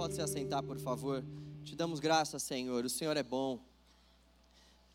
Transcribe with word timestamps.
Pode 0.00 0.14
se 0.14 0.22
assentar, 0.22 0.62
por 0.62 0.78
favor. 0.78 1.22
Te 1.62 1.76
damos 1.76 2.00
graças, 2.00 2.42
Senhor. 2.42 2.86
O 2.86 2.88
Senhor 2.88 3.18
é 3.18 3.22
bom. 3.22 3.60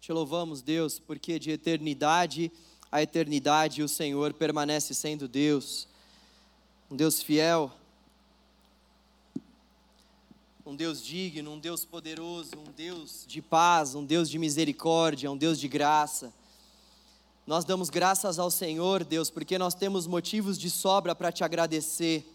Te 0.01 0.11
louvamos, 0.11 0.63
Deus, 0.63 0.97
porque 0.97 1.37
de 1.37 1.51
eternidade 1.51 2.51
a 2.91 3.03
eternidade 3.03 3.83
o 3.83 3.87
Senhor 3.87 4.33
permanece 4.33 4.95
sendo 4.95 5.27
Deus. 5.27 5.87
Um 6.89 6.95
Deus 6.95 7.21
fiel, 7.21 7.71
um 10.65 10.75
Deus 10.75 11.05
digno, 11.05 11.51
um 11.51 11.59
Deus 11.59 11.85
poderoso, 11.85 12.53
um 12.57 12.71
Deus 12.75 13.25
de 13.27 13.43
paz, 13.43 13.93
um 13.93 14.03
Deus 14.03 14.27
de 14.27 14.39
misericórdia, 14.39 15.29
um 15.31 15.37
Deus 15.37 15.59
de 15.59 15.67
graça. 15.67 16.33
Nós 17.45 17.63
damos 17.63 17.91
graças 17.91 18.39
ao 18.39 18.49
Senhor, 18.49 19.03
Deus, 19.03 19.29
porque 19.29 19.59
nós 19.59 19.75
temos 19.75 20.07
motivos 20.07 20.57
de 20.57 20.71
sobra 20.71 21.13
para 21.13 21.31
te 21.31 21.43
agradecer. 21.43 22.34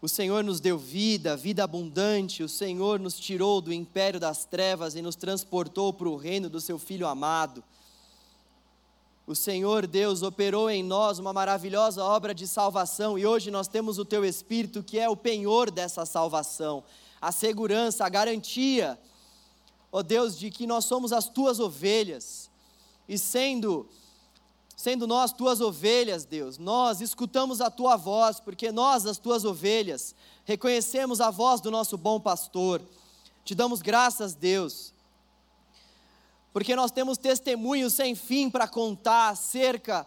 O 0.00 0.08
Senhor 0.08 0.44
nos 0.44 0.60
deu 0.60 0.78
vida, 0.78 1.36
vida 1.36 1.64
abundante, 1.64 2.44
o 2.44 2.48
Senhor 2.48 3.00
nos 3.00 3.18
tirou 3.18 3.60
do 3.60 3.72
império 3.72 4.20
das 4.20 4.44
trevas 4.44 4.94
e 4.94 5.02
nos 5.02 5.16
transportou 5.16 5.92
para 5.92 6.08
o 6.08 6.16
reino 6.16 6.48
do 6.48 6.60
seu 6.60 6.78
Filho 6.78 7.04
amado. 7.04 7.64
O 9.26 9.34
Senhor 9.34 9.88
Deus 9.88 10.22
operou 10.22 10.70
em 10.70 10.84
nós 10.84 11.18
uma 11.18 11.32
maravilhosa 11.32 12.04
obra 12.04 12.32
de 12.32 12.46
salvação 12.46 13.18
e 13.18 13.26
hoje 13.26 13.50
nós 13.50 13.66
temos 13.66 13.98
o 13.98 14.04
Teu 14.04 14.24
Espírito 14.24 14.84
que 14.84 15.00
é 15.00 15.08
o 15.08 15.16
penhor 15.16 15.68
dessa 15.68 16.06
salvação, 16.06 16.84
a 17.20 17.32
segurança, 17.32 18.06
a 18.06 18.08
garantia, 18.08 18.96
ó 19.90 20.00
Deus, 20.00 20.38
de 20.38 20.48
que 20.48 20.64
nós 20.64 20.84
somos 20.84 21.12
as 21.12 21.28
Tuas 21.28 21.58
ovelhas 21.58 22.48
e 23.08 23.18
sendo 23.18 23.88
sendo 24.78 25.08
nós 25.08 25.32
tuas 25.32 25.60
ovelhas, 25.60 26.24
Deus, 26.24 26.56
nós 26.56 27.00
escutamos 27.00 27.60
a 27.60 27.68
tua 27.68 27.96
voz, 27.96 28.38
porque 28.38 28.70
nós, 28.70 29.06
as 29.06 29.18
tuas 29.18 29.44
ovelhas, 29.44 30.14
reconhecemos 30.44 31.20
a 31.20 31.32
voz 31.32 31.60
do 31.60 31.68
nosso 31.68 31.98
bom 31.98 32.20
pastor. 32.20 32.80
Te 33.44 33.56
damos 33.56 33.82
graças, 33.82 34.36
Deus, 34.36 34.94
porque 36.52 36.76
nós 36.76 36.92
temos 36.92 37.18
testemunhos 37.18 37.92
sem 37.92 38.14
fim 38.14 38.48
para 38.48 38.68
contar 38.68 39.30
acerca 39.30 40.06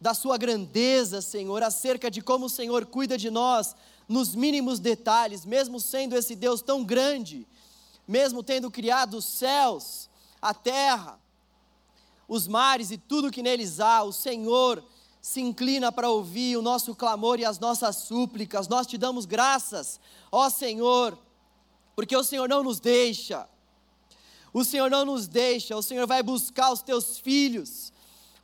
da 0.00 0.14
sua 0.14 0.38
grandeza, 0.38 1.20
Senhor, 1.20 1.62
acerca 1.62 2.10
de 2.10 2.22
como 2.22 2.46
o 2.46 2.50
Senhor 2.50 2.86
cuida 2.86 3.18
de 3.18 3.28
nós 3.28 3.76
nos 4.08 4.34
mínimos 4.34 4.78
detalhes, 4.80 5.44
mesmo 5.44 5.78
sendo 5.78 6.16
esse 6.16 6.34
Deus 6.34 6.62
tão 6.62 6.82
grande, 6.82 7.46
mesmo 8.08 8.42
tendo 8.42 8.70
criado 8.70 9.18
os 9.18 9.26
céus, 9.26 10.08
a 10.40 10.54
terra, 10.54 11.20
os 12.28 12.48
mares 12.48 12.90
e 12.90 12.98
tudo 12.98 13.30
que 13.30 13.42
neles 13.42 13.78
há, 13.80 14.02
o 14.02 14.12
Senhor 14.12 14.82
se 15.20 15.40
inclina 15.40 15.90
para 15.90 16.08
ouvir 16.08 16.56
o 16.56 16.62
nosso 16.62 16.94
clamor 16.94 17.38
e 17.38 17.44
as 17.44 17.58
nossas 17.58 17.96
súplicas. 17.96 18.68
Nós 18.68 18.86
te 18.86 18.98
damos 18.98 19.26
graças, 19.26 20.00
ó 20.30 20.48
Senhor, 20.50 21.18
porque 21.94 22.16
o 22.16 22.24
Senhor 22.24 22.48
não 22.48 22.62
nos 22.62 22.80
deixa. 22.80 23.48
O 24.52 24.64
Senhor 24.64 24.90
não 24.90 25.04
nos 25.04 25.28
deixa, 25.28 25.76
o 25.76 25.82
Senhor 25.82 26.06
vai 26.06 26.22
buscar 26.22 26.72
os 26.72 26.82
teus 26.82 27.18
filhos. 27.18 27.92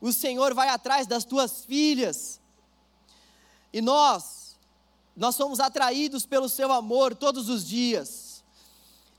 O 0.00 0.12
Senhor 0.12 0.52
vai 0.54 0.68
atrás 0.68 1.06
das 1.06 1.24
tuas 1.24 1.64
filhas. 1.64 2.40
E 3.72 3.80
nós, 3.80 4.58
nós 5.16 5.34
somos 5.34 5.60
atraídos 5.60 6.26
pelo 6.26 6.48
seu 6.48 6.72
amor 6.72 7.14
todos 7.14 7.48
os 7.48 7.66
dias. 7.66 8.44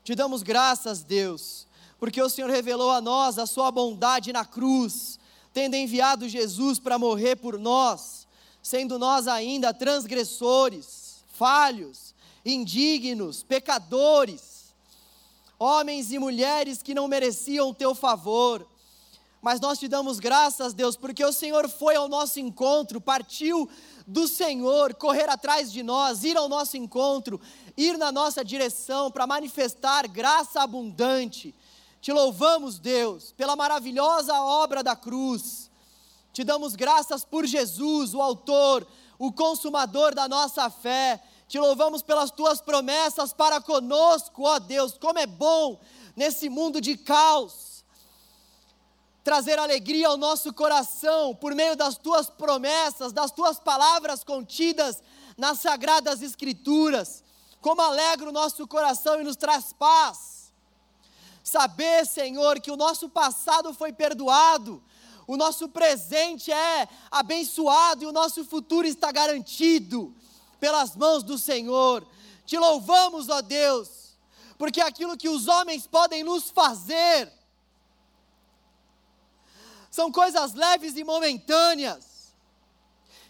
Te 0.04 0.14
damos 0.14 0.42
graças, 0.42 1.02
Deus 1.02 1.63
porque 1.98 2.20
o 2.20 2.28
Senhor 2.28 2.50
revelou 2.50 2.90
a 2.90 3.00
nós 3.00 3.38
a 3.38 3.46
sua 3.46 3.70
bondade 3.70 4.32
na 4.32 4.44
cruz, 4.44 5.18
tendo 5.52 5.74
enviado 5.74 6.28
Jesus 6.28 6.78
para 6.78 6.98
morrer 6.98 7.36
por 7.36 7.58
nós, 7.58 8.26
sendo 8.62 8.98
nós 8.98 9.28
ainda 9.28 9.72
transgressores, 9.72 11.24
falhos, 11.32 12.14
indignos, 12.44 13.42
pecadores, 13.42 14.74
homens 15.58 16.12
e 16.12 16.18
mulheres 16.18 16.82
que 16.82 16.94
não 16.94 17.08
mereciam 17.08 17.70
o 17.70 17.74
teu 17.74 17.94
favor. 17.94 18.66
Mas 19.40 19.60
nós 19.60 19.78
te 19.78 19.86
damos 19.86 20.18
graças, 20.18 20.72
Deus, 20.72 20.96
porque 20.96 21.24
o 21.24 21.32
Senhor 21.32 21.68
foi 21.68 21.94
ao 21.94 22.08
nosso 22.08 22.40
encontro, 22.40 23.00
partiu 23.00 23.68
do 24.06 24.26
Senhor, 24.26 24.94
correr 24.94 25.28
atrás 25.28 25.70
de 25.70 25.82
nós, 25.82 26.24
ir 26.24 26.36
ao 26.36 26.48
nosso 26.48 26.76
encontro, 26.76 27.40
ir 27.76 27.96
na 27.98 28.10
nossa 28.10 28.44
direção 28.44 29.10
para 29.10 29.26
manifestar 29.26 30.08
graça 30.08 30.62
abundante 30.62 31.54
te 32.04 32.12
louvamos, 32.12 32.78
Deus, 32.78 33.32
pela 33.32 33.56
maravilhosa 33.56 34.38
obra 34.38 34.82
da 34.82 34.94
cruz. 34.94 35.70
Te 36.34 36.44
damos 36.44 36.76
graças 36.76 37.24
por 37.24 37.46
Jesus, 37.46 38.12
o 38.12 38.20
Autor, 38.20 38.86
o 39.18 39.32
Consumador 39.32 40.14
da 40.14 40.28
nossa 40.28 40.68
fé. 40.68 41.18
Te 41.48 41.58
louvamos 41.58 42.02
pelas 42.02 42.30
tuas 42.30 42.60
promessas 42.60 43.32
para 43.32 43.58
conosco, 43.58 44.42
ó 44.42 44.58
Deus. 44.58 44.98
Como 44.98 45.18
é 45.18 45.26
bom 45.26 45.80
nesse 46.14 46.50
mundo 46.50 46.78
de 46.78 46.98
caos 46.98 47.82
trazer 49.24 49.58
alegria 49.58 50.08
ao 50.08 50.18
nosso 50.18 50.52
coração 50.52 51.34
por 51.34 51.54
meio 51.54 51.74
das 51.74 51.96
tuas 51.96 52.28
promessas, 52.28 53.14
das 53.14 53.30
tuas 53.30 53.58
palavras 53.58 54.22
contidas 54.22 55.02
nas 55.38 55.60
sagradas 55.60 56.20
Escrituras. 56.20 57.24
Como 57.62 57.80
alegra 57.80 58.28
o 58.28 58.32
nosso 58.32 58.68
coração 58.68 59.22
e 59.22 59.24
nos 59.24 59.36
traz 59.36 59.72
paz 59.72 60.33
Saber, 61.44 62.06
Senhor, 62.06 62.58
que 62.58 62.70
o 62.70 62.76
nosso 62.76 63.06
passado 63.10 63.74
foi 63.74 63.92
perdoado, 63.92 64.82
o 65.26 65.36
nosso 65.36 65.68
presente 65.68 66.50
é 66.50 66.88
abençoado 67.10 68.02
e 68.02 68.06
o 68.06 68.12
nosso 68.12 68.46
futuro 68.46 68.86
está 68.86 69.12
garantido 69.12 70.14
pelas 70.58 70.96
mãos 70.96 71.22
do 71.22 71.36
Senhor. 71.36 72.06
Te 72.46 72.56
louvamos, 72.56 73.28
ó 73.28 73.42
Deus, 73.42 74.16
porque 74.56 74.80
aquilo 74.80 75.18
que 75.18 75.28
os 75.28 75.46
homens 75.46 75.86
podem 75.86 76.24
nos 76.24 76.50
fazer 76.50 77.30
são 79.90 80.10
coisas 80.10 80.54
leves 80.54 80.96
e 80.96 81.04
momentâneas 81.04 82.13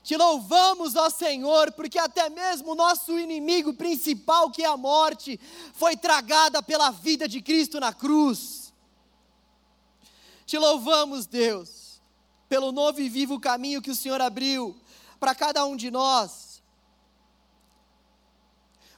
te 0.05 0.19
louvamos, 0.19 0.97
ó 0.97 1.09
Senhor, 1.09 1.73
porque 1.73 1.99
até 1.99 2.29
mesmo 2.29 2.73
o 2.73 2.75
nosso 2.75 3.19
inimigo 3.19 3.73
principal, 3.73 4.51
que 4.51 4.63
é 4.63 4.67
a 4.67 4.77
morte, 4.77 5.41
foi 5.73 5.97
tragada 5.97 6.63
pela 6.63 6.91
vida 6.91 7.27
de 7.27 7.41
Cristo 7.41 7.81
na 7.81 7.91
cruz. 7.91 8.71
Te 10.45 10.59
louvamos, 10.59 11.27
Deus, 11.27 12.03
pelo 12.51 12.71
novo 12.71 13.01
e 13.01 13.09
vivo 13.09 13.41
caminho 13.41 13.81
que 13.81 13.91
o 13.91 13.97
Senhor 13.97 14.21
abriu 14.21 14.77
para 15.19 15.35
cada 15.35 15.65
um 15.65 15.75
de 15.75 15.91
nós. 15.91 16.63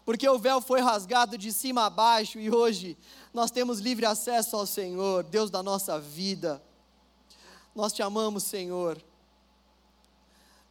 Porque 0.05 0.29
o 0.29 0.41
véu 0.41 0.61
foi 0.61 0.81
rasgado 0.81 1.39
de 1.39 1.53
cima 1.53 1.87
a 1.87 1.91
baixo 1.91 2.41
e 2.41 2.51
hoje 2.51 2.99
nós 3.33 3.53
temos 3.53 3.79
livre 3.79 4.07
acesso 4.07 4.57
ao 4.57 4.67
Senhor, 4.67 5.23
Deus 5.23 5.53
da 5.53 5.63
nossa 5.63 6.01
vida. 6.01 6.61
Nós 7.77 7.93
te 7.93 8.03
amamos, 8.03 8.43
Senhor. 8.43 9.01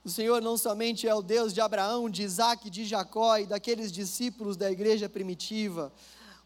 O 0.05 0.09
Senhor 0.09 0.39
não 0.39 0.55
somente 0.55 1.07
é 1.07 1.15
o 1.15 1.23
Deus 1.23 1.51
de 1.51 1.59
Abraão, 1.59 2.07
de 2.07 2.21
Isaac, 2.21 2.69
de 2.69 2.85
Jacó 2.85 3.39
e 3.39 3.47
daqueles 3.47 3.91
discípulos 3.91 4.55
da 4.55 4.71
igreja 4.71 5.09
primitiva. 5.09 5.91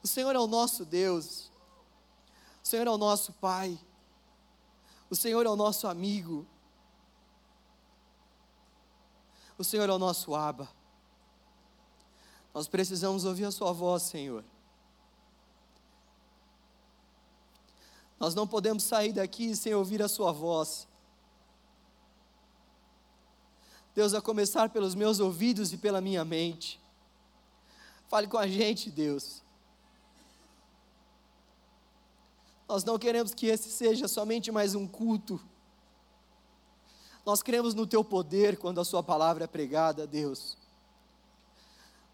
O 0.01 0.07
Senhor 0.07 0.33
é 0.33 0.39
o 0.39 0.47
nosso 0.47 0.85
Deus. 0.85 1.51
O 2.63 2.67
Senhor 2.67 2.87
é 2.87 2.89
o 2.89 2.97
nosso 2.97 3.33
Pai. 3.33 3.77
O 5.09 5.15
Senhor 5.15 5.45
é 5.45 5.49
o 5.49 5.57
nosso 5.57 5.89
amigo. 5.89 6.47
O 9.57 9.63
Senhor 9.65 9.89
é 9.89 9.91
o 9.91 9.99
nosso 9.99 10.33
Aba. 10.33 10.69
Nós 12.53 12.69
precisamos 12.69 13.25
ouvir 13.25 13.43
a 13.43 13.51
Sua 13.51 13.73
voz, 13.73 14.03
Senhor. 14.03 14.45
Nós 18.17 18.33
não 18.33 18.47
podemos 18.47 18.83
sair 18.83 19.11
daqui 19.11 19.53
sem 19.53 19.75
ouvir 19.75 20.01
a 20.01 20.07
Sua 20.07 20.31
voz. 20.31 20.88
Deus, 23.95 24.13
a 24.13 24.21
começar 24.21 24.69
pelos 24.69 24.95
meus 24.95 25.19
ouvidos 25.19 25.73
e 25.73 25.77
pela 25.77 25.99
minha 25.99 26.23
mente. 26.23 26.79
Fale 28.07 28.27
com 28.27 28.37
a 28.37 28.47
gente, 28.47 28.89
Deus. 28.89 29.41
Nós 32.67 32.83
não 32.83 32.99
queremos 32.99 33.33
que 33.33 33.47
esse 33.47 33.69
seja 33.69 34.07
somente 34.07 34.51
mais 34.51 34.75
um 34.75 34.87
culto. 34.87 35.41
Nós 37.25 37.41
cremos 37.41 37.73
no 37.73 37.85
teu 37.85 38.03
poder 38.03 38.57
quando 38.57 38.79
a 38.79 38.85
sua 38.85 39.03
palavra 39.03 39.43
é 39.43 39.47
pregada, 39.47 40.05
Deus. 40.05 40.57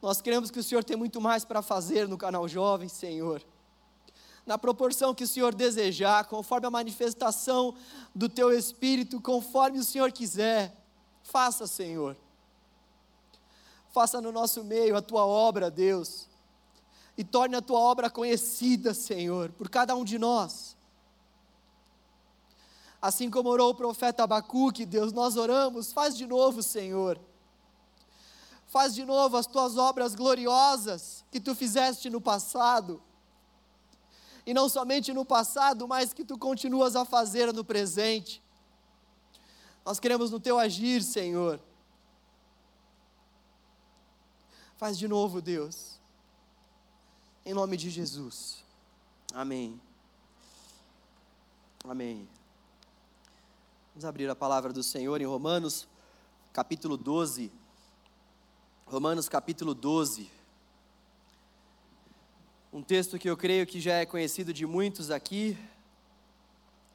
Nós 0.01 0.21
cremos 0.21 0.51
que 0.51 0.59
o 0.59 0.63
Senhor 0.63 0.83
tem 0.83 0.95
muito 0.95 1.19
mais 1.19 1.43
para 1.43 1.61
fazer 1.61 2.07
no 2.07 2.17
canal 2.17 2.47
Jovem, 2.47 2.87
Senhor. 2.87 3.41
Na 4.45 4.57
proporção 4.57 5.15
que 5.15 5.23
o 5.23 5.27
Senhor 5.27 5.53
desejar, 5.53 6.25
conforme 6.25 6.67
a 6.67 6.71
manifestação 6.71 7.75
do 8.13 8.29
teu 8.29 8.51
espírito, 8.51 9.19
conforme 9.19 9.79
o 9.79 9.83
Senhor 9.83 10.11
quiser. 10.11 10.84
Faça, 11.25 11.65
Senhor. 11.65 12.15
Faça 13.89 14.21
no 14.21 14.31
nosso 14.31 14.63
meio 14.63 14.95
a 14.95 15.01
tua 15.01 15.25
obra, 15.25 15.71
Deus. 15.71 16.27
E 17.17 17.23
torne 17.23 17.55
a 17.55 17.61
tua 17.61 17.79
obra 17.79 18.09
conhecida, 18.09 18.93
Senhor, 18.93 19.51
por 19.53 19.67
cada 19.67 19.95
um 19.95 20.03
de 20.05 20.19
nós. 20.19 20.77
Assim 23.01 23.29
como 23.29 23.49
orou 23.49 23.71
o 23.71 23.75
profeta 23.75 24.23
Abacuque, 24.23 24.85
Deus, 24.85 25.11
nós 25.11 25.35
oramos, 25.35 25.91
faz 25.91 26.15
de 26.15 26.27
novo, 26.27 26.61
Senhor. 26.61 27.19
Faz 28.67 28.93
de 28.93 29.03
novo 29.03 29.35
as 29.35 29.47
tuas 29.47 29.77
obras 29.77 30.13
gloriosas 30.13 31.25
que 31.31 31.39
tu 31.39 31.55
fizeste 31.55 32.09
no 32.09 32.21
passado. 32.21 33.01
E 34.45 34.53
não 34.53 34.69
somente 34.69 35.11
no 35.11 35.25
passado, 35.25 35.87
mas 35.87 36.13
que 36.13 36.23
tu 36.23 36.37
continuas 36.37 36.95
a 36.95 37.03
fazer 37.03 37.51
no 37.51 37.65
presente. 37.65 38.44
Nós 39.85 39.99
queremos 39.99 40.31
no 40.31 40.39
teu 40.39 40.57
agir, 40.57 41.03
Senhor. 41.03 41.59
Faz 44.77 44.97
de 44.97 45.07
novo, 45.07 45.41
Deus. 45.41 45.99
Em 47.45 47.53
nome 47.53 47.77
de 47.77 47.91
Jesus. 47.91 48.63
Amém. 49.31 49.79
Amém. 51.83 52.27
Vamos 53.93 54.05
abrir 54.05 54.27
a 54.27 54.35
palavra 54.35 54.73
do 54.73 54.81
Senhor 54.81 55.21
em 55.21 55.25
Romanos, 55.25 55.87
capítulo 56.51 56.97
12. 56.97 57.51
Romanos, 58.87 59.29
capítulo 59.29 59.75
12. 59.75 60.31
Um 62.73 62.81
texto 62.81 63.19
que 63.19 63.29
eu 63.29 63.37
creio 63.37 63.67
que 63.67 63.79
já 63.79 63.93
é 63.93 64.05
conhecido 64.05 64.51
de 64.51 64.65
muitos 64.65 65.11
aqui. 65.11 65.55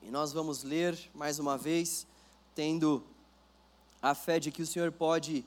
E 0.02 0.10
nós 0.10 0.32
vamos 0.32 0.64
ler 0.64 0.98
mais 1.14 1.38
uma 1.38 1.56
vez, 1.56 2.06
tendo 2.60 3.02
a 4.02 4.14
fé 4.14 4.38
de 4.38 4.50
que 4.50 4.60
o 4.60 4.66
Senhor 4.66 4.92
pode 4.92 5.46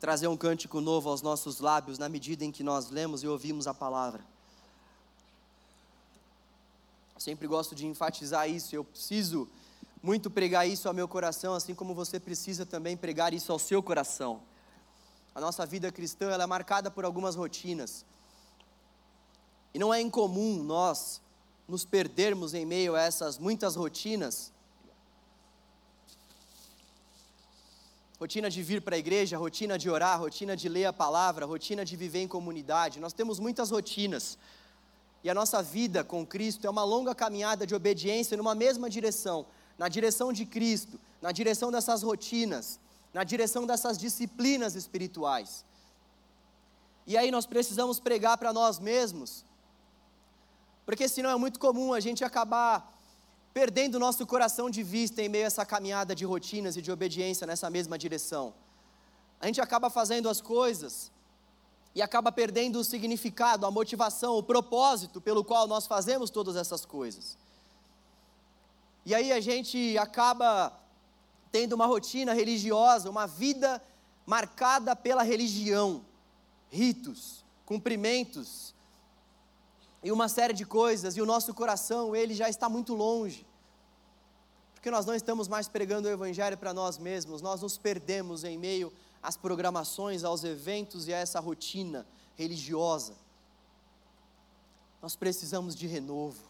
trazer 0.00 0.26
um 0.26 0.36
cântico 0.36 0.80
novo 0.80 1.08
aos 1.08 1.22
nossos 1.22 1.60
lábios 1.60 1.96
na 1.96 2.08
medida 2.08 2.44
em 2.44 2.50
que 2.50 2.64
nós 2.64 2.90
lemos 2.90 3.22
e 3.22 3.28
ouvimos 3.28 3.68
a 3.68 3.72
palavra. 3.72 4.24
Sempre 7.16 7.46
gosto 7.46 7.72
de 7.72 7.86
enfatizar 7.86 8.50
isso, 8.50 8.74
eu 8.74 8.82
preciso 8.82 9.48
muito 10.02 10.28
pregar 10.28 10.68
isso 10.68 10.88
ao 10.88 10.92
meu 10.92 11.06
coração, 11.06 11.54
assim 11.54 11.72
como 11.72 11.94
você 11.94 12.18
precisa 12.18 12.66
também 12.66 12.96
pregar 12.96 13.32
isso 13.32 13.52
ao 13.52 13.58
seu 13.60 13.80
coração. 13.80 14.42
A 15.36 15.40
nossa 15.40 15.64
vida 15.64 15.92
cristã 15.92 16.30
ela 16.30 16.42
é 16.42 16.46
marcada 16.48 16.90
por 16.90 17.04
algumas 17.04 17.36
rotinas. 17.36 18.04
E 19.72 19.78
não 19.78 19.94
é 19.94 20.00
incomum 20.00 20.64
nós 20.64 21.20
nos 21.68 21.84
perdermos 21.84 22.54
em 22.54 22.66
meio 22.66 22.96
a 22.96 23.02
essas 23.02 23.38
muitas 23.38 23.76
rotinas. 23.76 24.52
Rotina 28.20 28.50
de 28.50 28.62
vir 28.62 28.82
para 28.82 28.96
a 28.96 28.98
igreja, 28.98 29.38
rotina 29.38 29.78
de 29.78 29.88
orar, 29.88 30.20
rotina 30.20 30.56
de 30.56 30.68
ler 30.68 30.86
a 30.86 30.92
palavra, 30.92 31.46
rotina 31.46 31.84
de 31.84 31.96
viver 31.96 32.20
em 32.20 32.28
comunidade. 32.28 32.98
Nós 32.98 33.12
temos 33.12 33.38
muitas 33.38 33.70
rotinas. 33.70 34.36
E 35.22 35.30
a 35.30 35.34
nossa 35.34 35.62
vida 35.62 36.02
com 36.02 36.26
Cristo 36.26 36.66
é 36.66 36.70
uma 36.70 36.84
longa 36.84 37.14
caminhada 37.14 37.66
de 37.66 37.74
obediência 37.74 38.36
numa 38.36 38.54
mesma 38.54 38.90
direção 38.90 39.46
na 39.78 39.88
direção 39.88 40.32
de 40.32 40.44
Cristo, 40.44 40.98
na 41.22 41.30
direção 41.30 41.70
dessas 41.70 42.02
rotinas, 42.02 42.80
na 43.14 43.22
direção 43.22 43.64
dessas 43.64 43.96
disciplinas 43.96 44.74
espirituais. 44.74 45.64
E 47.06 47.16
aí 47.16 47.30
nós 47.30 47.46
precisamos 47.46 48.00
pregar 48.00 48.36
para 48.36 48.52
nós 48.52 48.78
mesmos, 48.80 49.44
porque 50.84 51.08
senão 51.08 51.30
é 51.30 51.36
muito 51.36 51.60
comum 51.60 51.94
a 51.94 52.00
gente 52.00 52.24
acabar 52.24 52.97
perdendo 53.52 53.98
nosso 53.98 54.26
coração 54.26 54.70
de 54.70 54.82
vista 54.82 55.22
em 55.22 55.28
meio 55.28 55.44
a 55.44 55.46
essa 55.46 55.64
caminhada 55.64 56.14
de 56.14 56.24
rotinas 56.24 56.76
e 56.76 56.82
de 56.82 56.92
obediência 56.92 57.46
nessa 57.46 57.68
mesma 57.70 57.98
direção. 57.98 58.54
A 59.40 59.46
gente 59.46 59.60
acaba 59.60 59.88
fazendo 59.90 60.28
as 60.28 60.40
coisas 60.40 61.10
e 61.94 62.02
acaba 62.02 62.30
perdendo 62.30 62.78
o 62.78 62.84
significado, 62.84 63.66
a 63.66 63.70
motivação, 63.70 64.36
o 64.36 64.42
propósito 64.42 65.20
pelo 65.20 65.42
qual 65.42 65.66
nós 65.66 65.86
fazemos 65.86 66.30
todas 66.30 66.56
essas 66.56 66.84
coisas. 66.84 67.36
E 69.04 69.14
aí 69.14 69.32
a 69.32 69.40
gente 69.40 69.96
acaba 69.96 70.72
tendo 71.50 71.72
uma 71.72 71.86
rotina 71.86 72.34
religiosa, 72.34 73.08
uma 73.08 73.26
vida 73.26 73.82
marcada 74.26 74.94
pela 74.94 75.22
religião, 75.22 76.04
ritos, 76.70 77.42
cumprimentos 77.64 78.74
e 80.02 80.12
uma 80.12 80.28
série 80.28 80.52
de 80.52 80.64
coisas, 80.64 81.16
e 81.16 81.20
o 81.20 81.26
nosso 81.26 81.52
coração, 81.52 82.14
ele 82.14 82.34
já 82.34 82.48
está 82.48 82.68
muito 82.68 82.94
longe. 82.94 83.46
Porque 84.74 84.90
nós 84.90 85.04
não 85.04 85.14
estamos 85.14 85.48
mais 85.48 85.68
pregando 85.68 86.06
o 86.06 86.10
evangelho 86.10 86.56
para 86.56 86.72
nós 86.72 86.98
mesmos, 86.98 87.42
nós 87.42 87.62
nos 87.62 87.76
perdemos 87.76 88.44
em 88.44 88.56
meio 88.56 88.92
às 89.22 89.36
programações, 89.36 90.22
aos 90.22 90.44
eventos 90.44 91.08
e 91.08 91.12
a 91.12 91.18
essa 91.18 91.40
rotina 91.40 92.06
religiosa. 92.36 93.14
Nós 95.02 95.16
precisamos 95.16 95.74
de 95.74 95.86
renovo. 95.86 96.42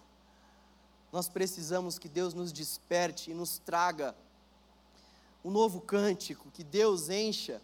Nós 1.10 1.28
precisamos 1.28 1.98
que 1.98 2.08
Deus 2.08 2.34
nos 2.34 2.52
desperte 2.52 3.30
e 3.30 3.34
nos 3.34 3.58
traga 3.58 4.14
um 5.42 5.50
novo 5.50 5.80
cântico, 5.80 6.50
que 6.50 6.62
Deus 6.62 7.08
encha 7.08 7.62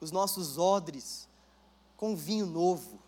os 0.00 0.10
nossos 0.10 0.58
odres 0.58 1.28
com 1.96 2.16
vinho 2.16 2.46
novo. 2.46 2.98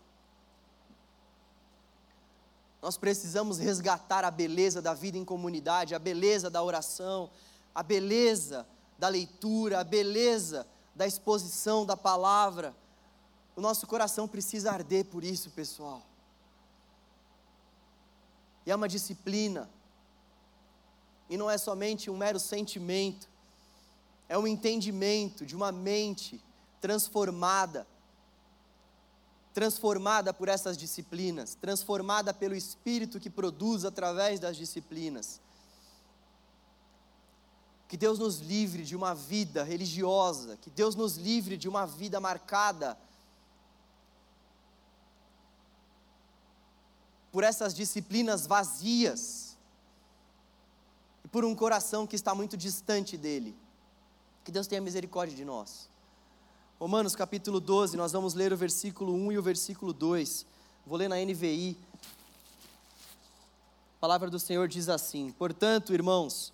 Nós 2.81 2.97
precisamos 2.97 3.59
resgatar 3.59 4.25
a 4.25 4.31
beleza 4.31 4.81
da 4.81 4.93
vida 4.93 5.17
em 5.17 5.23
comunidade, 5.23 5.93
a 5.93 5.99
beleza 5.99 6.49
da 6.49 6.63
oração, 6.63 7.29
a 7.75 7.83
beleza 7.83 8.67
da 8.97 9.07
leitura, 9.07 9.79
a 9.79 9.83
beleza 9.83 10.67
da 10.95 11.05
exposição 11.05 11.85
da 11.85 11.95
palavra. 11.95 12.75
O 13.55 13.61
nosso 13.61 13.85
coração 13.85 14.27
precisa 14.27 14.71
arder 14.71 15.05
por 15.05 15.23
isso, 15.23 15.51
pessoal. 15.51 16.01
E 18.65 18.71
é 18.71 18.75
uma 18.75 18.87
disciplina. 18.87 19.69
E 21.29 21.37
não 21.37 21.49
é 21.49 21.57
somente 21.57 22.09
um 22.09 22.17
mero 22.17 22.39
sentimento, 22.39 23.29
é 24.27 24.37
um 24.37 24.45
entendimento 24.45 25.45
de 25.45 25.55
uma 25.55 25.71
mente 25.71 26.43
transformada 26.81 27.87
transformada 29.53 30.33
por 30.33 30.47
essas 30.47 30.77
disciplinas, 30.77 31.55
transformada 31.55 32.33
pelo 32.33 32.55
Espírito 32.55 33.19
que 33.19 33.29
produz 33.29 33.83
através 33.85 34.39
das 34.39 34.55
disciplinas. 34.55 35.41
Que 37.87 37.97
Deus 37.97 38.17
nos 38.17 38.39
livre 38.39 38.83
de 38.83 38.95
uma 38.95 39.13
vida 39.13 39.63
religiosa, 39.63 40.55
que 40.57 40.69
Deus 40.69 40.95
nos 40.95 41.17
livre 41.17 41.57
de 41.57 41.67
uma 41.67 41.85
vida 41.85 42.19
marcada 42.19 42.97
por 47.31 47.43
essas 47.43 47.73
disciplinas 47.73 48.47
vazias 48.47 49.57
e 51.25 51.27
por 51.27 51.43
um 51.43 51.53
coração 51.53 52.07
que 52.07 52.15
está 52.15 52.33
muito 52.33 52.55
distante 52.55 53.17
dele. 53.17 53.57
Que 54.45 54.51
Deus 54.51 54.67
tenha 54.67 54.81
misericórdia 54.81 55.35
de 55.35 55.43
nós. 55.43 55.90
Romanos 56.81 57.15
capítulo 57.15 57.59
12, 57.59 57.95
nós 57.95 58.11
vamos 58.11 58.33
ler 58.33 58.51
o 58.51 58.57
versículo 58.57 59.13
1 59.13 59.33
e 59.33 59.37
o 59.37 59.41
versículo 59.43 59.93
2. 59.93 60.47
Vou 60.83 60.97
ler 60.97 61.07
na 61.07 61.17
NVI. 61.17 61.77
A 63.97 63.99
palavra 63.99 64.31
do 64.31 64.39
Senhor 64.39 64.67
diz 64.67 64.89
assim: 64.89 65.29
Portanto, 65.37 65.93
irmãos, 65.93 66.51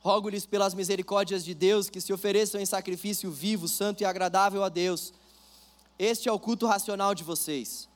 rogo-lhes 0.00 0.46
pelas 0.46 0.72
misericórdias 0.72 1.44
de 1.44 1.52
Deus 1.52 1.90
que 1.90 2.00
se 2.00 2.10
ofereçam 2.10 2.58
em 2.58 2.64
sacrifício 2.64 3.30
vivo, 3.30 3.68
santo 3.68 4.00
e 4.00 4.06
agradável 4.06 4.64
a 4.64 4.70
Deus. 4.70 5.12
Este 5.98 6.26
é 6.26 6.32
o 6.32 6.40
culto 6.40 6.66
racional 6.66 7.14
de 7.14 7.22
vocês. 7.22 7.86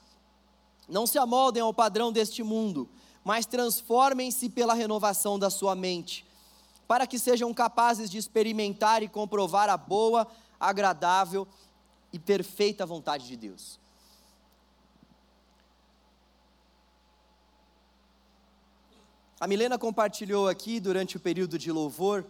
Não 0.86 1.06
se 1.06 1.16
amoldem 1.16 1.62
ao 1.62 1.72
padrão 1.72 2.12
deste 2.12 2.42
mundo, 2.42 2.86
mas 3.24 3.46
transformem-se 3.46 4.50
pela 4.50 4.74
renovação 4.74 5.38
da 5.38 5.48
sua 5.48 5.74
mente, 5.74 6.26
para 6.86 7.06
que 7.06 7.18
sejam 7.18 7.54
capazes 7.54 8.10
de 8.10 8.18
experimentar 8.18 9.02
e 9.02 9.08
comprovar 9.08 9.70
a 9.70 9.78
boa, 9.78 10.28
agradável 10.58 11.46
e 12.12 12.18
perfeita 12.18 12.86
vontade 12.86 13.26
de 13.26 13.36
Deus. 13.36 13.78
A 19.40 19.46
Milena 19.46 19.78
compartilhou 19.78 20.48
aqui 20.48 20.80
durante 20.80 21.16
o 21.16 21.20
período 21.20 21.58
de 21.58 21.70
louvor 21.70 22.26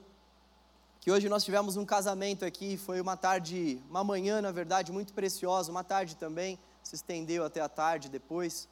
que 1.01 1.13
hoje 1.13 1.29
nós 1.29 1.43
tivemos 1.43 1.77
um 1.77 1.87
casamento 1.87 2.45
aqui, 2.45 2.77
foi 2.77 3.01
uma 3.01 3.17
tarde, 3.17 3.83
uma 3.89 4.05
manhã, 4.05 4.43
na 4.43 4.51
verdade, 4.51 4.93
muito 4.93 5.15
preciosa, 5.15 5.71
uma 5.71 5.83
tarde 5.83 6.17
também 6.17 6.59
se 6.83 6.97
estendeu 6.97 7.45
até 7.45 7.63
a 7.63 7.69
tarde 7.69 8.11
depois. 8.11 8.69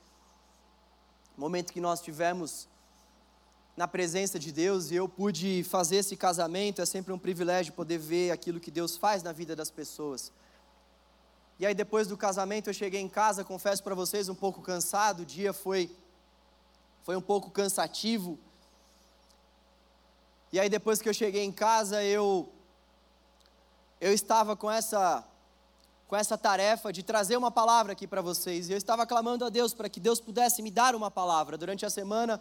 Momento 1.34 1.72
que 1.72 1.80
nós 1.80 2.02
tivemos 2.02 2.68
na 3.76 3.87
presença 3.87 4.38
de 4.38 4.50
Deus 4.50 4.90
e 4.90 4.95
eu 4.95 5.06
pude 5.06 5.62
fazer 5.64 5.97
esse 5.97 6.16
casamento, 6.16 6.80
é 6.80 6.87
sempre 6.87 7.12
um 7.12 7.18
privilégio 7.18 7.75
poder 7.75 7.99
ver 7.99 8.30
aquilo 8.30 8.59
que 8.59 8.71
Deus 8.71 8.97
faz 8.97 9.23
na 9.23 9.33
vida 9.33 9.54
das 9.54 9.71
pessoas. 9.71 10.33
E 11.59 11.66
aí 11.66 11.75
depois 11.75 12.06
do 12.06 12.16
casamento 12.16 12.71
eu 12.71 12.75
cheguei 12.75 13.00
em 13.00 13.09
casa, 13.09 13.45
confesso 13.45 13.83
para 13.83 13.95
vocês, 13.95 14.30
um 14.30 14.35
pouco 14.35 14.62
cansado, 14.62 15.21
o 15.21 15.26
dia 15.26 15.52
foi 15.52 15.95
foi 17.02 17.16
um 17.16 17.21
pouco 17.21 17.50
cansativo. 17.50 18.38
E 20.52 20.59
aí 20.59 20.68
depois 20.68 21.00
que 21.00 21.09
eu 21.09 21.14
cheguei 21.14 21.45
em 21.45 21.52
casa, 21.52 22.02
eu 22.02 22.49
eu 24.00 24.12
estava 24.12 24.56
com 24.56 24.71
essa 24.71 25.23
com 26.09 26.16
essa 26.16 26.38
tarefa 26.38 26.92
de 26.92 27.02
trazer 27.02 27.37
uma 27.37 27.50
palavra 27.50 27.92
aqui 27.92 28.06
para 28.06 28.23
vocês. 28.23 28.68
E 28.68 28.73
eu 28.73 28.78
estava 28.78 29.04
clamando 29.04 29.45
a 29.45 29.49
Deus 29.50 29.75
para 29.75 29.88
que 29.88 30.00
Deus 30.00 30.21
pudesse 30.21 30.62
me 30.62 30.71
dar 30.71 30.95
uma 30.95 31.11
palavra. 31.11 31.59
Durante 31.59 31.85
a 31.85 31.90
semana, 31.90 32.40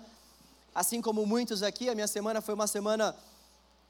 assim 0.75 1.01
como 1.01 1.25
muitos 1.25 1.63
aqui, 1.63 1.89
a 1.89 1.95
minha 1.95 2.05
semana 2.05 2.41
foi 2.41 2.53
uma 2.53 2.67
semana 2.67 3.15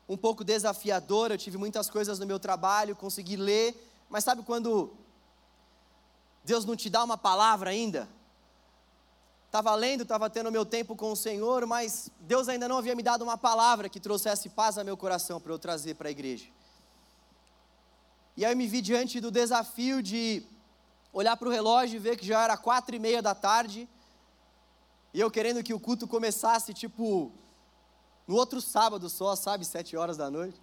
um 0.08 0.16
pouco 0.16 0.44
desafiadora. 0.44 1.34
Eu 1.34 1.38
tive 1.38 1.58
muitas 1.58 1.90
coisas 1.90 2.20
no 2.20 2.28
meu 2.28 2.40
trabalho, 2.40 2.96
consegui 2.96 3.36
ler 3.36 3.76
Mas 4.08 4.24
sabe 4.24 4.44
quando 4.44 4.94
Deus 6.44 6.64
não 6.64 6.76
te 6.76 6.90
dá 6.90 7.04
uma 7.04 7.18
palavra 7.18 7.72
ainda? 7.72 8.08
Estava 9.48 9.74
lendo, 9.74 10.04
estava 10.04 10.30
tendo 10.30 10.52
meu 10.52 10.66
tempo 10.66 10.96
com 10.96 11.12
o 11.12 11.16
Senhor, 11.16 11.66
mas 11.66 12.12
Deus 12.20 12.48
ainda 12.48 12.68
não 12.68 12.78
havia 12.78 12.94
me 12.94 13.02
dado 13.02 13.24
uma 13.24 13.38
palavra 13.38 13.90
que 13.90 14.00
trouxesse 14.00 14.50
paz 14.50 14.78
ao 14.78 14.86
meu 14.86 14.96
coração 14.96 15.40
para 15.40 15.52
eu 15.52 15.58
trazer 15.58 15.96
para 15.96 16.10
a 16.10 16.12
igreja. 16.12 16.46
E 18.38 18.46
aí 18.46 18.52
eu 18.52 18.58
me 18.58 18.68
vi 18.68 18.82
diante 18.82 19.20
do 19.20 19.32
desafio 19.32 20.04
de 20.04 20.44
olhar 21.12 21.38
para 21.38 21.48
o 21.48 21.52
relógio 21.52 21.96
e 21.96 22.00
ver 22.00 22.18
que 22.18 22.26
já 22.26 22.44
era 22.44 22.58
quatro 22.58 22.94
e 22.96 23.00
meia 23.00 23.22
da 23.22 23.34
tarde, 23.34 23.88
e 25.16 25.20
eu 25.22 25.32
querendo 25.32 25.64
que 25.64 25.74
o 25.74 25.80
culto 25.80 26.06
começasse 26.06 26.74
tipo 26.74 27.32
no 28.28 28.36
outro 28.36 28.60
sábado 28.60 29.10
só, 29.10 29.34
sabe, 29.34 29.64
sete 29.64 29.96
horas 29.96 30.18
da 30.18 30.30
noite. 30.30 30.62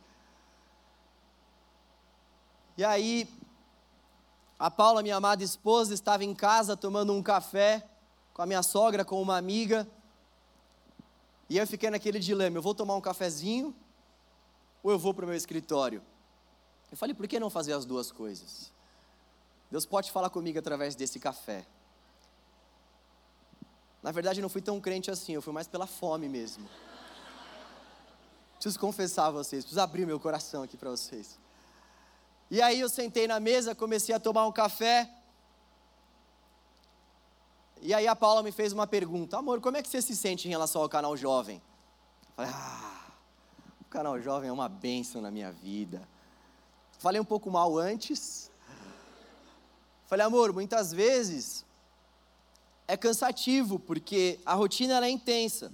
E 2.76 2.84
aí 2.84 3.26
a 4.58 4.70
Paula, 4.70 5.02
minha 5.02 5.16
amada 5.16 5.42
esposa, 5.42 5.94
estava 5.94 6.22
em 6.22 6.34
casa 6.34 6.76
tomando 6.76 7.14
um 7.14 7.22
café 7.22 7.82
com 8.34 8.42
a 8.42 8.46
minha 8.46 8.62
sogra, 8.62 9.06
com 9.06 9.22
uma 9.22 9.38
amiga. 9.38 9.88
E 11.48 11.56
eu 11.56 11.66
fiquei 11.66 11.88
naquele 11.88 12.18
dilema: 12.18 12.58
eu 12.58 12.62
vou 12.62 12.74
tomar 12.74 12.94
um 12.94 13.00
cafezinho 13.00 13.74
ou 14.82 14.92
eu 14.92 14.98
vou 14.98 15.14
para 15.14 15.24
o 15.24 15.28
meu 15.28 15.36
escritório? 15.36 16.02
Eu 16.90 16.96
falei: 16.98 17.14
por 17.14 17.26
que 17.26 17.40
não 17.40 17.48
fazer 17.48 17.72
as 17.72 17.86
duas 17.86 18.12
coisas? 18.12 18.70
Deus 19.70 19.86
pode 19.86 20.12
falar 20.12 20.28
comigo 20.28 20.58
através 20.58 20.94
desse 20.94 21.18
café. 21.18 21.66
Na 24.02 24.10
verdade, 24.10 24.40
eu 24.40 24.42
não 24.42 24.48
fui 24.48 24.60
tão 24.60 24.80
crente 24.80 25.10
assim, 25.10 25.32
eu 25.34 25.42
fui 25.42 25.52
mais 25.52 25.68
pela 25.68 25.86
fome 25.86 26.28
mesmo. 26.28 26.68
Preciso 28.54 28.78
confessar 28.78 29.26
a 29.26 29.30
vocês, 29.30 29.64
preciso 29.64 29.80
abrir 29.80 30.06
meu 30.06 30.18
coração 30.18 30.62
aqui 30.62 30.76
para 30.76 30.90
vocês. 30.90 31.38
E 32.50 32.60
aí 32.60 32.80
eu 32.80 32.88
sentei 32.88 33.26
na 33.26 33.38
mesa, 33.40 33.74
comecei 33.74 34.14
a 34.14 34.20
tomar 34.20 34.46
um 34.46 34.52
café. 34.52 35.10
E 37.80 37.94
aí 37.94 38.06
a 38.06 38.14
Paula 38.14 38.42
me 38.42 38.52
fez 38.52 38.72
uma 38.72 38.86
pergunta: 38.86 39.38
Amor, 39.38 39.60
como 39.60 39.76
é 39.76 39.82
que 39.82 39.88
você 39.88 40.02
se 40.02 40.14
sente 40.14 40.46
em 40.46 40.50
relação 40.50 40.82
ao 40.82 40.88
canal 40.88 41.16
jovem? 41.16 41.56
Eu 41.56 42.34
falei: 42.36 42.50
Ah, 42.54 43.06
o 43.80 43.84
canal 43.86 44.20
jovem 44.20 44.48
é 44.48 44.52
uma 44.52 44.68
bênção 44.68 45.20
na 45.20 45.30
minha 45.30 45.50
vida. 45.50 46.06
Falei 46.98 47.20
um 47.20 47.24
pouco 47.24 47.50
mal 47.50 47.78
antes. 47.78 48.48
Falei, 50.06 50.26
amor, 50.26 50.52
muitas 50.52 50.92
vezes 50.92 51.64
é 52.86 52.96
cansativo, 52.96 53.78
porque 53.78 54.40
a 54.44 54.54
rotina 54.54 55.04
é 55.04 55.10
intensa. 55.10 55.72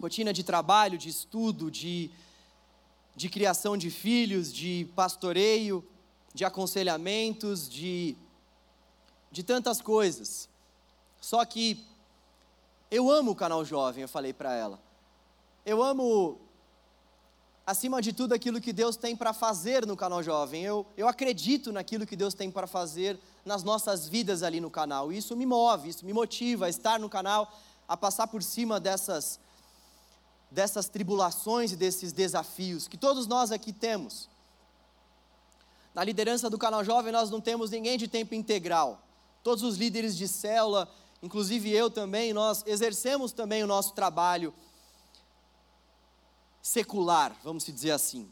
Rotina 0.00 0.32
de 0.32 0.42
trabalho, 0.42 0.98
de 0.98 1.08
estudo, 1.08 1.70
de, 1.70 2.10
de 3.16 3.28
criação 3.28 3.76
de 3.76 3.90
filhos, 3.90 4.52
de 4.52 4.88
pastoreio, 4.94 5.84
de 6.34 6.44
aconselhamentos, 6.44 7.68
de, 7.68 8.16
de 9.30 9.42
tantas 9.42 9.80
coisas. 9.80 10.48
Só 11.20 11.44
que 11.44 11.86
eu 12.90 13.10
amo 13.10 13.30
o 13.32 13.36
canal 13.36 13.64
jovem, 13.64 14.02
eu 14.02 14.08
falei 14.08 14.32
para 14.32 14.54
ela. 14.54 14.80
Eu 15.64 15.82
amo, 15.82 16.38
acima 17.66 18.00
de 18.02 18.12
tudo, 18.12 18.32
aquilo 18.32 18.60
que 18.60 18.72
Deus 18.72 18.96
tem 18.96 19.16
para 19.16 19.32
fazer 19.32 19.86
no 19.86 19.96
canal 19.96 20.22
jovem. 20.22 20.62
Eu, 20.62 20.86
eu 20.96 21.08
acredito 21.08 21.72
naquilo 21.72 22.06
que 22.06 22.16
Deus 22.16 22.34
tem 22.34 22.50
para 22.50 22.66
fazer 22.66 23.18
nas 23.44 23.62
nossas 23.62 24.08
vidas 24.08 24.42
ali 24.42 24.60
no 24.60 24.70
canal. 24.70 25.12
Isso 25.12 25.36
me 25.36 25.46
move, 25.46 25.88
isso 25.88 26.04
me 26.04 26.12
motiva 26.12 26.66
a 26.66 26.68
estar 26.68 26.98
no 26.98 27.08
canal, 27.08 27.52
a 27.88 27.96
passar 27.96 28.26
por 28.26 28.42
cima 28.42 28.78
dessas, 28.78 29.38
dessas 30.50 30.88
tribulações 30.88 31.72
e 31.72 31.76
desses 31.76 32.12
desafios 32.12 32.86
que 32.88 32.96
todos 32.96 33.26
nós 33.26 33.50
aqui 33.50 33.72
temos. 33.72 34.28
Na 35.94 36.02
liderança 36.02 36.50
do 36.50 36.58
canal 36.58 36.82
jovem, 36.82 37.12
nós 37.12 37.30
não 37.30 37.40
temos 37.40 37.70
ninguém 37.70 37.96
de 37.96 38.08
tempo 38.08 38.34
integral. 38.34 39.00
Todos 39.42 39.62
os 39.62 39.76
líderes 39.76 40.16
de 40.16 40.26
célula 40.26 40.88
inclusive 41.24 41.70
eu 41.70 41.90
também, 41.90 42.34
nós 42.34 42.62
exercemos 42.66 43.32
também 43.32 43.64
o 43.64 43.66
nosso 43.66 43.94
trabalho 43.94 44.52
secular, 46.64 47.36
vamos 47.44 47.66
dizer 47.66 47.90
assim. 47.90 48.26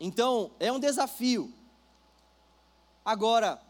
Então, 0.00 0.50
é 0.58 0.72
um 0.72 0.80
desafio. 0.80 1.54
Agora, 3.04 3.62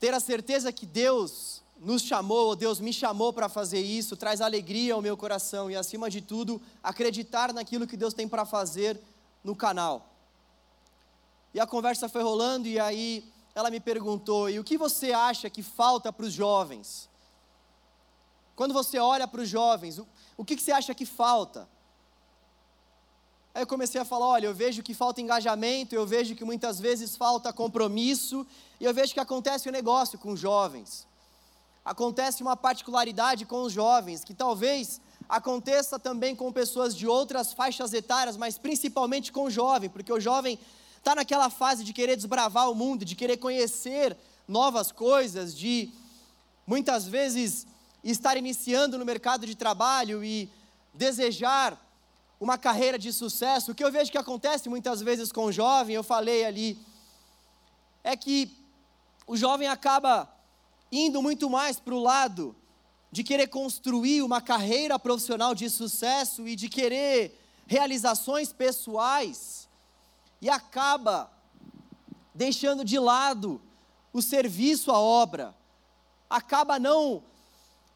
ter 0.00 0.12
a 0.12 0.18
certeza 0.18 0.72
que 0.72 0.84
Deus 0.84 1.62
nos 1.78 2.02
chamou, 2.02 2.56
Deus 2.56 2.80
me 2.80 2.92
chamou 2.92 3.32
para 3.32 3.48
fazer 3.48 3.80
isso, 3.80 4.16
traz 4.16 4.40
alegria 4.40 4.94
ao 4.94 5.00
meu 5.00 5.16
coração 5.16 5.70
e, 5.70 5.76
acima 5.76 6.10
de 6.10 6.20
tudo, 6.20 6.60
acreditar 6.82 7.52
naquilo 7.52 7.86
que 7.86 7.96
Deus 7.96 8.12
tem 8.12 8.26
para 8.26 8.44
fazer 8.44 9.00
no 9.44 9.54
canal. 9.54 10.12
E 11.54 11.60
a 11.60 11.66
conversa 11.68 12.08
foi 12.08 12.22
rolando, 12.22 12.66
e 12.66 12.80
aí 12.80 13.32
ela 13.54 13.70
me 13.70 13.78
perguntou: 13.78 14.50
e 14.50 14.58
o 14.58 14.64
que 14.64 14.76
você 14.76 15.12
acha 15.12 15.48
que 15.48 15.62
falta 15.62 16.12
para 16.12 16.26
os 16.26 16.32
jovens? 16.32 17.08
Quando 18.56 18.74
você 18.74 18.98
olha 18.98 19.28
para 19.28 19.40
os 19.40 19.48
jovens, 19.48 20.00
o, 20.00 20.08
o 20.36 20.44
que, 20.44 20.56
que 20.56 20.62
você 20.62 20.72
acha 20.72 20.92
que 20.96 21.06
falta? 21.06 21.68
Aí 23.54 23.62
eu 23.62 23.66
comecei 23.66 24.00
a 24.00 24.04
falar: 24.04 24.26
olha, 24.26 24.46
eu 24.46 24.54
vejo 24.54 24.82
que 24.82 24.94
falta 24.94 25.20
engajamento, 25.20 25.94
eu 25.94 26.06
vejo 26.06 26.34
que 26.34 26.44
muitas 26.44 26.80
vezes 26.80 27.16
falta 27.16 27.52
compromisso, 27.52 28.46
e 28.80 28.84
eu 28.84 28.94
vejo 28.94 29.12
que 29.12 29.20
acontece 29.20 29.68
um 29.68 29.72
negócio 29.72 30.18
com 30.18 30.32
os 30.32 30.40
jovens. 30.40 31.06
Acontece 31.84 32.42
uma 32.42 32.56
particularidade 32.56 33.44
com 33.44 33.62
os 33.62 33.72
jovens, 33.72 34.24
que 34.24 34.32
talvez 34.32 35.00
aconteça 35.28 35.98
também 35.98 36.34
com 36.34 36.52
pessoas 36.52 36.94
de 36.94 37.06
outras 37.06 37.52
faixas 37.52 37.92
etárias, 37.92 38.36
mas 38.36 38.56
principalmente 38.56 39.32
com 39.32 39.44
o 39.44 39.50
jovem, 39.50 39.90
porque 39.90 40.12
o 40.12 40.20
jovem 40.20 40.58
está 40.96 41.14
naquela 41.14 41.50
fase 41.50 41.82
de 41.82 41.92
querer 41.92 42.16
desbravar 42.16 42.70
o 42.70 42.74
mundo, 42.74 43.04
de 43.04 43.16
querer 43.16 43.36
conhecer 43.36 44.16
novas 44.46 44.92
coisas, 44.92 45.56
de 45.56 45.90
muitas 46.66 47.06
vezes 47.06 47.66
estar 48.04 48.36
iniciando 48.36 48.98
no 48.98 49.04
mercado 49.04 49.46
de 49.46 49.54
trabalho 49.54 50.22
e 50.22 50.48
desejar 50.94 51.78
uma 52.42 52.58
carreira 52.58 52.98
de 52.98 53.12
sucesso. 53.12 53.70
O 53.70 53.74
que 53.74 53.84
eu 53.84 53.92
vejo 53.92 54.10
que 54.10 54.18
acontece 54.18 54.68
muitas 54.68 55.00
vezes 55.00 55.30
com 55.30 55.44
o 55.44 55.52
jovem, 55.52 55.94
eu 55.94 56.02
falei 56.02 56.44
ali, 56.44 56.76
é 58.02 58.16
que 58.16 58.50
o 59.28 59.36
jovem 59.36 59.68
acaba 59.68 60.28
indo 60.90 61.22
muito 61.22 61.48
mais 61.48 61.78
para 61.78 61.94
o 61.94 62.00
lado 62.00 62.56
de 63.12 63.22
querer 63.22 63.46
construir 63.46 64.22
uma 64.22 64.40
carreira 64.40 64.98
profissional 64.98 65.54
de 65.54 65.70
sucesso 65.70 66.48
e 66.48 66.56
de 66.56 66.68
querer 66.68 67.40
realizações 67.64 68.52
pessoais 68.52 69.68
e 70.40 70.50
acaba 70.50 71.30
deixando 72.34 72.84
de 72.84 72.98
lado 72.98 73.62
o 74.12 74.20
serviço 74.20 74.90
à 74.90 74.98
obra, 74.98 75.54
acaba 76.28 76.80
não 76.80 77.22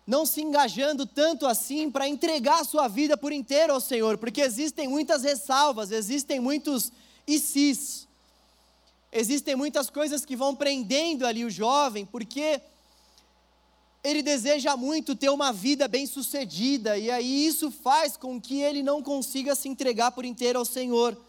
não 0.06 0.24
se 0.24 0.40
engajando 0.40 1.04
tanto 1.04 1.46
assim 1.46 1.90
para 1.90 2.06
entregar 2.06 2.60
a 2.60 2.64
sua 2.64 2.86
vida 2.86 3.16
por 3.16 3.32
inteiro 3.32 3.72
ao 3.72 3.80
Senhor, 3.80 4.16
porque 4.16 4.40
existem 4.40 4.86
muitas 4.86 5.24
ressalvas, 5.24 5.90
existem 5.90 6.38
muitos 6.38 6.92
ICs, 7.26 8.06
existem 9.10 9.56
muitas 9.56 9.90
coisas 9.90 10.24
que 10.24 10.36
vão 10.36 10.54
prendendo 10.54 11.26
ali 11.26 11.44
o 11.44 11.50
jovem, 11.50 12.06
porque 12.06 12.60
ele 14.04 14.22
deseja 14.22 14.76
muito 14.76 15.16
ter 15.16 15.30
uma 15.30 15.52
vida 15.52 15.88
bem-sucedida, 15.88 16.96
e 16.96 17.10
aí 17.10 17.44
isso 17.44 17.72
faz 17.72 18.16
com 18.16 18.40
que 18.40 18.60
ele 18.60 18.84
não 18.84 19.02
consiga 19.02 19.56
se 19.56 19.68
entregar 19.68 20.12
por 20.12 20.24
inteiro 20.24 20.60
ao 20.60 20.64
Senhor. 20.64 21.20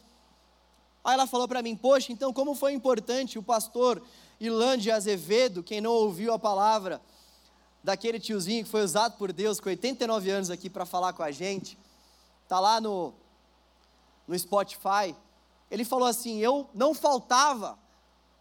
Aí 1.04 1.16
ela 1.16 1.26
falou 1.26 1.48
para 1.48 1.64
mim: 1.64 1.76
Poxa, 1.76 2.12
então 2.12 2.32
como 2.32 2.54
foi 2.54 2.74
importante 2.74 3.40
o 3.40 3.44
pastor 3.44 4.04
Ilande 4.40 4.92
Azevedo, 4.92 5.64
quem 5.64 5.82
não 5.82 5.94
ouviu 5.94 6.32
a 6.32 6.38
palavra 6.38 7.02
daquele 7.88 8.20
tiozinho 8.20 8.66
que 8.66 8.70
foi 8.70 8.84
usado 8.84 9.18
por 9.18 9.32
Deus 9.32 9.62
com 9.62 9.70
89 9.70 10.30
anos 10.30 10.50
aqui 10.50 10.70
para 10.70 10.86
falar 10.86 11.14
com 11.14 11.24
a 11.24 11.32
gente, 11.32 11.78
tá 12.46 12.60
lá 12.60 12.82
no, 12.82 13.14
no 14.28 14.38
Spotify. 14.38 15.16
Ele 15.72 15.86
falou 15.86 16.06
assim: 16.06 16.38
Eu 16.40 16.70
não 16.74 16.94
faltava, 16.94 17.80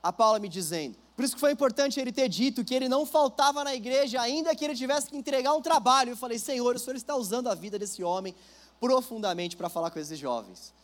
a 0.03 0.13
Paula 0.13 0.41
me 0.41 0.49
dizendo. 0.49 0.97
Por 1.15 1.25
isso 1.25 1.35
que 1.35 1.41
foi 1.41 1.53
importante 1.53 2.01
ele 2.01 2.11
ter 2.11 2.29
dito 2.29 2.65
que 2.65 2.75
ele 2.75 2.89
não 2.89 3.07
faltava 3.07 3.63
na 3.63 3.73
igreja, 3.73 4.21
ainda 4.21 4.53
que 4.53 4.65
ele 4.65 4.75
tivesse 4.75 5.11
que 5.11 5.17
entregar 5.17 5.55
um 5.55 5.63
trabalho. 5.63 6.11
Eu 6.11 6.17
falei, 6.17 6.41
Senhor, 6.41 6.75
o 6.75 6.79
Senhor 6.79 6.97
está 6.97 7.15
usando 7.15 7.49
a 7.49 7.55
vida 7.55 7.79
desse 7.79 8.03
homem 8.03 8.35
profundamente 8.81 9.57
para 9.57 9.69
falar 9.69 9.93
com 9.93 10.01
esses 10.01 10.19
jovens. 10.19 10.75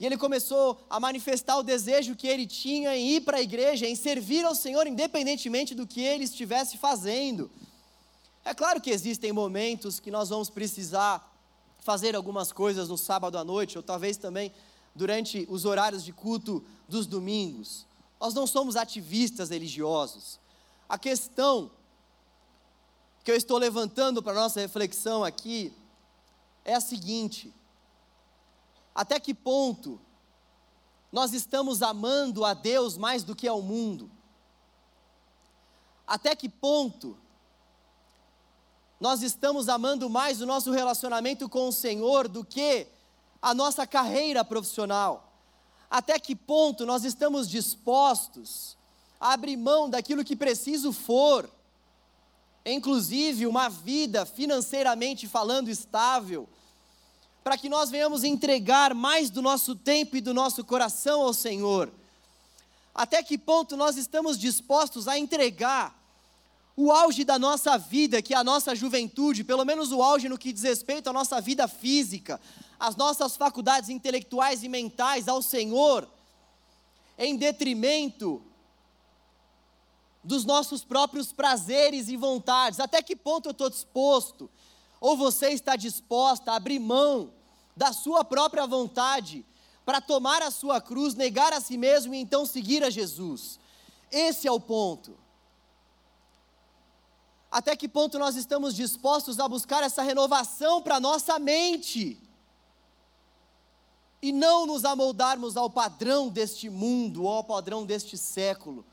E 0.00 0.04
ele 0.04 0.16
começou 0.16 0.84
a 0.90 0.98
manifestar 0.98 1.56
o 1.56 1.62
desejo 1.62 2.16
que 2.16 2.26
ele 2.26 2.46
tinha 2.46 2.96
em 2.96 3.14
ir 3.14 3.20
para 3.20 3.38
a 3.38 3.40
igreja, 3.40 3.86
em 3.86 3.94
servir 3.94 4.44
ao 4.44 4.54
Senhor, 4.54 4.84
independentemente 4.86 5.76
do 5.76 5.86
que 5.86 6.00
ele 6.00 6.24
estivesse 6.24 6.76
fazendo. 6.76 7.50
É 8.44 8.54
claro 8.54 8.80
que 8.80 8.90
existem 8.90 9.32
momentos 9.32 10.00
que 10.00 10.10
nós 10.10 10.28
vamos 10.28 10.48
precisar 10.48 11.34
fazer 11.78 12.16
algumas 12.16 12.52
coisas 12.52 12.88
no 12.88 12.98
sábado 12.98 13.38
à 13.38 13.44
noite, 13.44 13.76
ou 13.76 13.82
talvez 13.82 14.16
também 14.16 14.52
durante 14.94 15.46
os 15.48 15.64
horários 15.64 16.04
de 16.04 16.12
culto 16.12 16.64
dos 16.88 17.06
domingos. 17.06 17.86
Nós 18.20 18.34
não 18.34 18.46
somos 18.46 18.76
ativistas 18.76 19.50
religiosos. 19.50 20.40
A 20.88 20.98
questão 20.98 21.70
que 23.22 23.30
eu 23.30 23.36
estou 23.36 23.58
levantando 23.58 24.22
para 24.22 24.34
nossa 24.34 24.60
reflexão 24.60 25.22
aqui 25.22 25.72
é 26.64 26.74
a 26.74 26.80
seguinte: 26.80 27.54
até 28.94 29.20
que 29.20 29.34
ponto 29.34 30.00
nós 31.12 31.32
estamos 31.32 31.82
amando 31.82 32.44
a 32.44 32.54
Deus 32.54 32.96
mais 32.96 33.22
do 33.22 33.36
que 33.36 33.46
ao 33.46 33.62
mundo? 33.62 34.10
Até 36.06 36.34
que 36.34 36.48
ponto 36.48 37.16
nós 39.00 39.22
estamos 39.22 39.68
amando 39.68 40.10
mais 40.10 40.40
o 40.40 40.46
nosso 40.46 40.72
relacionamento 40.72 41.48
com 41.48 41.68
o 41.68 41.72
Senhor 41.72 42.26
do 42.26 42.44
que 42.44 42.86
a 43.40 43.54
nossa 43.54 43.86
carreira 43.86 44.44
profissional? 44.44 45.32
Até 45.90 46.18
que 46.18 46.34
ponto 46.34 46.84
nós 46.84 47.04
estamos 47.04 47.48
dispostos 47.48 48.76
a 49.20 49.32
abrir 49.32 49.56
mão 49.56 49.88
daquilo 49.88 50.24
que 50.24 50.36
preciso 50.36 50.92
for, 50.92 51.48
inclusive 52.66 53.46
uma 53.46 53.68
vida 53.68 54.26
financeiramente 54.26 55.26
falando 55.26 55.68
estável, 55.68 56.48
para 57.42 57.56
que 57.56 57.68
nós 57.68 57.88
venhamos 57.88 58.24
entregar 58.24 58.92
mais 58.94 59.30
do 59.30 59.40
nosso 59.40 59.74
tempo 59.74 60.16
e 60.16 60.20
do 60.20 60.34
nosso 60.34 60.64
coração 60.64 61.22
ao 61.22 61.32
Senhor? 61.32 61.90
Até 62.94 63.22
que 63.22 63.38
ponto 63.38 63.76
nós 63.76 63.96
estamos 63.96 64.36
dispostos 64.36 65.06
a 65.06 65.16
entregar 65.18 65.97
o 66.80 66.92
auge 66.92 67.24
da 67.24 67.40
nossa 67.40 67.76
vida, 67.76 68.22
que 68.22 68.32
é 68.32 68.36
a 68.36 68.44
nossa 68.44 68.72
juventude, 68.72 69.42
pelo 69.42 69.64
menos 69.64 69.90
o 69.90 70.00
auge 70.00 70.28
no 70.28 70.38
que 70.38 70.52
diz 70.52 70.62
respeito 70.62 71.10
à 71.10 71.12
nossa 71.12 71.40
vida 71.40 71.66
física, 71.66 72.40
as 72.78 72.94
nossas 72.94 73.36
faculdades 73.36 73.88
intelectuais 73.88 74.62
e 74.62 74.68
mentais 74.68 75.26
ao 75.26 75.42
Senhor, 75.42 76.08
em 77.18 77.36
detrimento 77.36 78.40
dos 80.22 80.44
nossos 80.44 80.84
próprios 80.84 81.32
prazeres 81.32 82.08
e 82.08 82.16
vontades. 82.16 82.78
Até 82.78 83.02
que 83.02 83.16
ponto 83.16 83.48
eu 83.48 83.50
estou 83.50 83.68
disposto, 83.68 84.48
ou 85.00 85.16
você 85.16 85.48
está 85.48 85.74
disposta 85.74 86.52
a 86.52 86.56
abrir 86.56 86.78
mão 86.78 87.32
da 87.76 87.92
sua 87.92 88.24
própria 88.24 88.68
vontade 88.68 89.44
para 89.84 90.00
tomar 90.00 90.42
a 90.42 90.50
sua 90.52 90.80
cruz, 90.80 91.16
negar 91.16 91.52
a 91.52 91.60
si 91.60 91.76
mesmo 91.76 92.14
e 92.14 92.18
então 92.18 92.46
seguir 92.46 92.84
a 92.84 92.90
Jesus? 92.90 93.58
Esse 94.12 94.46
é 94.46 94.52
o 94.52 94.60
ponto. 94.60 95.26
Até 97.50 97.74
que 97.74 97.88
ponto 97.88 98.18
nós 98.18 98.36
estamos 98.36 98.74
dispostos 98.74 99.40
a 99.40 99.48
buscar 99.48 99.82
essa 99.82 100.02
renovação 100.02 100.82
para 100.82 101.00
nossa 101.00 101.38
mente? 101.38 102.20
E 104.20 104.32
não 104.32 104.66
nos 104.66 104.84
amoldarmos 104.84 105.56
ao 105.56 105.70
padrão 105.70 106.28
deste 106.28 106.68
mundo, 106.68 107.22
ou 107.22 107.30
ao 107.30 107.44
padrão 107.44 107.86
deste 107.86 108.18
século. 108.18 108.84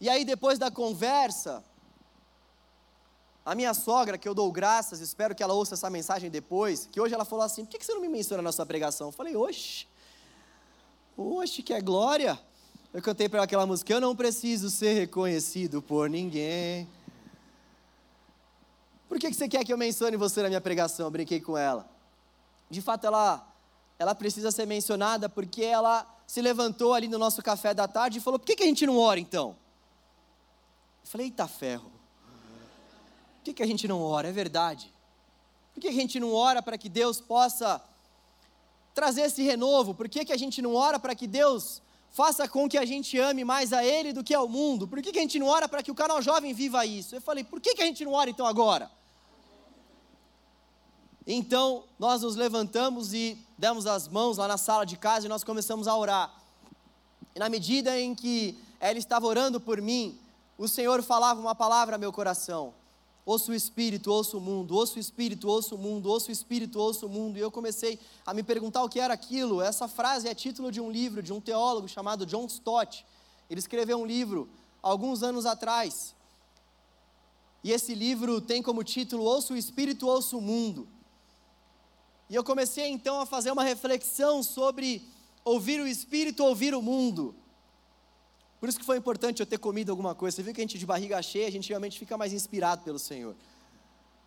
E 0.00 0.08
aí, 0.08 0.24
depois 0.24 0.58
da 0.58 0.70
conversa, 0.70 1.62
a 3.44 3.54
minha 3.54 3.74
sogra, 3.74 4.18
que 4.18 4.28
eu 4.28 4.34
dou 4.34 4.50
graças, 4.50 5.00
espero 5.00 5.34
que 5.34 5.42
ela 5.42 5.54
ouça 5.54 5.74
essa 5.74 5.90
mensagem 5.90 6.30
depois, 6.30 6.88
que 6.90 7.00
hoje 7.00 7.14
ela 7.14 7.24
falou 7.24 7.44
assim: 7.44 7.64
por 7.64 7.70
que 7.70 7.84
você 7.84 7.92
não 7.92 8.00
me 8.00 8.08
menciona 8.08 8.42
na 8.42 8.50
sua 8.50 8.66
pregação? 8.66 9.08
Eu 9.08 9.12
falei: 9.12 9.36
oxe, 9.36 9.86
oxe, 11.16 11.62
que 11.62 11.72
é 11.72 11.80
glória. 11.80 12.40
Eu 12.92 13.00
cantei 13.00 13.28
para 13.28 13.38
ela 13.38 13.44
aquela 13.44 13.66
música: 13.66 13.92
Eu 13.92 14.00
não 14.00 14.16
preciso 14.16 14.68
ser 14.68 14.94
reconhecido 14.94 15.80
por 15.80 16.10
ninguém. 16.10 16.88
Por 19.10 19.18
que 19.18 19.34
você 19.34 19.48
quer 19.48 19.64
que 19.64 19.72
eu 19.72 19.76
mencione 19.76 20.16
você 20.16 20.40
na 20.40 20.46
minha 20.46 20.60
pregação? 20.60 21.06
Eu 21.06 21.10
brinquei 21.10 21.40
com 21.40 21.58
ela. 21.58 21.84
De 22.70 22.80
fato, 22.80 23.08
ela, 23.08 23.44
ela 23.98 24.14
precisa 24.14 24.52
ser 24.52 24.66
mencionada 24.66 25.28
porque 25.28 25.64
ela 25.64 26.06
se 26.28 26.40
levantou 26.40 26.94
ali 26.94 27.08
no 27.08 27.18
nosso 27.18 27.42
café 27.42 27.74
da 27.74 27.88
tarde 27.88 28.18
e 28.18 28.20
falou: 28.20 28.38
por 28.38 28.46
que, 28.46 28.54
que 28.54 28.62
a 28.62 28.66
gente 28.66 28.86
não 28.86 28.96
ora 28.96 29.18
então? 29.18 29.56
Eu 31.02 31.10
falei: 31.10 31.26
eita 31.26 31.48
ferro. 31.48 31.90
Por 31.90 33.42
que, 33.46 33.52
que 33.52 33.64
a 33.64 33.66
gente 33.66 33.88
não 33.88 34.00
ora? 34.00 34.28
É 34.28 34.32
verdade. 34.32 34.94
Por 35.74 35.80
que 35.80 35.88
a 35.88 35.92
gente 35.92 36.20
não 36.20 36.32
ora 36.32 36.62
para 36.62 36.78
que 36.78 36.88
Deus 36.88 37.20
possa 37.20 37.82
trazer 38.94 39.22
esse 39.22 39.42
renovo? 39.42 39.92
Por 39.92 40.08
que, 40.08 40.24
que 40.24 40.32
a 40.32 40.38
gente 40.38 40.62
não 40.62 40.76
ora 40.76 41.00
para 41.00 41.16
que 41.16 41.26
Deus 41.26 41.82
faça 42.12 42.48
com 42.48 42.68
que 42.68 42.78
a 42.78 42.84
gente 42.84 43.18
ame 43.18 43.42
mais 43.42 43.72
a 43.72 43.84
Ele 43.84 44.12
do 44.12 44.22
que 44.22 44.34
ao 44.34 44.48
mundo? 44.48 44.86
Por 44.86 45.02
que, 45.02 45.10
que 45.10 45.18
a 45.18 45.22
gente 45.22 45.40
não 45.40 45.48
ora 45.48 45.68
para 45.68 45.82
que 45.82 45.90
o 45.90 45.96
canal 45.96 46.22
jovem 46.22 46.54
viva 46.54 46.86
isso? 46.86 47.16
Eu 47.16 47.20
falei: 47.20 47.42
por 47.42 47.60
que, 47.60 47.74
que 47.74 47.82
a 47.82 47.86
gente 47.86 48.04
não 48.04 48.12
ora 48.12 48.30
então 48.30 48.46
agora? 48.46 48.99
Então, 51.26 51.84
nós 51.98 52.22
nos 52.22 52.34
levantamos 52.34 53.12
e 53.12 53.38
demos 53.58 53.86
as 53.86 54.08
mãos 54.08 54.38
lá 54.38 54.48
na 54.48 54.56
sala 54.56 54.84
de 54.84 54.96
casa 54.96 55.26
e 55.26 55.28
nós 55.28 55.44
começamos 55.44 55.86
a 55.86 55.96
orar. 55.96 56.32
E 57.34 57.38
na 57.38 57.48
medida 57.48 57.98
em 57.98 58.14
que 58.14 58.58
ela 58.80 58.98
estava 58.98 59.26
orando 59.26 59.60
por 59.60 59.80
mim, 59.80 60.18
o 60.56 60.66
Senhor 60.66 61.02
falava 61.02 61.40
uma 61.40 61.54
palavra 61.54 61.96
ao 61.96 62.00
meu 62.00 62.12
coração. 62.12 62.72
Ouço 63.24 63.52
o 63.52 63.54
Espírito, 63.54 64.10
ouço 64.10 64.38
o 64.38 64.40
mundo, 64.40 64.74
ouço 64.74 64.96
o 64.96 64.98
Espírito, 64.98 65.46
ouço 65.46 65.74
o 65.74 65.78
mundo, 65.78 66.08
ouço 66.08 66.30
o 66.30 66.32
Espírito, 66.32 66.80
ouço 66.80 67.06
o 67.06 67.08
mundo. 67.08 67.36
E 67.36 67.40
eu 67.40 67.50
comecei 67.50 67.98
a 68.26 68.32
me 68.32 68.42
perguntar 68.42 68.82
o 68.82 68.88
que 68.88 68.98
era 68.98 69.14
aquilo. 69.14 69.60
Essa 69.60 69.86
frase 69.86 70.26
é 70.26 70.34
título 70.34 70.72
de 70.72 70.80
um 70.80 70.90
livro 70.90 71.22
de 71.22 71.32
um 71.32 71.40
teólogo 71.40 71.86
chamado 71.86 72.26
John 72.26 72.46
Stott. 72.46 73.04
Ele 73.48 73.60
escreveu 73.60 73.98
um 73.98 74.06
livro 74.06 74.48
alguns 74.82 75.22
anos 75.22 75.44
atrás. 75.46 76.14
E 77.62 77.72
esse 77.72 77.94
livro 77.94 78.40
tem 78.40 78.62
como 78.62 78.82
título 78.82 79.22
Ouço 79.22 79.52
o 79.52 79.56
Espírito, 79.56 80.08
ouço 80.08 80.38
o 80.38 80.40
mundo. 80.40 80.88
E 82.30 82.34
eu 82.36 82.44
comecei 82.44 82.86
então 82.86 83.20
a 83.20 83.26
fazer 83.26 83.50
uma 83.50 83.64
reflexão 83.64 84.40
sobre 84.40 85.02
ouvir 85.44 85.80
o 85.80 85.86
Espírito, 85.86 86.44
ouvir 86.44 86.76
o 86.76 86.80
mundo. 86.80 87.34
Por 88.60 88.68
isso 88.68 88.78
que 88.78 88.84
foi 88.84 88.96
importante 88.96 89.40
eu 89.40 89.46
ter 89.46 89.58
comido 89.58 89.90
alguma 89.90 90.14
coisa. 90.14 90.36
Você 90.36 90.42
viu 90.44 90.54
que 90.54 90.60
a 90.60 90.62
gente 90.62 90.78
de 90.78 90.86
barriga 90.86 91.20
cheia, 91.20 91.48
a 91.48 91.50
gente 91.50 91.68
realmente 91.68 91.98
fica 91.98 92.16
mais 92.16 92.32
inspirado 92.32 92.82
pelo 92.84 93.00
Senhor. 93.00 93.34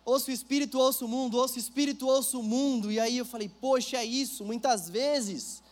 Ouço 0.04 0.30
o 0.30 0.34
Espírito, 0.34 0.78
ouço 0.78 1.06
o 1.06 1.08
mundo, 1.08 1.38
ouço 1.38 1.54
o 1.54 1.58
Espírito, 1.58 2.06
ouço 2.06 2.40
o 2.40 2.42
mundo. 2.42 2.92
E 2.92 3.00
aí 3.00 3.16
eu 3.16 3.24
falei, 3.24 3.48
poxa, 3.48 3.96
é 3.96 4.04
isso. 4.04 4.44
Muitas 4.44 4.90
vezes, 4.90 5.62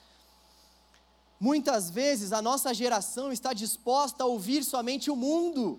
muitas 1.39 1.91
vezes 1.91 2.33
a 2.33 2.41
nossa 2.41 2.73
geração 2.73 3.31
está 3.31 3.53
disposta 3.53 4.25
a 4.25 4.27
ouvir 4.27 4.65
somente 4.65 5.11
o 5.11 5.17
mundo. 5.17 5.79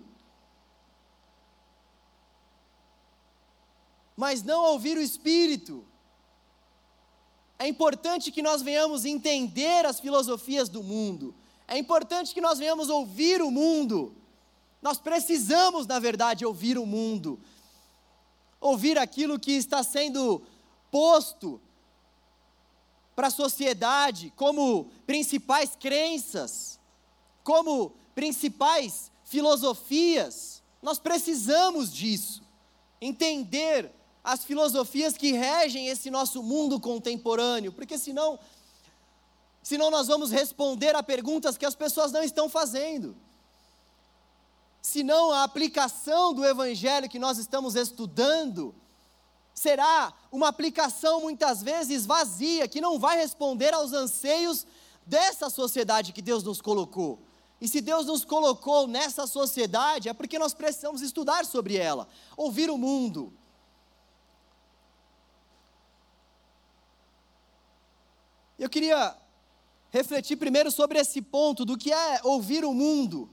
Mas 4.16 4.44
não 4.44 4.64
a 4.64 4.70
ouvir 4.70 4.96
o 4.96 5.02
Espírito. 5.02 5.84
É 7.58 7.68
importante 7.68 8.32
que 8.32 8.42
nós 8.42 8.62
venhamos 8.62 9.04
entender 9.04 9.86
as 9.86 10.00
filosofias 10.00 10.68
do 10.68 10.82
mundo. 10.82 11.34
É 11.66 11.78
importante 11.78 12.34
que 12.34 12.40
nós 12.40 12.58
venhamos 12.58 12.88
ouvir 12.88 13.40
o 13.40 13.50
mundo. 13.50 14.14
Nós 14.82 14.98
precisamos, 14.98 15.86
na 15.86 15.98
verdade, 15.98 16.44
ouvir 16.44 16.76
o 16.76 16.84
mundo. 16.84 17.40
Ouvir 18.60 18.98
aquilo 18.98 19.38
que 19.38 19.52
está 19.52 19.82
sendo 19.82 20.42
posto 20.90 21.60
para 23.14 23.28
a 23.28 23.30
sociedade 23.30 24.32
como 24.36 24.90
principais 25.06 25.76
crenças, 25.76 26.78
como 27.42 27.92
principais 28.14 29.10
filosofias. 29.24 30.62
Nós 30.82 30.98
precisamos 30.98 31.92
disso. 31.92 32.42
Entender 33.00 33.92
as 34.24 34.42
filosofias 34.42 35.18
que 35.18 35.32
regem 35.32 35.88
esse 35.88 36.10
nosso 36.10 36.42
mundo 36.42 36.80
contemporâneo, 36.80 37.70
porque 37.70 37.98
senão, 37.98 38.38
senão 39.62 39.90
nós 39.90 40.08
vamos 40.08 40.30
responder 40.30 40.96
a 40.96 41.02
perguntas 41.02 41.58
que 41.58 41.66
as 41.66 41.74
pessoas 41.74 42.10
não 42.10 42.22
estão 42.22 42.48
fazendo. 42.48 43.14
Senão 44.80 45.30
a 45.30 45.44
aplicação 45.44 46.32
do 46.32 46.44
evangelho 46.44 47.08
que 47.08 47.18
nós 47.18 47.36
estamos 47.36 47.74
estudando 47.74 48.74
será 49.54 50.12
uma 50.32 50.48
aplicação 50.48 51.20
muitas 51.20 51.62
vezes 51.62 52.06
vazia, 52.06 52.66
que 52.66 52.80
não 52.80 52.98
vai 52.98 53.18
responder 53.18 53.74
aos 53.74 53.92
anseios 53.92 54.66
dessa 55.06 55.50
sociedade 55.50 56.12
que 56.12 56.22
Deus 56.22 56.42
nos 56.42 56.62
colocou. 56.62 57.18
E 57.60 57.68
se 57.68 57.80
Deus 57.80 58.06
nos 58.06 58.24
colocou 58.24 58.86
nessa 58.86 59.26
sociedade, 59.26 60.08
é 60.08 60.12
porque 60.12 60.38
nós 60.38 60.54
precisamos 60.54 61.02
estudar 61.02 61.44
sobre 61.44 61.76
ela, 61.76 62.08
ouvir 62.36 62.68
o 62.68 62.76
mundo, 62.76 63.32
Eu 68.58 68.70
queria 68.70 69.16
refletir 69.90 70.36
primeiro 70.36 70.70
sobre 70.70 70.98
esse 70.98 71.20
ponto 71.20 71.64
do 71.64 71.76
que 71.76 71.92
é 71.92 72.20
ouvir 72.22 72.64
o 72.64 72.72
mundo. 72.72 73.28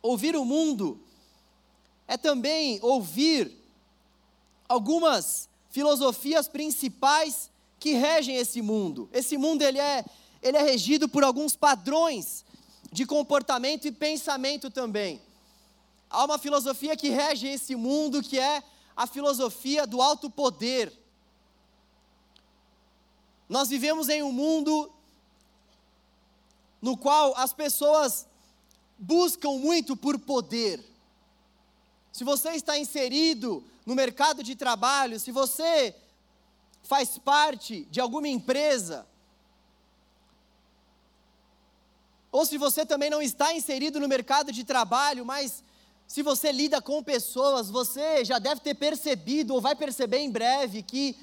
Ouvir 0.00 0.34
o 0.34 0.44
mundo 0.44 1.00
é 2.08 2.16
também 2.16 2.80
ouvir 2.82 3.56
algumas 4.68 5.48
filosofias 5.70 6.48
principais 6.48 7.50
que 7.78 7.94
regem 7.94 8.36
esse 8.36 8.60
mundo. 8.60 9.08
Esse 9.12 9.36
mundo 9.36 9.62
ele 9.62 9.78
é, 9.78 10.04
ele 10.42 10.56
é 10.56 10.62
regido 10.62 11.08
por 11.08 11.22
alguns 11.22 11.54
padrões 11.54 12.44
de 12.90 13.06
comportamento 13.06 13.86
e 13.86 13.92
pensamento 13.92 14.70
também. 14.70 15.20
Há 16.10 16.24
uma 16.24 16.38
filosofia 16.38 16.96
que 16.96 17.08
rege 17.08 17.48
esse 17.48 17.74
mundo 17.74 18.22
que 18.22 18.38
é 18.38 18.62
a 18.96 19.06
filosofia 19.06 19.86
do 19.86 20.02
alto 20.02 20.28
poder. 20.28 20.92
Nós 23.52 23.68
vivemos 23.68 24.08
em 24.08 24.22
um 24.22 24.32
mundo 24.32 24.90
no 26.80 26.96
qual 26.96 27.36
as 27.36 27.52
pessoas 27.52 28.26
buscam 28.98 29.58
muito 29.58 29.94
por 29.94 30.18
poder. 30.18 30.82
Se 32.10 32.24
você 32.24 32.52
está 32.52 32.78
inserido 32.78 33.62
no 33.84 33.94
mercado 33.94 34.42
de 34.42 34.56
trabalho, 34.56 35.20
se 35.20 35.30
você 35.30 35.94
faz 36.82 37.18
parte 37.18 37.84
de 37.90 38.00
alguma 38.00 38.26
empresa, 38.26 39.06
Ou 42.32 42.46
se 42.46 42.56
você 42.56 42.86
também 42.86 43.10
não 43.10 43.20
está 43.20 43.52
inserido 43.52 44.00
no 44.00 44.08
mercado 44.08 44.50
de 44.50 44.64
trabalho, 44.64 45.22
mas 45.22 45.62
se 46.08 46.22
você 46.22 46.50
lida 46.50 46.80
com 46.80 47.02
pessoas, 47.02 47.68
você 47.68 48.24
já 48.24 48.38
deve 48.38 48.62
ter 48.62 48.72
percebido 48.72 49.52
ou 49.52 49.60
vai 49.60 49.76
perceber 49.76 50.20
em 50.20 50.30
breve 50.30 50.82
que 50.82 51.14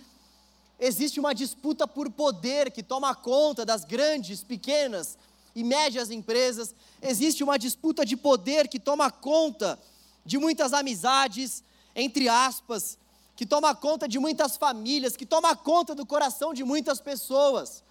existe 0.80 1.20
uma 1.20 1.36
disputa 1.36 1.88
por 1.88 2.10
poder 2.10 2.72
que 2.72 2.82
toma 2.82 3.14
conta 3.14 3.66
das 3.66 3.84
grandes, 3.84 4.44
pequenas 4.44 5.18
e 5.54 5.64
médias 5.64 6.10
empresas. 6.10 6.74
Existe 7.02 7.44
uma 7.44 7.60
disputa 7.60 8.06
de 8.06 8.16
poder 8.16 8.68
que 8.68 8.80
toma 8.80 9.12
conta 9.12 9.78
de 10.26 10.38
muitas 10.38 10.74
amizades, 10.74 11.64
entre 11.96 12.30
aspas, 12.30 12.98
que 13.36 13.46
toma 13.46 13.76
conta 13.76 14.08
de 14.08 14.20
muitas 14.20 14.56
famílias, 14.56 15.18
que 15.18 15.26
toma 15.26 15.56
conta 15.56 15.94
do 15.94 16.06
coração 16.06 16.54
de 16.54 16.64
muitas 16.64 17.02
pessoas. 17.02 17.84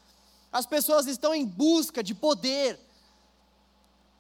As 0.51 0.65
pessoas 0.65 1.07
estão 1.07 1.35
em 1.35 1.45
busca 1.45 2.03
de 2.03 2.15
poder. 2.15 2.81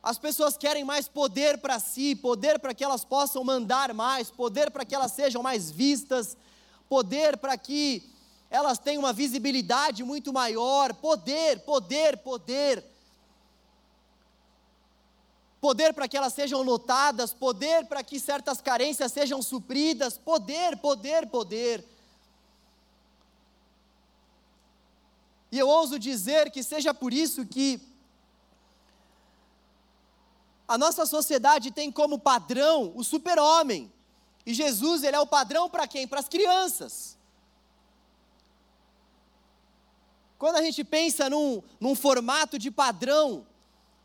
As 0.02 0.18
pessoas 0.18 0.56
querem 0.56 0.84
mais 0.84 1.08
poder 1.08 1.58
para 1.58 1.78
si, 1.78 2.14
poder 2.14 2.58
para 2.58 2.74
que 2.74 2.84
elas 2.84 3.04
possam 3.04 3.42
mandar 3.44 3.92
mais, 3.94 4.30
poder 4.30 4.70
para 4.70 4.84
que 4.84 4.94
elas 4.94 5.12
sejam 5.12 5.42
mais 5.42 5.70
vistas, 5.70 6.36
poder 6.88 7.36
para 7.36 7.56
que 7.56 8.02
elas 8.50 8.78
tenham 8.78 9.02
uma 9.02 9.12
visibilidade 9.12 10.02
muito 10.02 10.32
maior, 10.32 10.94
poder, 10.94 11.60
poder, 11.60 12.16
poder. 12.18 12.84
Poder 15.60 15.92
para 15.92 16.08
que 16.08 16.16
elas 16.16 16.32
sejam 16.32 16.64
notadas, 16.64 17.34
poder 17.34 17.86
para 17.86 18.02
que 18.02 18.18
certas 18.18 18.60
carências 18.60 19.12
sejam 19.12 19.42
supridas, 19.42 20.16
poder, 20.16 20.78
poder, 20.78 21.26
poder. 21.26 21.84
E 25.50 25.58
eu 25.58 25.68
ouso 25.68 25.98
dizer 25.98 26.50
que 26.50 26.62
seja 26.62 26.94
por 26.94 27.12
isso 27.12 27.44
que 27.44 27.80
a 30.66 30.78
nossa 30.78 31.04
sociedade 31.04 31.70
tem 31.70 31.90
como 31.90 32.18
padrão 32.18 32.92
o 32.94 33.02
super-homem. 33.02 33.92
E 34.46 34.54
Jesus, 34.54 35.02
ele 35.02 35.16
é 35.16 35.20
o 35.20 35.26
padrão 35.26 35.68
para 35.68 35.86
quem? 35.86 36.06
Para 36.06 36.20
as 36.20 36.28
crianças. 36.28 37.17
Quando 40.38 40.56
a 40.56 40.62
gente 40.62 40.84
pensa 40.84 41.28
num, 41.28 41.60
num 41.80 41.94
formato 41.94 42.58
de 42.58 42.70
padrão, 42.70 43.44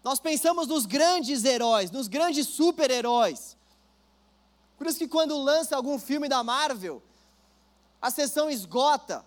nós 0.03 0.19
pensamos 0.19 0.67
nos 0.67 0.85
grandes 0.85 1.45
heróis, 1.45 1.91
nos 1.91 2.07
grandes 2.07 2.47
super-heróis. 2.47 3.55
Por 4.77 4.87
isso 4.87 4.97
que 4.97 5.07
quando 5.07 5.37
lança 5.37 5.75
algum 5.75 5.99
filme 5.99 6.27
da 6.27 6.43
Marvel, 6.43 7.01
a 8.01 8.09
sessão 8.09 8.49
esgota. 8.49 9.23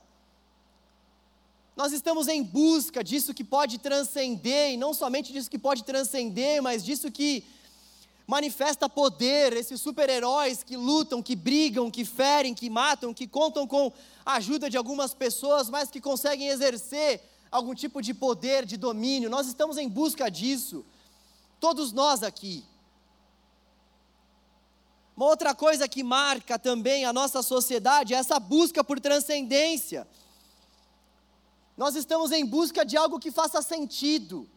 Nós 1.74 1.92
estamos 1.92 2.26
em 2.26 2.42
busca 2.42 3.04
disso 3.04 3.32
que 3.32 3.44
pode 3.44 3.78
transcender, 3.78 4.72
e 4.72 4.76
não 4.76 4.92
somente 4.92 5.32
disso 5.32 5.50
que 5.50 5.58
pode 5.58 5.84
transcender, 5.84 6.62
mas 6.62 6.84
disso 6.84 7.10
que 7.10 7.44
manifesta 8.26 8.88
poder, 8.88 9.52
esses 9.52 9.80
super-heróis 9.80 10.62
que 10.62 10.76
lutam, 10.76 11.22
que 11.22 11.36
brigam, 11.36 11.90
que 11.90 12.04
ferem, 12.04 12.54
que 12.54 12.68
matam, 12.68 13.14
que 13.14 13.26
contam 13.26 13.66
com 13.66 13.92
a 14.24 14.34
ajuda 14.34 14.68
de 14.68 14.76
algumas 14.76 15.14
pessoas, 15.14 15.70
mas 15.70 15.90
que 15.90 16.00
conseguem 16.00 16.48
exercer 16.48 17.22
algum 17.50 17.74
tipo 17.74 18.02
de 18.02 18.12
poder, 18.12 18.66
de 18.66 18.76
domínio. 18.76 19.30
Nós 19.30 19.46
estamos 19.46 19.78
em 19.78 19.88
busca 19.88 20.28
disso, 20.28 20.84
todos 21.60 21.92
nós 21.92 22.24
aqui. 22.24 22.64
Uma 25.16 25.26
outra 25.26 25.54
coisa 25.54 25.88
que 25.88 26.02
marca 26.02 26.58
também 26.58 27.04
a 27.04 27.12
nossa 27.12 27.42
sociedade 27.42 28.12
é 28.12 28.18
essa 28.18 28.38
busca 28.40 28.82
por 28.82 29.00
transcendência. 29.00 30.06
Nós 31.76 31.94
estamos 31.94 32.32
em 32.32 32.44
busca 32.44 32.84
de 32.84 32.96
algo 32.96 33.18
que 33.20 33.30
faça 33.30 33.62
sentido. 33.62 34.48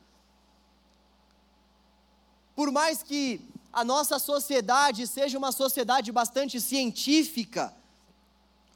Por 2.56 2.72
mais 2.72 3.02
que 3.02 3.40
a 3.72 3.84
nossa 3.84 4.18
sociedade 4.20 5.06
seja 5.08 5.38
uma 5.38 5.52
sociedade 5.52 6.12
bastante 6.12 6.60
científica, 6.60 7.74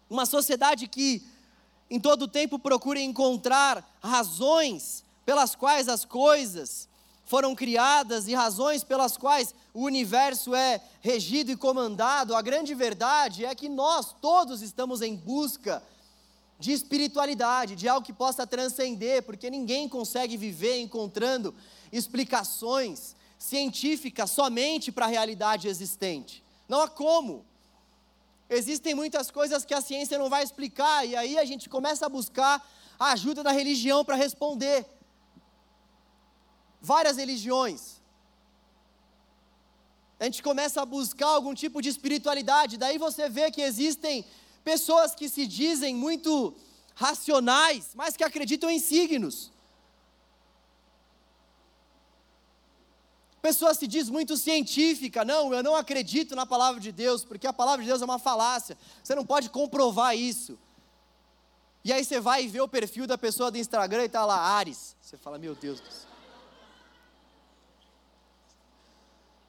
uma 0.09 0.25
sociedade 0.25 0.87
que 0.87 1.25
em 1.89 1.99
todo 1.99 2.27
tempo 2.27 2.59
procura 2.59 2.99
encontrar 2.99 3.97
razões 4.01 5.03
pelas 5.25 5.55
quais 5.55 5.87
as 5.87 6.05
coisas 6.05 6.87
foram 7.25 7.55
criadas 7.55 8.27
e 8.27 8.33
razões 8.33 8.83
pelas 8.83 9.17
quais 9.17 9.55
o 9.73 9.83
universo 9.83 10.53
é 10.53 10.81
regido 11.01 11.51
e 11.51 11.55
comandado, 11.55 12.35
a 12.35 12.41
grande 12.41 12.75
verdade 12.75 13.45
é 13.45 13.55
que 13.55 13.69
nós 13.69 14.13
todos 14.21 14.61
estamos 14.61 15.01
em 15.01 15.15
busca 15.15 15.81
de 16.59 16.71
espiritualidade, 16.71 17.75
de 17.75 17.89
algo 17.89 18.05
que 18.05 18.13
possa 18.13 18.45
transcender, 18.45 19.23
porque 19.23 19.49
ninguém 19.49 19.89
consegue 19.89 20.37
viver 20.37 20.79
encontrando 20.79 21.53
explicações 21.91 23.15
científicas 23.49 24.31
somente 24.31 24.89
para 24.89 25.05
a 25.05 25.09
realidade 25.09 25.67
existente. 25.67 26.41
Não 26.65 26.79
há 26.79 26.87
como. 26.87 27.45
Existem 28.49 28.95
muitas 28.95 29.29
coisas 29.29 29.65
que 29.65 29.73
a 29.73 29.81
ciência 29.81 30.17
não 30.17 30.29
vai 30.29 30.43
explicar, 30.43 31.05
e 31.05 31.13
aí 31.13 31.37
a 31.37 31.43
gente 31.43 31.67
começa 31.67 32.05
a 32.05 32.09
buscar 32.17 32.65
a 32.97 33.11
ajuda 33.11 33.43
da 33.43 33.51
religião 33.51 34.05
para 34.05 34.15
responder. 34.15 34.85
Várias 36.81 37.17
religiões. 37.17 38.01
A 40.21 40.23
gente 40.23 40.41
começa 40.41 40.81
a 40.81 40.85
buscar 40.85 41.27
algum 41.27 41.53
tipo 41.53 41.81
de 41.81 41.89
espiritualidade, 41.89 42.77
daí 42.77 42.97
você 42.97 43.27
vê 43.27 43.51
que 43.51 43.61
existem 43.61 44.23
pessoas 44.63 45.13
que 45.13 45.27
se 45.27 45.45
dizem 45.45 45.93
muito 45.93 46.55
racionais, 46.95 47.91
mas 47.93 48.15
que 48.15 48.23
acreditam 48.23 48.69
em 48.69 48.79
signos. 48.79 49.52
Pessoa 53.43 53.73
se 53.73 53.85
diz 53.87 54.09
muito 54.09 54.37
científica, 54.37 55.25
não, 55.25 55.53
eu 55.53 55.61
não 55.61 55.75
acredito 55.75 56.33
na 56.33 56.45
palavra 56.45 56.79
de 56.79 56.93
Deus, 56.93 57.25
porque 57.25 57.45
a 57.45 57.51
palavra 57.51 57.83
de 57.83 57.89
Deus 57.89 58.01
é 58.01 58.05
uma 58.05 58.17
falácia, 58.17 58.77
você 59.03 59.13
não 59.13 59.25
pode 59.25 59.49
comprovar 59.49 60.15
isso. 60.15 60.57
E 61.83 61.91
aí 61.91 62.05
você 62.05 62.21
vai 62.21 62.45
e 62.45 62.47
vê 62.47 62.61
o 62.61 62.69
perfil 62.69 63.05
da 63.05 63.17
pessoa 63.17 63.51
do 63.51 63.57
Instagram 63.57 64.03
e 64.03 64.05
está 64.05 64.25
lá, 64.25 64.37
Ares. 64.37 64.95
Você 65.01 65.17
fala, 65.17 65.37
meu 65.37 65.53
Deus 65.55 65.81
do 65.81 65.91
céu. 65.91 66.09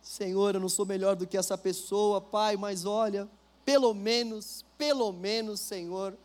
Senhor, 0.03 0.57
eu 0.57 0.61
não 0.61 0.69
sou 0.69 0.85
melhor 0.85 1.15
do 1.15 1.25
que 1.25 1.37
essa 1.37 1.57
pessoa, 1.57 2.21
Pai, 2.21 2.57
mas 2.57 2.85
olha, 2.85 3.29
pelo 3.65 3.95
menos, 3.95 4.65
pelo 4.77 5.13
menos, 5.13 5.61
Senhor, 5.61 6.19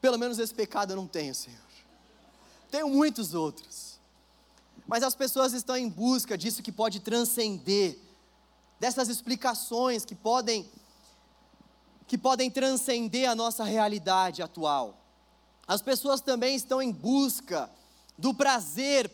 pelo 0.00 0.16
menos 0.16 0.38
esse 0.38 0.54
pecado 0.54 0.92
eu 0.92 0.96
não 0.96 1.06
tenho, 1.06 1.34
Senhor. 1.34 1.60
Tenho 2.70 2.88
muitos 2.88 3.34
outros. 3.34 3.91
Mas 4.92 5.02
as 5.02 5.14
pessoas 5.14 5.54
estão 5.54 5.74
em 5.74 5.88
busca 5.88 6.36
disso 6.36 6.62
que 6.62 6.70
pode 6.70 7.00
transcender, 7.00 7.98
dessas 8.78 9.08
explicações 9.08 10.04
que 10.04 10.14
podem 10.14 10.70
que 12.06 12.18
podem 12.18 12.50
transcender 12.50 13.26
a 13.26 13.34
nossa 13.34 13.64
realidade 13.64 14.42
atual. 14.42 14.94
As 15.66 15.80
pessoas 15.80 16.20
também 16.20 16.54
estão 16.54 16.82
em 16.82 16.92
busca 16.92 17.70
do 18.18 18.34
prazer. 18.34 19.10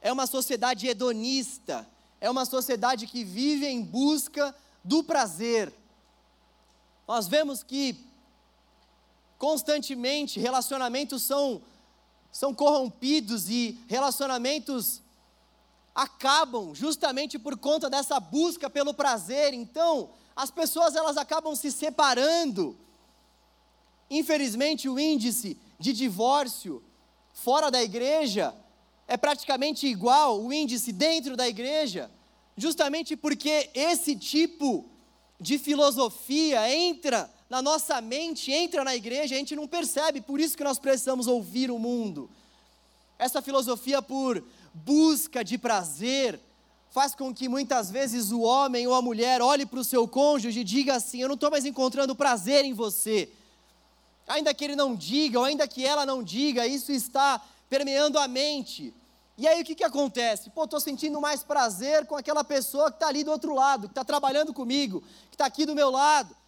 É 0.00 0.10
uma 0.10 0.26
sociedade 0.26 0.86
hedonista, 0.86 1.86
é 2.18 2.30
uma 2.30 2.46
sociedade 2.46 3.06
que 3.06 3.22
vive 3.22 3.66
em 3.66 3.82
busca 3.82 4.56
do 4.82 5.04
prazer. 5.04 5.70
Nós 7.06 7.28
vemos 7.28 7.62
que 7.62 7.94
constantemente 9.36 10.40
relacionamentos 10.40 11.24
são 11.24 11.60
são 12.30 12.54
corrompidos 12.54 13.48
e 13.48 13.78
relacionamentos 13.88 15.02
acabam 15.94 16.74
justamente 16.74 17.38
por 17.38 17.56
conta 17.58 17.90
dessa 17.90 18.20
busca 18.20 18.70
pelo 18.70 18.94
prazer. 18.94 19.52
Então, 19.52 20.10
as 20.34 20.50
pessoas 20.50 20.94
elas 20.94 21.16
acabam 21.16 21.54
se 21.54 21.70
separando. 21.70 22.78
Infelizmente, 24.08 24.88
o 24.88 24.98
índice 24.98 25.56
de 25.78 25.92
divórcio 25.92 26.82
fora 27.32 27.70
da 27.70 27.82
igreja 27.82 28.54
é 29.06 29.16
praticamente 29.16 29.86
igual 29.86 30.40
o 30.40 30.52
índice 30.52 30.92
dentro 30.92 31.36
da 31.36 31.48
igreja 31.48 32.10
justamente 32.60 33.16
porque 33.16 33.70
esse 33.74 34.14
tipo 34.14 34.88
de 35.40 35.58
filosofia 35.58 36.70
entra 36.72 37.30
na 37.50 37.60
nossa 37.60 38.00
mente, 38.00 38.52
entra 38.52 38.84
na 38.84 38.94
igreja, 38.94 39.34
a 39.34 39.38
gente 39.38 39.56
não 39.56 39.66
percebe, 39.66 40.20
por 40.20 40.38
isso 40.38 40.56
que 40.56 40.62
nós 40.62 40.78
precisamos 40.78 41.26
ouvir 41.26 41.68
o 41.68 41.80
mundo. 41.80 42.30
Essa 43.18 43.42
filosofia 43.42 44.00
por 44.00 44.42
busca 44.72 45.42
de 45.42 45.58
prazer 45.58 46.38
faz 46.90 47.12
com 47.12 47.34
que 47.34 47.48
muitas 47.48 47.90
vezes 47.90 48.30
o 48.30 48.40
homem 48.40 48.86
ou 48.86 48.94
a 48.94 49.02
mulher 49.02 49.42
olhe 49.42 49.66
para 49.66 49.80
o 49.80 49.84
seu 49.84 50.06
cônjuge 50.06 50.60
e 50.60 50.64
diga 50.64 50.94
assim: 50.94 51.20
Eu 51.20 51.28
não 51.28 51.34
estou 51.34 51.50
mais 51.50 51.66
encontrando 51.66 52.14
prazer 52.14 52.64
em 52.64 52.72
você. 52.72 53.28
Ainda 54.28 54.54
que 54.54 54.64
ele 54.64 54.76
não 54.76 54.94
diga, 54.94 55.40
ou 55.40 55.44
ainda 55.44 55.66
que 55.66 55.84
ela 55.84 56.06
não 56.06 56.22
diga, 56.22 56.68
isso 56.68 56.92
está 56.92 57.42
permeando 57.68 58.16
a 58.16 58.28
mente. 58.28 58.94
E 59.36 59.48
aí 59.48 59.60
o 59.60 59.64
que, 59.64 59.74
que 59.74 59.82
acontece? 59.82 60.50
Pô, 60.50 60.64
estou 60.64 60.78
sentindo 60.78 61.20
mais 61.20 61.42
prazer 61.42 62.06
com 62.06 62.14
aquela 62.14 62.44
pessoa 62.44 62.90
que 62.90 62.96
está 62.96 63.08
ali 63.08 63.24
do 63.24 63.32
outro 63.32 63.54
lado, 63.54 63.88
que 63.88 63.92
está 63.92 64.04
trabalhando 64.04 64.54
comigo, 64.54 65.02
que 65.30 65.34
está 65.34 65.46
aqui 65.46 65.66
do 65.66 65.74
meu 65.74 65.90
lado. 65.90 66.39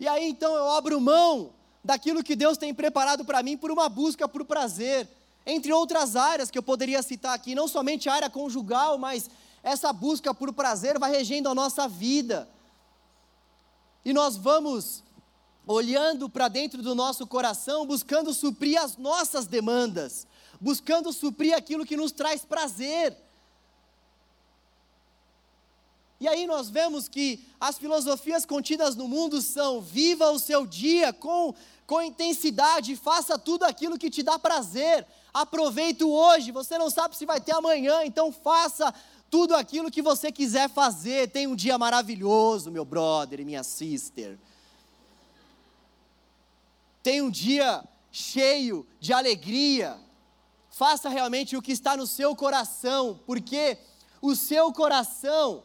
E 0.00 0.08
aí 0.08 0.30
então 0.30 0.54
eu 0.54 0.70
abro 0.70 0.98
mão 0.98 1.52
daquilo 1.84 2.24
que 2.24 2.34
Deus 2.34 2.56
tem 2.56 2.72
preparado 2.72 3.22
para 3.22 3.42
mim 3.42 3.58
por 3.58 3.70
uma 3.70 3.86
busca 3.86 4.26
por 4.26 4.46
prazer. 4.46 5.06
Entre 5.44 5.70
outras 5.72 6.16
áreas 6.16 6.50
que 6.50 6.56
eu 6.56 6.62
poderia 6.62 7.02
citar 7.02 7.34
aqui, 7.34 7.54
não 7.54 7.68
somente 7.68 8.08
a 8.08 8.14
área 8.14 8.30
conjugal, 8.30 8.96
mas 8.96 9.28
essa 9.62 9.92
busca 9.92 10.32
por 10.32 10.54
prazer 10.54 10.98
vai 10.98 11.10
regendo 11.10 11.50
a 11.50 11.54
nossa 11.54 11.86
vida. 11.86 12.48
E 14.02 14.14
nós 14.14 14.38
vamos 14.38 15.02
olhando 15.66 16.30
para 16.30 16.48
dentro 16.48 16.82
do 16.82 16.94
nosso 16.94 17.26
coração, 17.26 17.86
buscando 17.86 18.32
suprir 18.32 18.82
as 18.82 18.96
nossas 18.96 19.46
demandas, 19.46 20.26
buscando 20.58 21.12
suprir 21.12 21.54
aquilo 21.54 21.84
que 21.84 21.96
nos 21.96 22.10
traz 22.10 22.42
prazer. 22.42 23.14
E 26.20 26.28
aí 26.28 26.46
nós 26.46 26.68
vemos 26.68 27.08
que 27.08 27.42
as 27.58 27.78
filosofias 27.78 28.44
contidas 28.44 28.94
no 28.94 29.08
mundo 29.08 29.40
são: 29.40 29.80
viva 29.80 30.30
o 30.30 30.38
seu 30.38 30.66
dia 30.66 31.14
com, 31.14 31.54
com 31.86 32.02
intensidade, 32.02 32.94
faça 32.94 33.38
tudo 33.38 33.64
aquilo 33.64 33.96
que 33.96 34.10
te 34.10 34.22
dá 34.22 34.38
prazer, 34.38 35.06
aproveite 35.32 36.04
hoje, 36.04 36.52
você 36.52 36.76
não 36.76 36.90
sabe 36.90 37.16
se 37.16 37.24
vai 37.24 37.40
ter 37.40 37.52
amanhã, 37.52 38.04
então 38.04 38.30
faça 38.30 38.92
tudo 39.30 39.54
aquilo 39.54 39.90
que 39.90 40.02
você 40.02 40.30
quiser 40.30 40.68
fazer. 40.68 41.30
Tem 41.30 41.46
um 41.46 41.56
dia 41.56 41.78
maravilhoso, 41.78 42.70
meu 42.70 42.84
brother 42.84 43.40
e 43.40 43.44
minha 43.44 43.62
sister. 43.62 44.38
Tem 47.02 47.22
um 47.22 47.30
dia 47.30 47.82
cheio 48.12 48.86
de 49.00 49.14
alegria. 49.14 49.96
Faça 50.68 51.08
realmente 51.08 51.56
o 51.56 51.62
que 51.62 51.72
está 51.72 51.96
no 51.96 52.06
seu 52.06 52.36
coração, 52.36 53.18
porque 53.24 53.78
o 54.20 54.36
seu 54.36 54.70
coração 54.70 55.64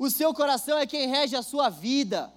o 0.00 0.08
seu 0.08 0.32
coração 0.32 0.78
é 0.78 0.86
quem 0.86 1.06
rege 1.08 1.36
a 1.36 1.42
sua 1.42 1.68
vida. 1.68 2.32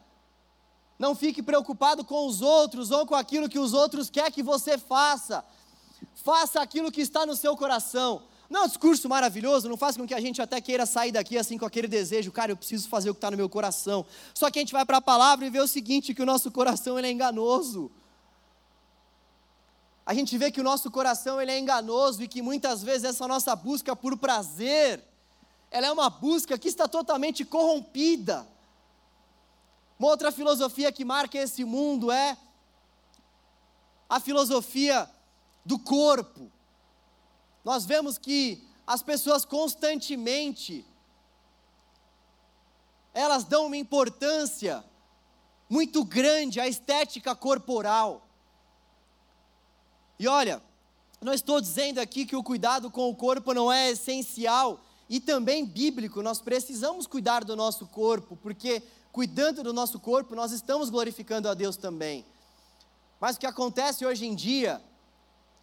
Não 0.99 1.15
fique 1.15 1.41
preocupado 1.41 2.03
com 2.03 2.27
os 2.27 2.41
outros 2.41 2.91
ou 2.91 3.05
com 3.07 3.15
aquilo 3.15 3.47
que 3.47 3.57
os 3.57 3.73
outros 3.73 4.09
querem 4.09 4.33
que 4.33 4.43
você 4.43 4.77
faça. 4.77 5.45
Faça 6.13 6.61
aquilo 6.61 6.91
que 6.91 6.99
está 6.99 7.25
no 7.25 7.37
seu 7.37 7.55
coração. 7.55 8.23
Não 8.49 8.63
é 8.63 8.63
um 8.65 8.67
discurso 8.67 9.07
maravilhoso, 9.07 9.69
não 9.69 9.77
faz 9.77 9.95
com 9.95 10.05
que 10.05 10.13
a 10.13 10.19
gente 10.19 10.41
até 10.41 10.59
queira 10.59 10.85
sair 10.85 11.13
daqui 11.13 11.37
assim 11.37 11.57
com 11.57 11.65
aquele 11.65 11.87
desejo, 11.87 12.33
cara, 12.33 12.51
eu 12.51 12.57
preciso 12.57 12.89
fazer 12.89 13.09
o 13.09 13.13
que 13.13 13.19
está 13.19 13.31
no 13.31 13.37
meu 13.37 13.47
coração. 13.47 14.05
Só 14.33 14.51
que 14.51 14.59
a 14.59 14.61
gente 14.61 14.73
vai 14.73 14.85
para 14.85 14.97
a 14.97 15.01
palavra 15.01 15.45
e 15.45 15.49
vê 15.49 15.61
o 15.61 15.67
seguinte, 15.67 16.13
que 16.13 16.21
o 16.21 16.25
nosso 16.25 16.51
coração 16.51 16.99
ele 16.99 17.07
é 17.07 17.11
enganoso. 17.11 17.89
A 20.05 20.13
gente 20.13 20.37
vê 20.37 20.51
que 20.51 20.59
o 20.59 20.63
nosso 20.65 20.91
coração 20.91 21.41
ele 21.41 21.51
é 21.51 21.57
enganoso 21.57 22.23
e 22.23 22.27
que 22.27 22.41
muitas 22.41 22.83
vezes 22.83 23.05
essa 23.05 23.25
nossa 23.25 23.55
busca 23.55 23.95
por 23.95 24.17
prazer, 24.17 25.12
ela 25.73 25.87
é 25.87 25.91
uma 25.91 26.07
busca 26.07 26.55
que 26.55 26.67
está 26.67 26.87
totalmente 26.87 27.43
corrompida. 27.43 28.47
Uma 29.97 30.09
outra 30.09 30.31
filosofia 30.31 30.91
que 30.91 31.03
marca 31.03 31.35
esse 31.35 31.65
mundo 31.65 32.11
é 32.11 32.37
a 34.07 34.19
filosofia 34.19 35.09
do 35.65 35.79
corpo. 35.79 36.51
Nós 37.65 37.85
vemos 37.85 38.19
que 38.19 38.63
as 38.85 39.01
pessoas 39.01 39.45
constantemente 39.45 40.85
elas 43.11 43.43
dão 43.43 43.65
uma 43.65 43.77
importância 43.77 44.85
muito 45.67 46.05
grande 46.05 46.59
à 46.59 46.67
estética 46.67 47.35
corporal. 47.35 48.27
E 50.19 50.27
olha, 50.27 50.61
não 51.19 51.33
estou 51.33 51.59
dizendo 51.59 51.97
aqui 51.97 52.27
que 52.27 52.35
o 52.35 52.43
cuidado 52.43 52.91
com 52.91 53.09
o 53.09 53.15
corpo 53.15 53.55
não 53.55 53.73
é 53.73 53.89
essencial 53.89 54.79
e 55.13 55.19
também 55.19 55.63
bíblico, 55.63 56.23
nós 56.23 56.41
precisamos 56.41 57.05
cuidar 57.05 57.43
do 57.43 57.55
nosso 57.55 57.85
corpo, 57.85 58.35
porque 58.35 58.81
cuidando 59.11 59.61
do 59.61 59.71
nosso 59.71 59.99
corpo, 59.99 60.33
nós 60.33 60.51
estamos 60.51 60.89
glorificando 60.89 61.47
a 61.47 61.53
Deus 61.53 61.77
também. 61.77 62.25
Mas 63.21 63.35
o 63.35 63.39
que 63.39 63.45
acontece 63.45 64.03
hoje 64.03 64.25
em 64.25 64.33
dia 64.33 64.81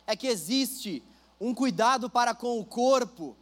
é 0.06 0.14
que 0.14 0.28
existe 0.28 1.02
um 1.40 1.52
cuidado 1.52 2.08
para 2.08 2.32
com 2.32 2.60
o 2.60 2.64
corpo 2.64 3.36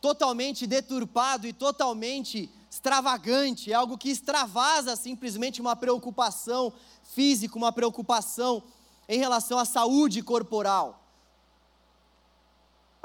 totalmente 0.00 0.64
deturpado 0.64 1.48
e 1.48 1.52
totalmente 1.52 2.48
extravagante, 2.70 3.72
é 3.72 3.74
algo 3.74 3.98
que 3.98 4.10
extravasa 4.10 4.94
simplesmente 4.94 5.60
uma 5.60 5.74
preocupação 5.74 6.72
física, 7.02 7.58
uma 7.58 7.72
preocupação 7.72 8.62
em 9.08 9.18
relação 9.18 9.58
à 9.58 9.64
saúde 9.64 10.22
corporal. 10.22 11.07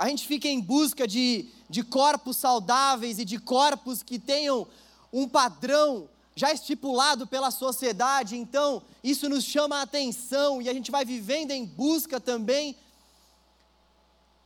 A 0.03 0.09
gente 0.09 0.27
fica 0.27 0.49
em 0.49 0.59
busca 0.59 1.07
de, 1.07 1.45
de 1.69 1.81
corpos 1.81 2.35
saudáveis 2.35 3.19
e 3.19 3.23
de 3.23 3.39
corpos 3.39 4.03
que 4.03 4.19
tenham 4.19 4.67
um 5.13 5.29
padrão 5.29 6.09
já 6.35 6.51
estipulado 6.51 7.25
pela 7.25 7.49
sociedade, 7.49 8.35
então 8.35 8.83
isso 9.01 9.29
nos 9.29 9.45
chama 9.45 9.77
a 9.77 9.83
atenção 9.83 10.61
e 10.61 10.67
a 10.67 10.73
gente 10.73 10.91
vai 10.91 11.05
vivendo 11.05 11.51
em 11.51 11.63
busca 11.63 12.19
também 12.19 12.75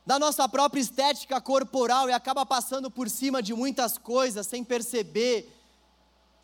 da 0.06 0.16
nossa 0.16 0.48
própria 0.48 0.80
estética 0.80 1.40
corporal 1.40 2.08
e 2.08 2.12
acaba 2.12 2.46
passando 2.46 2.88
por 2.88 3.10
cima 3.10 3.42
de 3.42 3.52
muitas 3.52 3.98
coisas 3.98 4.46
sem 4.46 4.62
perceber 4.62 5.52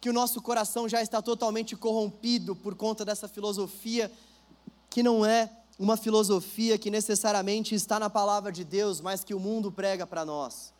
que 0.01 0.11
o 0.11 0.13
nosso 0.13 0.43
coração 0.43 0.89
já 0.89 1.01
está 1.01 1.23
totalmente 1.23 1.77
corrompido 1.77 2.57
por 2.57 2.75
conta 2.75 3.05
dessa 3.05 3.29
filosofia 3.29 4.11
que 4.91 5.05
não 5.05 5.25
é 5.25 5.49
uma 5.79 5.97
filosofia 5.97 6.79
que 6.79 6.91
necessariamente 6.91 7.75
está 7.75 7.99
na 7.99 8.09
palavra 8.09 8.53
de 8.53 8.65
Deus, 8.65 9.01
mas 9.01 9.25
que 9.25 9.35
o 9.35 9.41
mundo 9.41 9.73
prega 9.73 10.07
para 10.07 10.25
nós. 10.25 10.73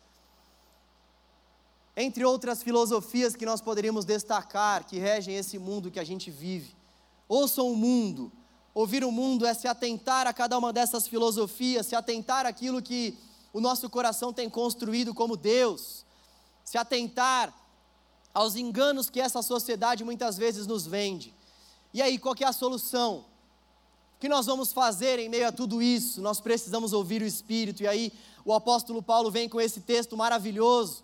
Entre 1.97 2.23
outras 2.25 2.61
filosofias 2.61 3.35
que 3.35 3.45
nós 3.45 3.61
poderíamos 3.61 4.05
destacar, 4.05 4.85
que 4.85 4.97
regem 4.97 5.35
esse 5.35 5.57
mundo 5.57 5.91
que 5.91 5.99
a 5.99 6.03
gente 6.03 6.29
vive. 6.29 6.75
Ouçam 7.27 7.71
o 7.71 7.75
mundo. 7.75 8.31
Ouvir 8.73 9.03
o 9.05 9.11
mundo 9.11 9.45
é 9.45 9.53
se 9.53 9.67
atentar 9.67 10.27
a 10.27 10.33
cada 10.33 10.57
uma 10.57 10.73
dessas 10.73 11.07
filosofias, 11.07 11.85
se 11.85 11.95
atentar 11.95 12.45
àquilo 12.45 12.81
que 12.81 13.17
o 13.53 13.61
nosso 13.61 13.89
coração 13.89 14.33
tem 14.33 14.49
construído 14.49 15.13
como 15.13 15.37
Deus, 15.37 16.05
se 16.65 16.77
atentar 16.77 17.53
aos 18.33 18.57
enganos 18.57 19.09
que 19.09 19.21
essa 19.21 19.41
sociedade 19.41 20.03
muitas 20.03 20.37
vezes 20.37 20.67
nos 20.67 20.85
vende. 20.85 21.33
E 21.93 22.01
aí, 22.01 22.17
qual 22.17 22.35
é 22.37 22.43
a 22.43 22.51
solução? 22.51 23.23
Que 24.25 24.29
nós 24.29 24.47
vamos 24.47 24.73
fazer 24.73 25.19
em 25.19 25.29
meio 25.29 25.47
a 25.47 25.51
tudo 25.51 25.83
isso? 25.83 26.19
Nós 26.19 26.41
precisamos 26.41 26.93
ouvir 26.93 27.21
o 27.21 27.27
Espírito. 27.27 27.83
E 27.83 27.87
aí, 27.87 28.11
o 28.43 28.55
apóstolo 28.55 28.99
Paulo 28.99 29.29
vem 29.29 29.47
com 29.47 29.61
esse 29.61 29.81
texto 29.81 30.17
maravilhoso 30.17 31.03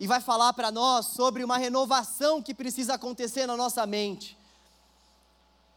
e 0.00 0.06
vai 0.06 0.22
falar 0.22 0.54
para 0.54 0.70
nós 0.70 1.08
sobre 1.08 1.44
uma 1.44 1.58
renovação 1.58 2.42
que 2.42 2.54
precisa 2.54 2.94
acontecer 2.94 3.44
na 3.44 3.58
nossa 3.58 3.84
mente. 3.84 4.38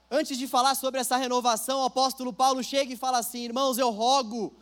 Antes 0.10 0.38
de 0.38 0.48
falar 0.48 0.76
sobre 0.76 1.02
essa 1.02 1.18
renovação, 1.18 1.82
o 1.82 1.84
apóstolo 1.84 2.32
Paulo 2.32 2.64
chega 2.64 2.94
e 2.94 2.96
fala 2.96 3.18
assim: 3.18 3.44
Irmãos, 3.44 3.78
eu 3.78 3.90
rogo 3.90 4.56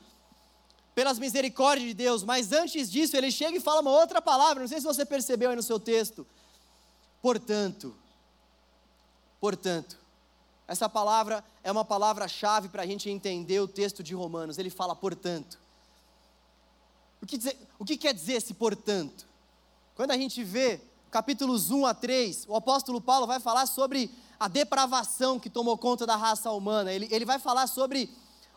pelas 0.96 1.20
misericórdias 1.20 1.90
de 1.90 1.94
Deus, 1.94 2.24
mas 2.24 2.52
antes 2.52 2.92
disso, 2.92 3.16
ele 3.16 3.30
chega 3.30 3.58
e 3.58 3.62
fala 3.62 3.82
uma 3.82 3.92
outra 3.92 4.20
palavra, 4.20 4.62
não 4.62 4.68
sei 4.68 4.80
se 4.80 4.88
você 4.88 5.06
percebeu 5.06 5.52
aí 5.52 5.56
no 5.56 5.62
seu 5.62 5.80
texto. 5.80 6.26
Portanto, 7.22 7.96
portanto, 9.40 10.04
essa 10.68 10.90
palavra 10.90 11.44
é 11.64 11.72
uma 11.72 11.86
palavra-chave 11.86 12.70
para 12.70 12.84
a 12.84 12.86
gente 12.86 13.10
entender 13.10 13.60
o 13.60 13.68
texto 13.68 14.02
de 14.02 14.16
Romanos. 14.16 14.58
Ele 14.58 14.70
fala, 14.70 14.96
portanto. 14.96 15.60
O 17.22 17.26
que, 17.26 17.38
dizer, 17.38 17.58
o 17.78 17.86
que 17.86 17.98
quer 17.98 18.14
dizer 18.14 18.34
esse 18.34 18.54
portanto? 18.54 19.28
Quando 19.96 20.12
a 20.12 20.18
gente 20.18 20.44
vê 20.44 20.82
capítulos 21.12 21.72
1 21.72 21.86
a 21.86 21.94
3, 21.94 22.46
o 22.48 22.56
apóstolo 22.56 23.00
Paulo 23.00 23.26
vai 23.26 23.40
falar 23.40 23.66
sobre 23.68 24.12
a 24.40 24.48
depravação 24.48 25.40
que 25.40 25.50
tomou 25.50 25.78
conta 25.78 26.06
da 26.06 26.16
raça 26.16 26.52
humana. 26.52 26.92
Ele, 26.92 27.08
ele 27.12 27.26
vai 27.26 27.40
falar 27.40 27.68
sobre 27.68 28.10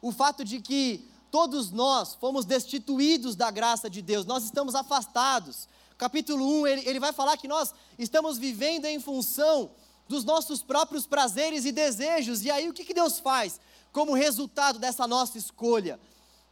o 0.02 0.10
fato 0.10 0.44
de 0.44 0.60
que 0.60 1.08
todos 1.30 1.70
nós 1.70 2.14
fomos 2.14 2.44
destituídos 2.44 3.36
da 3.36 3.50
graça 3.50 3.88
de 3.88 4.00
Deus, 4.00 4.24
nós 4.24 4.44
estamos 4.44 4.74
afastados. 4.74 5.68
Capítulo 5.96 6.62
1, 6.62 6.66
ele, 6.66 6.88
ele 6.88 7.00
vai 7.00 7.12
falar 7.12 7.36
que 7.36 7.48
nós 7.48 7.74
estamos 7.98 8.38
vivendo 8.38 8.86
em 8.86 8.98
função 8.98 9.70
dos 10.08 10.24
nossos 10.24 10.62
próprios 10.62 11.06
prazeres 11.06 11.64
e 11.64 11.72
desejos. 11.72 12.42
E 12.44 12.50
aí 12.50 12.68
o 12.68 12.72
que, 12.72 12.84
que 12.84 12.94
Deus 12.94 13.20
faz 13.20 13.60
como 13.92 14.14
resultado 14.14 14.78
dessa 14.78 15.06
nossa 15.06 15.36
escolha? 15.36 16.00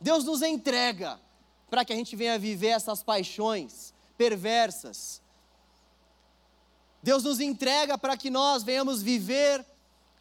Deus 0.00 0.24
nos 0.24 0.42
entrega 0.42 1.18
para 1.70 1.84
que 1.84 1.92
a 1.92 1.96
gente 1.96 2.14
venha 2.14 2.38
viver 2.38 2.68
essas 2.68 3.02
paixões 3.02 3.94
perversas. 4.16 5.20
Deus 7.02 7.22
nos 7.22 7.40
entrega 7.40 7.96
para 7.96 8.16
que 8.16 8.30
nós 8.30 8.62
venhamos 8.62 9.02
viver 9.02 9.64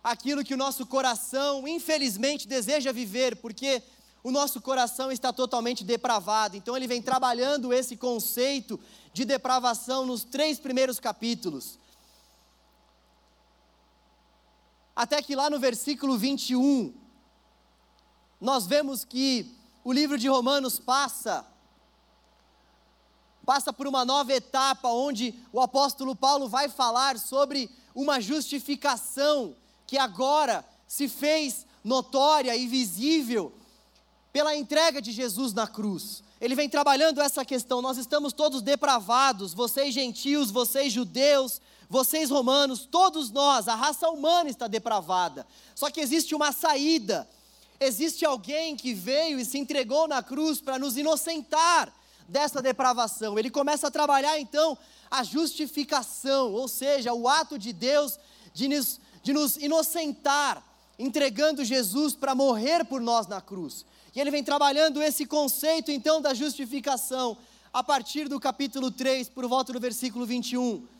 aquilo 0.04 0.43
que 0.43 0.54
o 0.54 0.58
nosso 0.58 0.86
coração, 0.86 1.67
infelizmente, 1.67 2.48
deseja 2.48 2.91
viver, 2.91 3.38
porque 3.38 3.82
o 4.24 4.32
nosso 4.32 4.62
coração 4.62 5.12
está 5.12 5.34
totalmente 5.34 5.84
depravado. 5.84 6.56
Então, 6.56 6.76
ele 6.76 6.88
vem 6.88 7.02
trabalhando 7.02 7.74
esse 7.74 7.95
conceito 7.98 8.80
de 9.13 9.26
depravação 9.26 10.06
nos 10.06 10.24
três 10.24 10.60
primeiros 10.60 11.00
capítulos. 11.00 11.80
Até 14.95 15.21
que 15.21 15.36
lá 15.36 15.49
no 15.49 15.60
versículo 15.60 16.17
21, 16.17 16.93
nós 18.39 18.65
vemos 18.65 19.03
que 19.03 19.53
o 19.84 19.91
livro 19.91 20.17
de 20.17 20.27
Romanos 20.27 20.79
passa 20.79 21.45
passa 23.45 23.71
por 23.71 23.86
uma 23.86 24.03
nova 24.03 24.34
etapa 24.34 24.89
onde 24.89 25.36
o 25.53 25.62
apóstolo 25.62 26.15
Paulo 26.15 26.49
vai 26.49 26.67
falar 26.67 27.19
sobre 27.19 27.69
uma 27.93 28.19
justificação 28.19 29.55
que 29.86 29.99
agora 29.99 30.65
se 30.88 31.08
fez 31.08 31.65
notória 31.84 32.55
e 32.55 32.67
visível 32.67 33.53
pela 34.34 34.55
entrega 34.55 34.99
de 34.99 35.12
Jesus 35.12 35.53
na 35.53 35.67
cruz. 35.67 36.23
Ele 36.41 36.55
vem 36.55 36.67
trabalhando 36.67 37.21
essa 37.21 37.45
questão. 37.45 37.81
Nós 37.81 37.97
estamos 37.97 38.34
todos 38.34 38.62
depravados, 38.62 39.53
vocês 39.53 39.93
gentios, 39.93 40.51
vocês 40.51 40.91
judeus, 40.91 41.62
vocês 41.89 42.30
romanos, 42.30 42.86
todos 42.86 43.32
nós, 43.32 43.67
a 43.67 43.76
raça 43.76 44.10
humana 44.10 44.50
está 44.50 44.67
depravada. 44.67 45.45
Só 45.74 45.89
que 45.89 46.02
existe 46.02 46.34
uma 46.34 46.52
saída. 46.52 47.28
Existe 47.80 48.26
alguém 48.26 48.76
que 48.76 48.93
veio 48.93 49.39
e 49.39 49.45
se 49.45 49.58
entregou 49.58 50.08
na 50.08 50.24
cruz 50.24 50.62
para 50.62 50.80
nos 50.80 50.98
inocentar 50.98 51.93
dessa 52.28 52.62
depravação. 52.62 53.38
Ele 53.38 53.50
começa 53.50 53.88
a 53.88 53.91
trabalhar 53.91 54.39
então 54.39 54.78
a 55.12 55.24
justificação, 55.24 56.54
ou 56.54 56.67
seja, 56.67 57.13
o 57.13 57.28
ato 57.28 57.58
de 57.58 57.71
Deus 57.71 58.17
de 58.54 58.67
nos, 58.67 59.00
de 59.21 59.34
nos 59.34 59.58
inocentar, 59.58 60.63
entregando 60.98 61.63
Jesus 61.63 62.15
para 62.15 62.34
morrer 62.34 62.86
por 62.86 63.02
nós 63.02 63.28
na 63.28 63.41
cruz. 63.41 63.86
E 64.15 64.19
ele 64.19 64.32
vem 64.32 64.43
trabalhando 64.43 65.04
esse 65.04 65.26
conceito 65.26 65.91
então 65.91 66.21
da 66.21 66.34
justificação 66.34 67.38
a 67.74 67.84
partir 67.84 68.30
do 68.30 68.39
capítulo 68.39 68.89
3, 68.89 69.28
por 69.28 69.45
volta 69.48 69.74
do 69.74 69.80
versículo 69.80 70.26
21. 70.26 70.94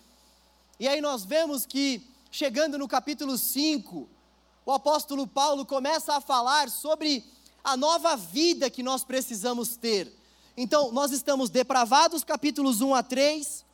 E 0.78 0.90
aí 0.90 1.00
nós 1.00 1.24
vemos 1.24 1.66
que, 1.66 2.02
chegando 2.30 2.78
no 2.78 2.86
capítulo 2.86 3.38
5, 3.38 4.10
o 4.66 4.72
apóstolo 4.74 5.26
Paulo 5.26 5.66
começa 5.66 6.18
a 6.18 6.22
falar 6.22 6.70
sobre 6.70 7.24
a 7.64 7.78
nova 7.78 8.18
vida 8.18 8.70
que 8.70 8.84
nós 8.84 9.04
precisamos 9.06 9.78
ter. 9.78 10.12
Então, 10.58 10.92
nós 10.92 11.12
estamos 11.12 11.50
depravados, 11.50 12.26
capítulos 12.26 12.82
1 12.82 12.94
a 12.94 13.02
3. 13.02 13.66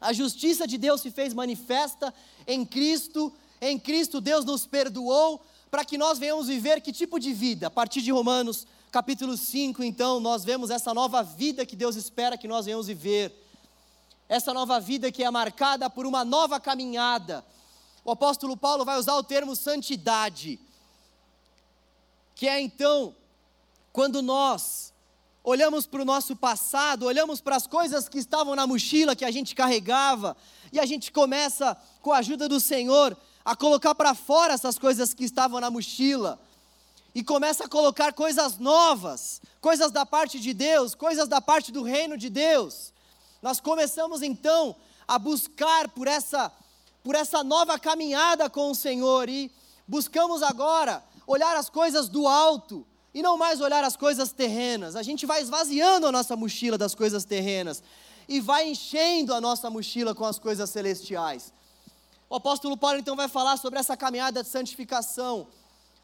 A 0.00 0.12
justiça 0.14 0.66
de 0.66 0.78
Deus 0.78 1.02
se 1.02 1.10
fez 1.10 1.34
manifesta 1.34 2.14
em 2.46 2.64
Cristo. 2.64 3.30
Em 3.60 3.78
Cristo, 3.78 4.18
Deus 4.18 4.44
nos 4.46 4.66
perdoou 4.66 5.42
para 5.70 5.84
que 5.84 5.98
nós 5.98 6.18
venhamos 6.18 6.46
viver 6.46 6.80
que 6.80 6.92
tipo 6.92 7.18
de 7.20 7.34
vida? 7.34 7.66
A 7.66 7.70
partir 7.70 8.00
de 8.00 8.10
Romanos, 8.10 8.66
capítulo 8.90 9.36
5, 9.36 9.84
então, 9.84 10.18
nós 10.18 10.44
vemos 10.44 10.70
essa 10.70 10.94
nova 10.94 11.22
vida 11.22 11.66
que 11.66 11.76
Deus 11.76 11.94
espera 11.94 12.38
que 12.38 12.48
nós 12.48 12.64
venhamos 12.64 12.86
viver 12.86 13.47
essa 14.28 14.52
nova 14.52 14.78
vida 14.78 15.10
que 15.10 15.24
é 15.24 15.30
marcada 15.30 15.88
por 15.88 16.04
uma 16.06 16.24
nova 16.24 16.60
caminhada. 16.60 17.44
O 18.04 18.10
apóstolo 18.10 18.56
Paulo 18.56 18.84
vai 18.84 18.98
usar 18.98 19.14
o 19.14 19.22
termo 19.22 19.56
santidade, 19.56 20.60
que 22.34 22.46
é 22.48 22.60
então 22.60 23.14
quando 23.92 24.22
nós 24.22 24.92
olhamos 25.42 25.86
para 25.86 26.02
o 26.02 26.04
nosso 26.04 26.36
passado, 26.36 27.06
olhamos 27.06 27.40
para 27.40 27.56
as 27.56 27.66
coisas 27.66 28.08
que 28.08 28.18
estavam 28.18 28.54
na 28.54 28.66
mochila 28.66 29.16
que 29.16 29.24
a 29.24 29.30
gente 29.30 29.54
carregava, 29.54 30.36
e 30.70 30.78
a 30.78 30.84
gente 30.84 31.10
começa, 31.10 31.76
com 32.02 32.12
a 32.12 32.18
ajuda 32.18 32.48
do 32.48 32.60
Senhor, 32.60 33.16
a 33.44 33.56
colocar 33.56 33.94
para 33.94 34.14
fora 34.14 34.52
essas 34.52 34.78
coisas 34.78 35.14
que 35.14 35.24
estavam 35.24 35.58
na 35.58 35.70
mochila, 35.70 36.38
e 37.14 37.24
começa 37.24 37.64
a 37.64 37.68
colocar 37.68 38.12
coisas 38.12 38.58
novas, 38.58 39.40
coisas 39.60 39.90
da 39.90 40.04
parte 40.04 40.38
de 40.38 40.52
Deus, 40.52 40.94
coisas 40.94 41.26
da 41.26 41.40
parte 41.40 41.72
do 41.72 41.82
reino 41.82 42.18
de 42.18 42.28
Deus. 42.28 42.92
Nós 43.40 43.60
começamos 43.60 44.22
então 44.22 44.74
a 45.06 45.18
buscar 45.18 45.88
por 45.88 46.06
essa 46.08 46.52
por 47.02 47.14
essa 47.14 47.42
nova 47.42 47.78
caminhada 47.78 48.50
com 48.50 48.70
o 48.70 48.74
Senhor 48.74 49.28
e 49.28 49.50
buscamos 49.86 50.42
agora 50.42 51.02
olhar 51.26 51.56
as 51.56 51.70
coisas 51.70 52.08
do 52.08 52.26
alto 52.26 52.86
e 53.14 53.22
não 53.22 53.38
mais 53.38 53.60
olhar 53.60 53.82
as 53.82 53.96
coisas 53.96 54.32
terrenas. 54.32 54.94
A 54.94 55.02
gente 55.02 55.24
vai 55.24 55.40
esvaziando 55.40 56.06
a 56.06 56.12
nossa 56.12 56.36
mochila 56.36 56.76
das 56.76 56.94
coisas 56.94 57.24
terrenas 57.24 57.82
e 58.28 58.40
vai 58.40 58.68
enchendo 58.68 59.32
a 59.32 59.40
nossa 59.40 59.70
mochila 59.70 60.14
com 60.14 60.24
as 60.24 60.38
coisas 60.38 60.68
celestiais. 60.68 61.52
O 62.28 62.34
apóstolo 62.34 62.76
Paulo 62.76 62.98
então 62.98 63.16
vai 63.16 63.28
falar 63.28 63.56
sobre 63.56 63.78
essa 63.78 63.96
caminhada 63.96 64.42
de 64.42 64.48
santificação 64.48 65.46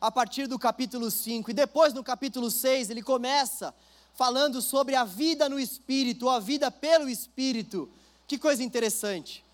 a 0.01 0.11
partir 0.11 0.47
do 0.47 0.59
capítulo 0.59 1.11
5 1.11 1.51
e 1.51 1.55
depois 1.55 1.93
no 1.93 2.03
capítulo 2.03 2.51
6 2.51 2.89
ele 2.89 3.03
começa 3.03 3.75
falando 4.15 4.63
sobre 4.63 4.95
a 4.95 5.05
vida 5.05 5.49
no 5.49 5.59
Espírito, 5.59 6.27
ou 6.27 6.31
a 6.31 6.39
vida 6.39 6.71
pelo 6.71 7.09
Espírito. 7.09 7.89
Que 8.27 8.39
coisa 8.39 8.63
interessante. 8.63 9.45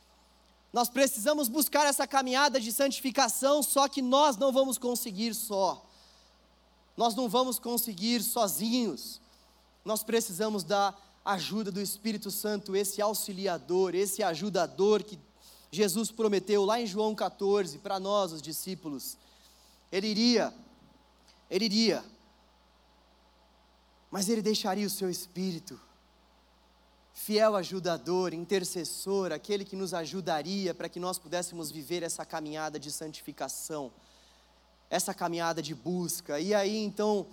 Nós 0.73 0.89
precisamos 0.89 1.49
buscar 1.49 1.87
essa 1.87 2.07
caminhada 2.07 2.61
de 2.61 2.71
santificação, 2.71 3.63
só 3.63 3.89
que 3.89 4.01
nós 4.01 4.37
não 4.37 4.53
vamos 4.53 4.79
conseguir 4.79 5.35
só. 5.35 5.85
Nós 6.97 7.15
não 7.15 7.29
vamos 7.29 7.59
conseguir 7.59 8.23
sozinhos. 8.23 9.21
Nós 9.85 10.03
precisamos 10.03 10.63
da 10.63 10.95
ajuda 11.25 11.73
do 11.73 11.81
Espírito 11.81 12.31
Santo, 12.31 12.77
esse 12.77 13.03
auxiliador, 13.03 13.95
esse 13.95 14.23
ajudador 14.23 15.03
que 15.03 15.19
Jesus 15.73 16.11
prometeu 16.11 16.65
lá 16.65 16.81
em 16.81 16.87
João 16.87 17.15
14 17.15 17.79
para 17.79 17.99
nós, 17.99 18.33
os 18.33 18.43
discípulos. 18.43 19.17
Ele 19.91 20.09
iria, 20.09 20.55
ele 21.51 21.65
iria 21.65 22.05
mas 24.11 24.29
Ele 24.29 24.43
deixaria 24.43 24.87
o 24.87 24.91
seu 24.91 25.09
espírito, 25.09 25.81
fiel 27.13 27.55
ajudador, 27.55 28.35
intercessor, 28.35 29.31
aquele 29.33 29.65
que 29.65 29.77
nos 29.77 29.95
ajudaria 29.95 30.75
para 30.75 30.89
que 30.89 30.99
nós 30.99 31.19
pudéssemos 31.19 31.71
viver 31.71 32.03
essa 32.03 32.25
caminhada 32.25 32.79
de 32.79 32.91
santificação, 32.91 33.93
essa 34.89 35.15
caminhada 35.15 35.63
de 35.63 35.75
busca. 35.75 36.41
E 36.41 36.53
aí 36.55 36.83
então, 36.83 37.27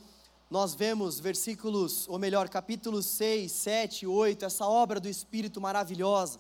nós 0.51 0.75
vemos 0.75 1.19
versículos, 1.19 2.07
ou 2.07 2.19
melhor, 2.19 2.47
capítulos 2.49 3.05
6, 3.07 3.51
7, 3.51 4.07
8, 4.07 4.45
essa 4.45 4.67
obra 4.67 4.99
do 4.99 5.09
Espírito 5.09 5.59
maravilhosa, 5.59 6.39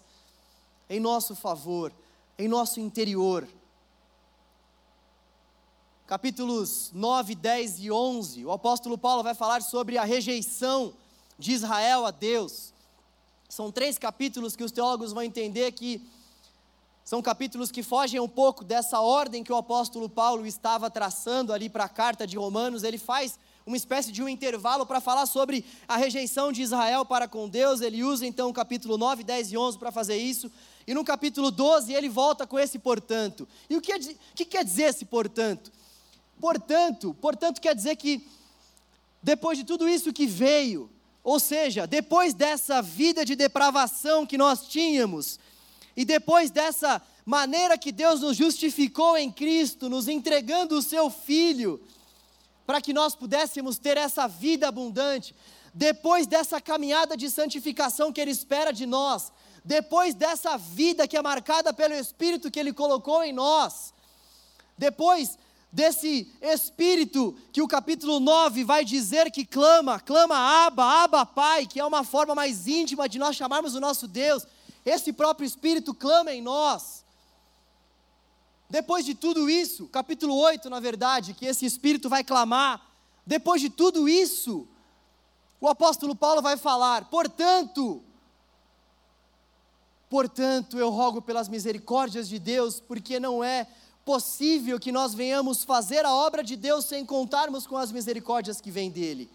em 0.89 0.99
nosso 0.99 1.35
favor, 1.35 1.91
em 2.37 2.47
nosso 2.47 2.79
interior 2.79 3.47
capítulos 6.07 6.89
9, 6.93 7.35
10 7.35 7.79
e 7.81 7.91
11, 7.91 8.45
o 8.45 8.51
apóstolo 8.53 8.97
Paulo 8.97 9.21
vai 9.21 9.35
falar 9.35 9.61
sobre 9.61 9.97
a 9.97 10.05
rejeição 10.05 10.93
de 11.37 11.51
Israel 11.51 12.05
a 12.05 12.11
Deus. 12.11 12.73
São 13.49 13.69
três 13.73 13.97
capítulos 13.97 14.55
que 14.55 14.63
os 14.63 14.71
teólogos 14.71 15.11
vão 15.11 15.21
entender 15.21 15.69
que 15.73 16.01
são 17.03 17.21
capítulos 17.21 17.71
que 17.71 17.83
fogem 17.83 18.21
um 18.21 18.27
pouco 18.27 18.63
dessa 18.63 19.01
ordem 19.01 19.43
que 19.43 19.51
o 19.51 19.57
apóstolo 19.57 20.07
Paulo 20.07 20.45
estava 20.45 20.89
traçando 20.89 21.51
ali 21.51 21.69
para 21.69 21.83
a 21.83 21.89
carta 21.89 22.25
de 22.25 22.37
Romanos. 22.37 22.83
Ele 22.83 22.97
faz 22.97 23.37
uma 23.65 23.75
espécie 23.75 24.09
de 24.09 24.23
um 24.23 24.29
intervalo 24.29 24.85
para 24.85 25.01
falar 25.01 25.25
sobre 25.25 25.65
a 25.89 25.97
rejeição 25.97 26.53
de 26.53 26.61
Israel 26.61 27.03
para 27.05 27.27
com 27.27 27.49
Deus. 27.49 27.81
Ele 27.81 28.01
usa 28.01 28.25
então 28.25 28.49
o 28.49 28.53
capítulo 28.53 28.97
9, 28.97 29.25
10 29.25 29.51
e 29.51 29.57
11 29.57 29.77
para 29.77 29.91
fazer 29.91 30.15
isso. 30.15 30.49
E 30.85 30.93
no 30.93 31.03
capítulo 31.03 31.51
12 31.51 31.93
ele 31.93 32.07
volta 32.07 32.47
com 32.47 32.57
esse 32.57 32.79
portanto. 32.79 33.45
E 33.69 33.75
o 33.75 33.81
que, 33.81 33.91
é, 33.91 33.99
que 34.33 34.45
quer 34.45 34.63
dizer 34.63 34.83
esse 34.83 35.03
portanto? 35.03 35.75
Portanto, 36.39 37.13
portanto 37.15 37.59
quer 37.59 37.75
dizer 37.75 37.95
que 37.95 38.27
depois 39.21 39.57
de 39.57 39.63
tudo 39.63 39.89
isso 39.89 40.13
que 40.13 40.25
veio, 40.25 40.89
ou 41.23 41.39
seja, 41.39 41.85
depois 41.85 42.33
dessa 42.33 42.81
vida 42.81 43.25
de 43.25 43.35
depravação 43.35 44.25
que 44.25 44.37
nós 44.37 44.67
tínhamos, 44.67 45.39
e 45.95 46.05
depois 46.05 46.51
dessa 46.51 47.01
maneira 47.25 47.77
que 47.77 47.91
Deus 47.91 48.21
nos 48.21 48.37
justificou 48.37 49.17
em 49.17 49.29
Cristo, 49.31 49.89
nos 49.89 50.07
entregando 50.07 50.77
o 50.77 50.81
seu 50.81 51.09
Filho, 51.09 51.81
para 52.65 52.79
que 52.79 52.93
nós 52.93 53.15
pudéssemos 53.15 53.77
ter 53.77 53.97
essa 53.97 54.27
vida 54.27 54.67
abundante, 54.67 55.35
depois 55.73 56.25
dessa 56.27 56.61
caminhada 56.61 57.17
de 57.17 57.29
santificação 57.29 58.13
que 58.13 58.21
Ele 58.21 58.31
espera 58.31 58.71
de 58.71 58.85
nós, 58.85 59.31
depois 59.65 60.15
dessa 60.15 60.55
vida 60.57 61.07
que 61.07 61.17
é 61.17 61.21
marcada 61.21 61.73
pelo 61.73 61.93
Espírito 61.93 62.49
que 62.49 62.59
Ele 62.59 62.71
colocou 62.71 63.23
em 63.23 63.33
nós, 63.33 63.93
depois 64.77 65.37
desse 65.71 66.31
espírito 66.41 67.35
que 67.51 67.61
o 67.61 67.67
capítulo 67.67 68.19
9 68.19 68.63
vai 68.63 68.85
dizer 68.85 69.29
que 69.31 69.45
clama, 69.45 69.99
clama 69.99 70.65
Abba, 70.65 71.03
Abba 71.03 71.25
Pai, 71.25 71.65
que 71.65 71.79
é 71.79 71.85
uma 71.85 72.03
forma 72.03 72.33
mais 72.33 72.67
íntima 72.67 73.07
de 73.07 73.19
nós 73.19 73.35
chamarmos 73.35 73.75
o 73.75 73.79
nosso 73.79 74.07
Deus. 74.07 74.45
Esse 74.85 75.11
próprio 75.11 75.45
espírito 75.45 75.93
clama 75.93 76.33
em 76.33 76.41
nós. 76.41 77.05
Depois 78.69 79.05
de 79.05 79.15
tudo 79.15 79.49
isso, 79.49 79.87
capítulo 79.87 80.35
8, 80.35 80.69
na 80.69 80.79
verdade, 80.79 81.33
que 81.33 81.45
esse 81.45 81.65
espírito 81.65 82.09
vai 82.09 82.23
clamar, 82.23 82.85
depois 83.25 83.61
de 83.61 83.69
tudo 83.69 84.09
isso, 84.09 84.67
o 85.59 85.67
apóstolo 85.67 86.15
Paulo 86.15 86.41
vai 86.41 86.57
falar: 86.57 87.05
portanto, 87.05 88.03
portanto, 90.09 90.77
eu 90.77 90.89
rogo 90.89 91.21
pelas 91.21 91.47
misericórdias 91.47 92.27
de 92.27 92.39
Deus, 92.39 92.79
porque 92.79 93.19
não 93.19 93.43
é 93.43 93.67
possível 94.07 94.79
que 94.79 94.89
nós 94.89 95.13
venhamos 95.13 95.65
fazer 95.65 96.05
a 96.05 96.13
obra 96.13 96.41
de 96.41 96.55
Deus 96.55 96.85
sem 96.85 97.05
contarmos 97.05 97.67
com 97.67 97.75
as 97.75 97.91
misericórdias 97.91 98.61
que 98.61 98.71
vêm 98.71 98.89
dele. 98.89 99.29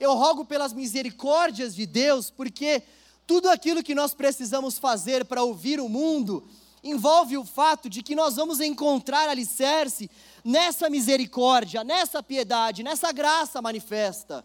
Eu 0.00 0.14
rogo 0.14 0.46
pelas 0.46 0.72
misericórdias 0.72 1.74
de 1.74 1.84
Deus, 1.84 2.30
porque 2.30 2.82
tudo 3.26 3.50
aquilo 3.50 3.82
que 3.82 3.94
nós 3.94 4.14
precisamos 4.14 4.78
fazer 4.78 5.26
para 5.26 5.42
ouvir 5.42 5.78
o 5.78 5.90
mundo 5.90 6.42
envolve 6.82 7.36
o 7.36 7.44
fato 7.44 7.90
de 7.90 8.02
que 8.02 8.14
nós 8.14 8.36
vamos 8.36 8.60
encontrar 8.60 9.28
alicerce 9.28 10.10
nessa 10.42 10.88
misericórdia, 10.88 11.84
nessa 11.84 12.22
piedade, 12.22 12.82
nessa 12.82 13.12
graça 13.12 13.60
manifesta. 13.60 14.42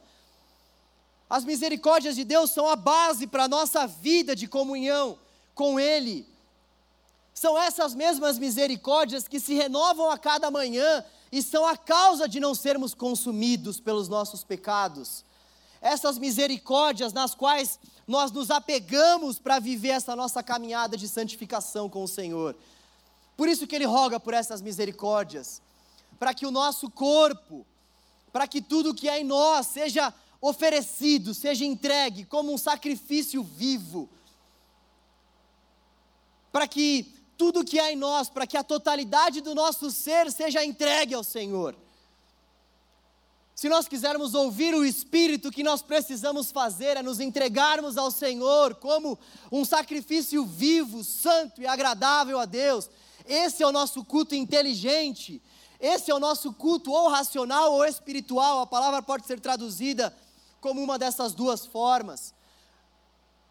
As 1.29 1.45
misericórdias 1.45 2.15
de 2.17 2.25
Deus 2.25 2.51
são 2.51 2.67
a 2.67 2.75
base 2.75 3.27
para 3.27 3.45
a 3.45 3.47
nossa 3.47 3.87
vida 3.87 4.35
de 4.35 4.45
comunhão 4.45 5.17
com 5.55 5.79
Ele. 5.79 6.32
São 7.33 7.57
essas 7.57 7.95
mesmas 7.95 8.37
misericórdias 8.37 9.27
que 9.27 9.39
se 9.39 9.53
renovam 9.53 10.09
a 10.09 10.17
cada 10.17 10.51
manhã 10.51 11.03
e 11.31 11.41
são 11.41 11.65
a 11.65 11.75
causa 11.75 12.27
de 12.27 12.39
não 12.39 12.53
sermos 12.53 12.93
consumidos 12.93 13.79
pelos 13.79 14.07
nossos 14.07 14.43
pecados. 14.43 15.25
Essas 15.81 16.17
misericórdias 16.17 17.11
nas 17.11 17.33
quais 17.33 17.79
nós 18.07 18.31
nos 18.31 18.51
apegamos 18.51 19.39
para 19.39 19.59
viver 19.59 19.89
essa 19.89 20.15
nossa 20.15 20.43
caminhada 20.43 20.95
de 20.95 21.07
santificação 21.07 21.89
com 21.89 22.03
o 22.03 22.07
Senhor. 22.07 22.55
Por 23.35 23.49
isso 23.49 23.65
que 23.65 23.75
ele 23.75 23.85
roga 23.85 24.19
por 24.19 24.33
essas 24.33 24.61
misericórdias, 24.61 25.61
para 26.19 26.33
que 26.33 26.45
o 26.45 26.51
nosso 26.51 26.89
corpo, 26.89 27.65
para 28.31 28.47
que 28.47 28.61
tudo 28.61 28.93
que 28.93 29.09
é 29.09 29.19
em 29.19 29.23
nós 29.23 29.67
seja 29.67 30.13
oferecido, 30.39 31.33
seja 31.33 31.65
entregue 31.65 32.25
como 32.25 32.53
um 32.53 32.57
sacrifício 32.57 33.41
vivo, 33.41 34.07
para 36.51 36.67
que 36.67 37.22
tudo 37.37 37.63
que 37.63 37.79
há 37.79 37.91
em 37.91 37.95
nós, 37.95 38.29
para 38.29 38.47
que 38.47 38.57
a 38.57 38.63
totalidade 38.63 39.41
do 39.41 39.53
nosso 39.53 39.91
ser 39.91 40.31
seja 40.31 40.63
entregue 40.63 41.13
ao 41.13 41.23
Senhor. 41.23 41.75
Se 43.55 43.69
nós 43.69 43.87
quisermos 43.87 44.33
ouvir 44.33 44.73
o 44.73 44.83
Espírito, 44.83 45.47
o 45.47 45.51
que 45.51 45.63
nós 45.63 45.81
precisamos 45.81 46.51
fazer 46.51 46.97
é 46.97 47.03
nos 47.03 47.19
entregarmos 47.19 47.97
ao 47.97 48.09
Senhor 48.09 48.75
como 48.75 49.17
um 49.51 49.63
sacrifício 49.63 50.43
vivo, 50.43 51.03
santo 51.03 51.61
e 51.61 51.67
agradável 51.67 52.39
a 52.39 52.45
Deus. 52.45 52.89
Esse 53.25 53.61
é 53.61 53.67
o 53.67 53.71
nosso 53.71 54.03
culto 54.03 54.33
inteligente, 54.33 55.41
esse 55.79 56.09
é 56.09 56.15
o 56.15 56.19
nosso 56.19 56.51
culto 56.51 56.91
ou 56.91 57.09
racional 57.09 57.73
ou 57.73 57.85
espiritual. 57.85 58.61
A 58.61 58.67
palavra 58.67 59.01
pode 59.01 59.27
ser 59.27 59.39
traduzida 59.39 60.13
como 60.59 60.81
uma 60.81 60.97
dessas 60.97 61.33
duas 61.33 61.65
formas. 61.65 62.33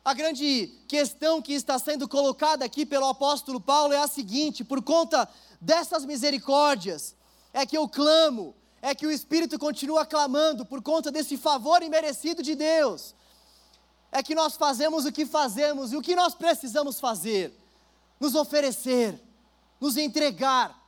A 0.04 0.14
grande 0.14 0.66
questão 0.88 1.40
que 1.40 1.52
está 1.52 1.78
sendo 1.78 2.08
colocada 2.08 2.64
aqui 2.64 2.84
pelo 2.84 3.06
apóstolo 3.06 3.60
Paulo 3.60 3.92
é 3.92 3.98
a 3.98 4.08
seguinte: 4.08 4.64
por 4.64 4.82
conta 4.82 5.28
dessas 5.60 6.04
misericórdias, 6.04 7.14
é 7.52 7.64
que 7.64 7.78
eu 7.78 7.88
clamo, 7.88 8.52
é 8.80 8.96
que 8.96 9.06
o 9.06 9.12
Espírito 9.12 9.58
continua 9.60 10.04
clamando 10.04 10.66
por 10.66 10.82
conta 10.82 11.12
desse 11.12 11.36
favor 11.36 11.84
imerecido 11.84 12.42
de 12.42 12.56
Deus. 12.56 13.14
É 14.10 14.24
que 14.24 14.34
nós 14.34 14.56
fazemos 14.56 15.04
o 15.04 15.12
que 15.12 15.24
fazemos 15.24 15.92
e 15.92 15.96
o 15.96 16.02
que 16.02 16.16
nós 16.16 16.34
precisamos 16.34 16.98
fazer: 16.98 17.56
nos 18.18 18.34
oferecer, 18.34 19.22
nos 19.80 19.96
entregar, 19.96 20.84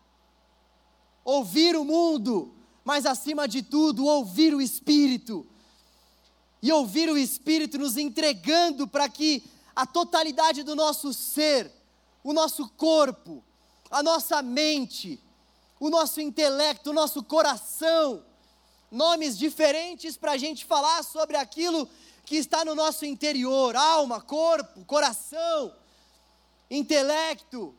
ouvir 1.25 1.77
o 1.77 1.85
mundo, 1.85 2.53
mas 2.85 3.07
acima 3.07 3.47
de 3.47 3.63
tudo, 3.63 4.07
ouvir 4.07 4.53
o 4.57 4.61
Espírito 4.61 5.47
e 6.65 6.73
ouvir 6.73 7.11
o 7.11 7.19
Espírito 7.19 7.77
nos 7.77 7.99
entregando 7.99 8.89
para 8.89 9.07
que 9.07 9.45
a 9.77 9.85
totalidade 9.85 10.63
do 10.63 10.75
nosso 10.75 11.13
ser, 11.13 11.71
o 12.23 12.33
nosso 12.33 12.71
corpo, 12.71 13.45
a 13.91 14.03
nossa 14.03 14.41
mente, 14.41 15.21
o 15.79 15.91
nosso 15.91 16.23
intelecto, 16.23 16.89
o 16.89 16.95
nosso 16.95 17.23
coração, 17.23 18.25
nomes 18.91 19.37
diferentes 19.37 20.17
para 20.17 20.33
a 20.33 20.37
gente 20.39 20.65
falar 20.65 21.03
sobre 21.03 21.37
aquilo 21.37 21.87
que 22.25 22.37
está 22.37 22.65
no 22.65 22.75
nosso 22.75 23.05
interior. 23.05 23.77
Alma, 23.77 24.23
corpo, 24.23 24.87
coração, 24.87 25.71
intelecto. 26.71 27.75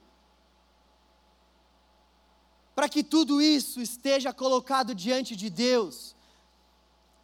Para 2.76 2.88
que 2.88 3.04
tudo 3.04 3.42
isso 3.42 3.82
esteja 3.82 4.32
colocado 4.32 4.94
diante 4.94 5.36
de 5.36 5.50
Deus 5.50 6.15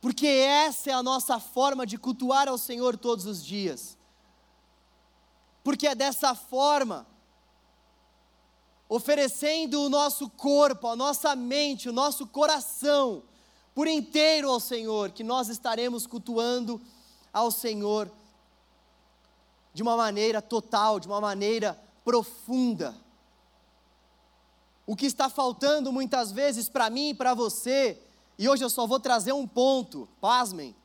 porque 0.02 0.26
essa 0.26 0.90
é 0.90 0.94
a 0.94 1.04
nossa 1.04 1.40
forma 1.40 1.86
de 1.86 1.96
cultuar 1.96 2.48
ao 2.50 2.58
Senhor 2.58 2.98
todos 2.98 3.28
os 3.28 3.46
dias. 3.46 3.96
Porque 5.64 5.88
é 5.88 5.94
dessa 5.94 6.34
forma, 6.34 7.06
oferecendo 8.90 9.84
o 9.84 9.90
nosso 9.90 10.28
corpo, 10.28 10.88
a 10.88 10.96
nossa 10.96 11.36
mente, 11.36 11.88
o 11.88 11.94
nosso 11.94 12.26
coração 12.26 13.22
por 13.76 13.88
inteiro 13.88 14.50
ao 14.50 14.60
Senhor, 14.60 15.12
que 15.12 15.24
nós 15.24 15.50
estaremos 15.50 16.08
cultuando 16.08 16.82
ao 17.32 17.52
Senhor 17.52 18.12
de 19.72 19.84
uma 19.84 19.96
maneira 19.96 20.42
total, 20.42 21.00
de 21.00 21.08
uma 21.08 21.22
maneira 21.22 21.80
profunda. 22.04 22.96
O 24.86 24.96
que 24.96 25.06
está 25.06 25.30
faltando 25.30 25.92
muitas 25.94 26.32
vezes 26.32 26.68
para 26.68 26.90
mim 26.90 27.10
e 27.10 27.14
para 27.14 27.36
você 27.36 28.02
e 28.42 28.50
hoje 28.50 28.64
eu 28.64 28.72
só 28.72 28.88
vou 28.88 29.00
trazer 29.00 29.34
um 29.34 29.46
ponto, 29.46 30.10
pasmem. 30.20 30.76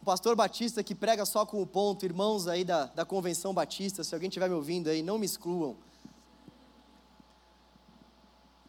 O 0.00 0.04
pastor 0.04 0.36
Batista 0.36 0.80
que 0.80 0.94
prega 0.94 1.26
só 1.26 1.44
com 1.44 1.60
o 1.60 1.66
ponto, 1.66 2.04
irmãos 2.04 2.46
aí 2.46 2.64
da, 2.64 2.84
da 2.84 3.04
Convenção 3.04 3.52
Batista, 3.52 4.04
se 4.04 4.14
alguém 4.14 4.28
estiver 4.28 4.48
me 4.48 4.54
ouvindo 4.54 4.88
aí, 4.88 5.02
não 5.02 5.18
me 5.18 5.26
excluam. 5.26 5.76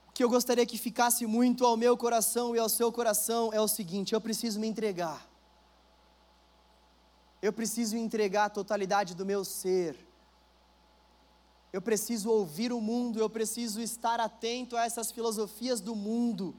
O 0.07 0.11
que 0.11 0.23
eu 0.23 0.27
gostaria 0.27 0.65
que 0.65 0.75
ficasse 0.75 1.27
muito 1.27 1.67
ao 1.67 1.77
meu 1.77 1.95
coração 1.95 2.55
e 2.55 2.59
ao 2.59 2.67
seu 2.67 2.91
coração 2.91 3.53
é 3.53 3.61
o 3.61 3.67
seguinte: 3.67 4.15
eu 4.15 4.19
preciso 4.19 4.59
me 4.59 4.65
entregar. 4.65 5.23
Eu 7.39 7.53
preciso 7.53 7.95
entregar 7.95 8.45
a 8.45 8.49
totalidade 8.49 9.13
do 9.13 9.23
meu 9.23 9.45
ser. 9.45 9.95
Eu 11.71 11.79
preciso 11.79 12.31
ouvir 12.31 12.73
o 12.73 12.81
mundo, 12.81 13.19
eu 13.19 13.29
preciso 13.29 13.79
estar 13.79 14.19
atento 14.19 14.75
a 14.75 14.83
essas 14.83 15.11
filosofias 15.11 15.79
do 15.79 15.95
mundo 15.95 16.55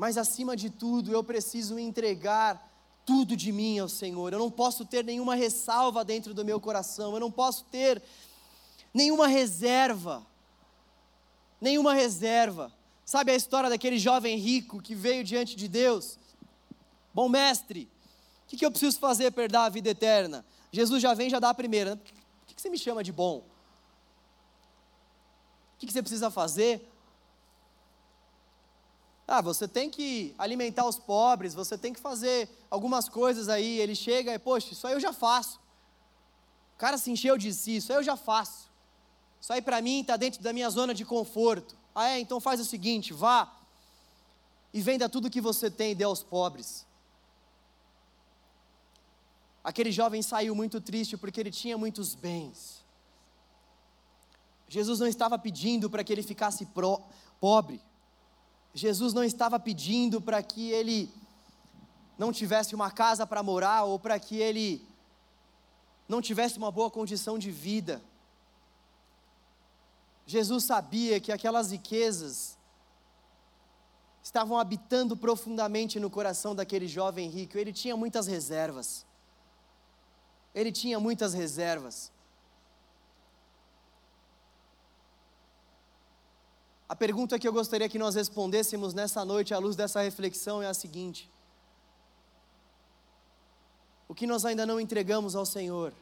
mas 0.00 0.16
acima 0.16 0.56
de 0.56 0.70
tudo 0.70 1.12
eu 1.12 1.22
preciso 1.22 1.78
entregar 1.78 2.72
tudo 3.04 3.36
de 3.36 3.52
mim 3.52 3.78
ao 3.78 3.86
Senhor. 3.86 4.32
Eu 4.32 4.38
não 4.38 4.50
posso 4.50 4.86
ter 4.86 5.04
nenhuma 5.04 5.34
ressalva 5.34 6.02
dentro 6.02 6.32
do 6.32 6.42
meu 6.42 6.58
coração, 6.58 7.12
eu 7.12 7.20
não 7.20 7.30
posso 7.30 7.64
ter 7.64 8.02
nenhuma 8.94 9.28
reserva. 9.28 10.26
Nenhuma 11.60 11.92
reserva. 11.92 12.72
Sabe 13.04 13.30
a 13.30 13.34
história 13.34 13.68
daquele 13.68 13.98
jovem 13.98 14.38
rico 14.38 14.80
que 14.80 14.94
veio 14.94 15.22
diante 15.22 15.54
de 15.54 15.68
Deus? 15.68 16.18
Bom 17.12 17.28
mestre, 17.28 17.86
o 18.46 18.48
que, 18.48 18.56
que, 18.56 18.64
eu 18.64 18.70
preciso 18.70 18.98
fazer 18.98 19.30
para 19.32 19.44
herdar 19.44 19.66
a 19.66 19.68
vida 19.68 19.90
eterna? 19.90 20.46
Jesus 20.72 21.02
já 21.02 21.12
vem 21.12 21.28
já 21.28 21.38
dá 21.38 21.50
a 21.50 21.54
primeira. 21.54 21.92
O 21.92 22.46
que, 22.46 22.54
que 22.54 22.62
você 22.62 22.70
me 22.70 22.78
chama 22.78 23.04
de 23.04 23.12
bom? 23.12 23.36
O 23.36 23.44
que, 25.78 25.86
que 25.86 25.92
você 25.92 26.00
precisa 26.00 26.30
fazer? 26.30 26.90
Ah, 29.32 29.40
você 29.40 29.68
tem 29.68 29.88
que 29.88 30.34
alimentar 30.36 30.84
os 30.84 30.98
pobres, 30.98 31.54
você 31.54 31.78
tem 31.78 31.92
que 31.92 32.00
fazer 32.00 32.48
algumas 32.68 33.08
coisas 33.08 33.48
aí. 33.48 33.78
Ele 33.78 33.94
chega 33.94 34.34
e, 34.34 34.38
poxa, 34.40 34.72
isso 34.72 34.84
aí 34.88 34.92
eu 34.92 34.98
já 34.98 35.12
faço. 35.12 35.60
O 36.74 36.78
cara 36.78 36.98
se 36.98 37.12
encheu 37.12 37.38
de 37.38 37.54
si, 37.54 37.76
isso 37.76 37.92
aí 37.92 37.98
eu 38.00 38.02
já 38.02 38.16
faço. 38.16 38.68
Isso 39.40 39.52
aí 39.52 39.62
para 39.62 39.80
mim 39.80 40.00
está 40.00 40.16
dentro 40.16 40.42
da 40.42 40.52
minha 40.52 40.68
zona 40.68 40.92
de 40.92 41.04
conforto. 41.04 41.76
Ah, 41.94 42.08
é? 42.08 42.18
Então 42.18 42.40
faz 42.40 42.58
o 42.58 42.64
seguinte: 42.64 43.12
vá 43.12 43.56
e 44.74 44.80
venda 44.82 45.08
tudo 45.08 45.30
que 45.30 45.40
você 45.40 45.70
tem 45.70 45.92
e 45.92 45.94
dê 45.94 46.02
aos 46.02 46.24
pobres. 46.24 46.84
Aquele 49.62 49.92
jovem 49.92 50.22
saiu 50.22 50.56
muito 50.56 50.80
triste 50.80 51.16
porque 51.16 51.38
ele 51.38 51.52
tinha 51.52 51.78
muitos 51.78 52.16
bens. 52.16 52.84
Jesus 54.66 54.98
não 54.98 55.06
estava 55.06 55.38
pedindo 55.38 55.88
para 55.88 56.02
que 56.02 56.12
ele 56.12 56.24
ficasse 56.24 56.66
pro, 56.66 57.00
pobre. 57.40 57.80
Jesus 58.74 59.12
não 59.12 59.24
estava 59.24 59.58
pedindo 59.58 60.20
para 60.20 60.42
que 60.42 60.70
ele 60.70 61.10
não 62.16 62.32
tivesse 62.32 62.74
uma 62.74 62.90
casa 62.90 63.26
para 63.26 63.42
morar 63.42 63.84
ou 63.84 63.98
para 63.98 64.18
que 64.18 64.36
ele 64.36 64.86
não 66.08 66.20
tivesse 66.20 66.58
uma 66.58 66.70
boa 66.70 66.90
condição 66.90 67.38
de 67.38 67.50
vida. 67.50 68.00
Jesus 70.26 70.64
sabia 70.64 71.18
que 71.18 71.32
aquelas 71.32 71.72
riquezas 71.72 72.56
estavam 74.22 74.58
habitando 74.58 75.16
profundamente 75.16 75.98
no 75.98 76.10
coração 76.10 76.54
daquele 76.54 76.86
jovem 76.86 77.28
rico. 77.28 77.58
Ele 77.58 77.72
tinha 77.72 77.96
muitas 77.96 78.26
reservas. 78.26 79.04
Ele 80.54 80.70
tinha 80.70 81.00
muitas 81.00 81.32
reservas. 81.32 82.12
A 86.90 86.96
pergunta 86.96 87.38
que 87.38 87.46
eu 87.46 87.52
gostaria 87.52 87.88
que 87.88 88.00
nós 88.00 88.16
respondêssemos 88.16 88.92
nessa 88.92 89.24
noite, 89.24 89.54
à 89.54 89.58
luz 89.58 89.76
dessa 89.76 90.02
reflexão, 90.02 90.60
é 90.60 90.66
a 90.66 90.74
seguinte: 90.74 91.30
O 94.08 94.14
que 94.14 94.26
nós 94.26 94.44
ainda 94.44 94.66
não 94.66 94.80
entregamos 94.80 95.36
ao 95.36 95.46
Senhor? 95.46 95.94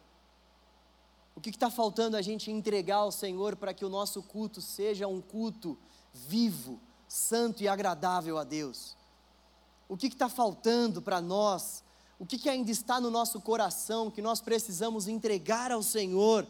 O 1.37 1.43
que 1.43 1.51
está 1.51 1.69
faltando 1.69 2.17
a 2.17 2.23
gente 2.23 2.51
entregar 2.51 2.97
ao 2.97 3.13
Senhor 3.13 3.55
para 3.55 3.75
que 3.75 3.85
o 3.85 3.91
nosso 3.91 4.23
culto 4.23 4.63
seja 4.63 5.07
um 5.07 5.21
culto 5.21 5.77
vivo, 6.15 6.81
santo 7.07 7.63
e 7.63 7.69
agradável 7.69 8.39
a 8.39 8.45
Deus? 8.45 8.97
O 9.91 9.95
que 9.95 10.07
está 10.07 10.31
faltando 10.31 11.03
para 11.03 11.21
nós? 11.21 11.85
O 12.19 12.25
que, 12.25 12.39
que 12.39 12.49
ainda 12.49 12.71
está 12.71 12.99
no 12.99 13.11
nosso 13.11 13.43
coração 13.43 14.11
que 14.11 14.23
nós 14.23 14.41
precisamos 14.41 15.07
entregar 15.07 15.71
ao 15.71 15.83
Senhor? 15.83 16.47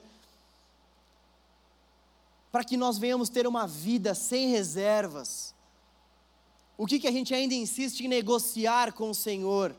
Para 2.50 2.64
que 2.64 2.76
nós 2.76 2.98
venhamos 2.98 3.28
ter 3.28 3.46
uma 3.46 3.66
vida 3.66 4.14
sem 4.14 4.48
reservas? 4.48 5.54
O 6.76 6.86
que, 6.86 6.98
que 6.98 7.08
a 7.08 7.12
gente 7.12 7.34
ainda 7.34 7.54
insiste 7.54 8.00
em 8.00 8.08
negociar 8.08 8.92
com 8.92 9.10
o 9.10 9.14
Senhor? 9.14 9.74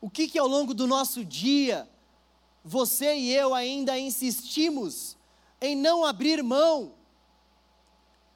O 0.00 0.08
que, 0.08 0.28
que 0.28 0.38
ao 0.38 0.46
longo 0.46 0.72
do 0.72 0.86
nosso 0.86 1.24
dia, 1.24 1.88
você 2.64 3.16
e 3.16 3.32
eu 3.32 3.54
ainda 3.54 3.98
insistimos 3.98 5.16
em 5.60 5.74
não 5.74 6.04
abrir 6.04 6.42
mão. 6.42 6.94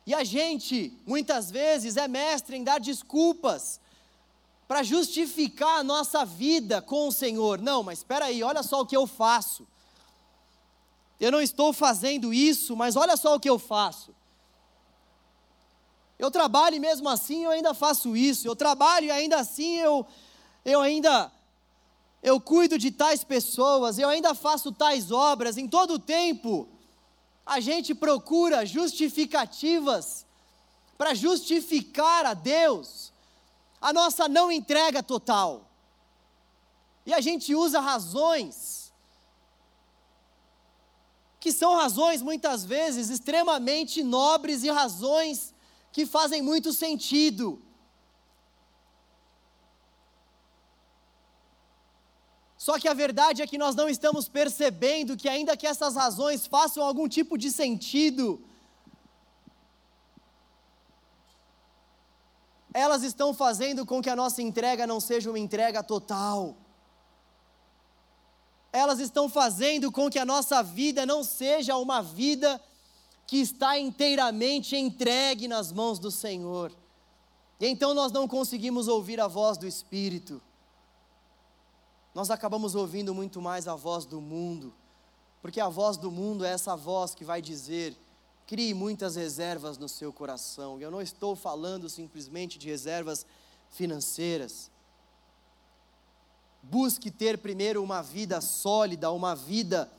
E 0.07 0.15
a 0.15 0.25
gente, 0.25 0.99
muitas 1.07 1.51
vezes, 1.51 1.97
é 1.97 2.09
mestre 2.09 2.57
em 2.57 2.65
dar 2.65 2.81
desculpas 2.81 3.81
para 4.67 4.83
justificar 4.83 5.81
a 5.81 5.85
nossa 5.85 6.25
vida 6.25 6.81
com 6.81 7.09
o 7.09 7.13
Senhor. 7.13 7.61
Não, 7.61 7.83
mas 7.83 7.99
espera 7.99 8.27
aí, 8.27 8.43
olha 8.43 8.63
só 8.63 8.81
o 8.81 8.87
que 8.87 8.97
eu 8.97 9.07
faço. 9.07 9.67
Eu 11.21 11.31
não 11.31 11.41
estou 11.41 11.73
fazendo 11.73 12.33
isso, 12.33 12.75
mas 12.75 12.97
olha 12.97 13.17
só 13.17 13.35
o 13.35 13.41
que 13.41 13.49
eu 13.49 13.59
faço. 13.59 14.15
Eu 16.19 16.31
trabalho 16.31 16.77
e 16.77 16.81
mesmo 16.81 17.09
assim 17.09 17.45
eu 17.45 17.51
ainda 17.51 17.75
faço 17.75 18.17
isso. 18.17 18.49
Eu 18.49 18.57
trabalho 18.57 19.07
e 19.07 19.11
ainda 19.11 19.39
assim 19.39 19.77
eu, 19.77 20.07
eu 20.65 20.81
ainda 20.81 21.31
eu 22.23 22.41
cuido 22.41 22.79
de 22.79 22.91
tais 22.91 23.25
pessoas, 23.25 23.99
eu 23.99 24.09
ainda 24.09 24.35
faço 24.35 24.73
tais 24.73 25.11
obras. 25.11 25.57
Em 25.57 25.69
todo 25.69 25.95
o 25.95 25.99
tempo, 25.99 26.69
a 27.45 27.61
gente 27.61 27.95
procura 27.95 28.67
justificativas 28.67 30.27
para 30.99 31.15
justificar 31.15 32.27
a 32.27 32.35
Deus 32.35 33.11
a 33.81 33.93
nossa 33.93 34.29
não 34.29 34.53
entrega 34.53 35.03
total. 35.03 35.63
E 37.07 37.15
a 37.15 37.21
gente 37.21 37.55
usa 37.55 37.81
razões 37.81 38.80
que 41.41 41.51
são 41.51 41.75
razões 41.75 42.21
muitas 42.21 42.65
vezes 42.65 43.09
extremamente 43.09 44.03
nobres 44.03 44.63
e 44.63 44.71
razões 44.71 45.55
que 45.91 46.05
fazem 46.05 46.43
muito 46.43 46.71
sentido. 46.73 47.61
Só 52.59 52.79
que 52.79 52.87
a 52.87 52.93
verdade 52.93 53.41
é 53.41 53.47
que 53.47 53.57
nós 53.57 53.75
não 53.75 53.89
estamos 53.89 54.29
percebendo 54.29 55.17
que, 55.17 55.31
ainda 55.31 55.57
que 55.57 55.67
essas 55.67 55.97
razões 55.97 56.47
façam 56.47 56.85
algum 56.85 57.09
tipo 57.09 57.39
de 57.39 57.51
sentido, 57.51 58.45
elas 62.75 63.03
estão 63.03 63.33
fazendo 63.33 63.87
com 63.87 64.03
que 64.03 64.11
a 64.11 64.15
nossa 64.15 64.43
entrega 64.43 64.87
não 64.87 65.01
seja 65.01 65.31
uma 65.31 65.39
entrega 65.39 65.83
total. 65.83 66.55
Elas 68.73 69.01
estão 69.01 69.29
fazendo 69.29 69.91
com 69.91 70.09
que 70.09 70.19
a 70.19 70.25
nossa 70.25 70.63
vida 70.63 71.05
não 71.05 71.25
seja 71.25 71.77
uma 71.77 72.03
vida 72.03 72.61
que 73.27 73.39
está 73.39 73.79
inteiramente 73.79 74.77
entregue 74.77 75.47
nas 75.47 75.73
mãos 75.73 75.99
do 75.99 76.11
Senhor. 76.11 76.73
E 77.61 77.67
então 77.67 77.95
nós 77.95 78.11
não 78.11 78.27
conseguimos 78.27 78.89
ouvir 78.89 79.21
a 79.21 79.29
voz 79.29 79.59
do 79.59 79.67
Espírito. 79.67 80.41
Nós 82.15 82.31
acabamos 82.31 82.75
ouvindo 82.75 83.15
muito 83.15 83.41
mais 83.41 83.69
a 83.69 83.77
voz 83.77 84.05
do 84.05 84.21
mundo, 84.21 84.75
porque 85.41 85.61
a 85.61 85.69
voz 85.69 85.97
do 85.97 86.11
mundo 86.11 86.45
é 86.45 86.51
essa 86.51 86.75
voz 86.75 87.15
que 87.15 87.25
vai 87.25 87.41
dizer: 87.41 87.97
crie 88.47 88.75
muitas 88.75 89.15
reservas 89.15 89.79
no 89.79 89.89
seu 89.89 90.13
coração. 90.13 90.81
E 90.81 90.83
eu 90.83 90.91
não 90.91 91.01
estou 91.01 91.37
falando 91.37 91.89
simplesmente 91.89 92.59
de 92.59 92.67
reservas 92.67 93.25
financeiras. 93.71 94.71
Busque 96.63 97.11
ter 97.11 97.39
primeiro 97.39 97.83
uma 97.83 98.03
vida 98.03 98.41
sólida, 98.41 99.11
uma 99.11 99.35
vida 99.35 99.91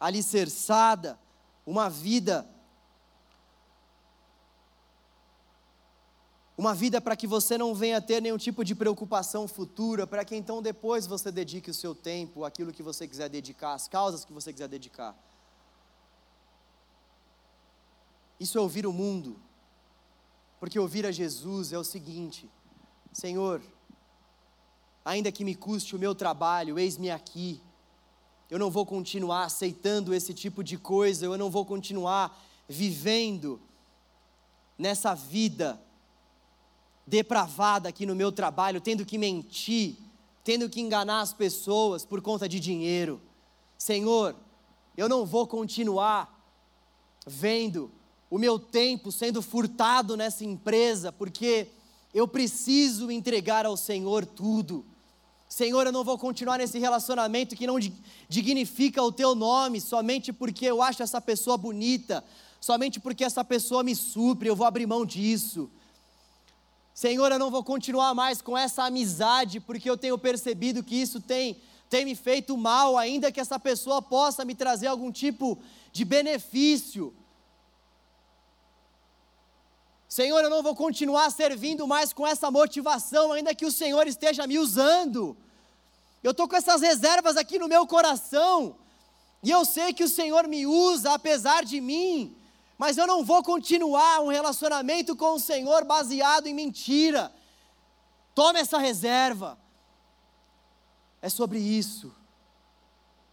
alicerçada, 0.00 1.18
uma 1.66 1.88
vida 1.88 2.46
Uma 6.58 6.74
vida 6.74 7.00
para 7.00 7.14
que 7.14 7.24
você 7.24 7.56
não 7.56 7.72
venha 7.72 8.02
ter 8.02 8.20
nenhum 8.20 8.36
tipo 8.36 8.64
de 8.64 8.74
preocupação 8.74 9.46
futura, 9.46 10.08
para 10.08 10.24
que 10.24 10.34
então 10.34 10.60
depois 10.60 11.06
você 11.06 11.30
dedique 11.30 11.70
o 11.70 11.74
seu 11.74 11.94
tempo 11.94 12.44
àquilo 12.44 12.72
que 12.72 12.82
você 12.82 13.06
quiser 13.06 13.28
dedicar, 13.28 13.74
às 13.74 13.86
causas 13.86 14.24
que 14.24 14.32
você 14.32 14.52
quiser 14.52 14.66
dedicar. 14.66 15.16
Isso 18.40 18.58
é 18.58 18.60
ouvir 18.60 18.88
o 18.88 18.92
mundo, 18.92 19.40
porque 20.58 20.80
ouvir 20.80 21.06
a 21.06 21.12
Jesus 21.12 21.72
é 21.72 21.78
o 21.78 21.84
seguinte: 21.84 22.50
Senhor, 23.12 23.62
ainda 25.04 25.32
que 25.32 25.44
me 25.44 25.54
custe 25.54 25.96
o 25.96 25.98
meu 25.98 26.14
trabalho, 26.14 26.78
eis-me 26.78 27.10
aqui. 27.10 27.60
Eu 28.50 28.58
não 28.58 28.70
vou 28.70 28.86
continuar 28.86 29.44
aceitando 29.44 30.14
esse 30.14 30.32
tipo 30.32 30.64
de 30.64 30.78
coisa, 30.78 31.26
eu 31.26 31.36
não 31.36 31.50
vou 31.50 31.64
continuar 31.64 32.38
vivendo 32.68 33.60
nessa 34.78 35.14
vida 35.14 35.80
depravada 37.06 37.88
aqui 37.88 38.04
no 38.04 38.14
meu 38.14 38.30
trabalho, 38.30 38.80
tendo 38.80 39.04
que 39.04 39.18
mentir, 39.18 39.96
tendo 40.44 40.68
que 40.68 40.80
enganar 40.80 41.20
as 41.20 41.32
pessoas 41.32 42.04
por 42.04 42.20
conta 42.20 42.48
de 42.48 42.60
dinheiro. 42.60 43.20
Senhor, 43.76 44.36
eu 44.96 45.08
não 45.08 45.24
vou 45.24 45.46
continuar 45.46 46.34
vendo 47.26 47.90
o 48.30 48.38
meu 48.38 48.58
tempo 48.58 49.10
sendo 49.10 49.40
furtado 49.40 50.16
nessa 50.16 50.44
empresa, 50.44 51.10
porque 51.10 51.68
eu 52.12 52.26
preciso 52.26 53.10
entregar 53.10 53.66
ao 53.66 53.76
Senhor 53.76 54.24
tudo. 54.24 54.84
Senhor, 55.48 55.86
eu 55.86 55.92
não 55.92 56.04
vou 56.04 56.18
continuar 56.18 56.58
nesse 56.58 56.78
relacionamento 56.78 57.56
que 57.56 57.66
não 57.66 57.78
dignifica 58.28 59.02
o 59.02 59.10
teu 59.10 59.34
nome 59.34 59.80
somente 59.80 60.32
porque 60.32 60.66
eu 60.66 60.82
acho 60.82 61.02
essa 61.02 61.20
pessoa 61.20 61.56
bonita, 61.56 62.22
somente 62.60 63.00
porque 63.00 63.24
essa 63.24 63.42
pessoa 63.42 63.82
me 63.82 63.96
supre, 63.96 64.48
eu 64.48 64.56
vou 64.56 64.66
abrir 64.66 64.86
mão 64.86 65.06
disso. 65.06 65.70
Senhor, 66.92 67.30
eu 67.30 67.38
não 67.38 67.50
vou 67.50 67.62
continuar 67.62 68.12
mais 68.12 68.42
com 68.42 68.58
essa 68.58 68.82
amizade, 68.82 69.60
porque 69.60 69.88
eu 69.88 69.96
tenho 69.96 70.18
percebido 70.18 70.82
que 70.82 70.96
isso 70.96 71.20
tem, 71.20 71.56
tem 71.88 72.04
me 72.04 72.14
feito 72.14 72.56
mal, 72.56 72.98
ainda 72.98 73.30
que 73.30 73.40
essa 73.40 73.58
pessoa 73.58 74.02
possa 74.02 74.44
me 74.44 74.54
trazer 74.54 74.88
algum 74.88 75.12
tipo 75.12 75.56
de 75.92 76.04
benefício. 76.04 77.14
Senhor, 80.08 80.42
eu 80.42 80.50
não 80.50 80.62
vou 80.62 80.74
continuar 80.74 81.30
servindo 81.30 81.86
mais 81.86 82.12
com 82.12 82.26
essa 82.26 82.50
motivação, 82.50 83.32
ainda 83.32 83.54
que 83.54 83.66
o 83.66 83.72
Senhor 83.72 84.06
esteja 84.06 84.46
me 84.46 84.58
usando. 84.58 85.36
Eu 86.22 86.30
estou 86.30 86.48
com 86.48 86.56
essas 86.56 86.80
reservas 86.80 87.36
aqui 87.36 87.58
no 87.58 87.68
meu 87.68 87.86
coração, 87.86 88.76
e 89.42 89.50
eu 89.50 89.64
sei 89.64 89.92
que 89.92 90.02
o 90.02 90.08
Senhor 90.08 90.48
me 90.48 90.66
usa 90.66 91.12
apesar 91.12 91.64
de 91.64 91.80
mim 91.80 92.34
mas 92.78 92.96
eu 92.96 93.08
não 93.08 93.24
vou 93.24 93.42
continuar 93.42 94.20
um 94.20 94.28
relacionamento 94.28 95.16
com 95.16 95.34
o 95.34 95.40
Senhor 95.40 95.84
baseado 95.84 96.46
em 96.46 96.54
mentira. 96.54 97.32
Tome 98.36 98.60
essa 98.60 98.78
reserva. 98.78 99.58
É 101.20 101.28
sobre 101.28 101.58
isso. 101.58 102.14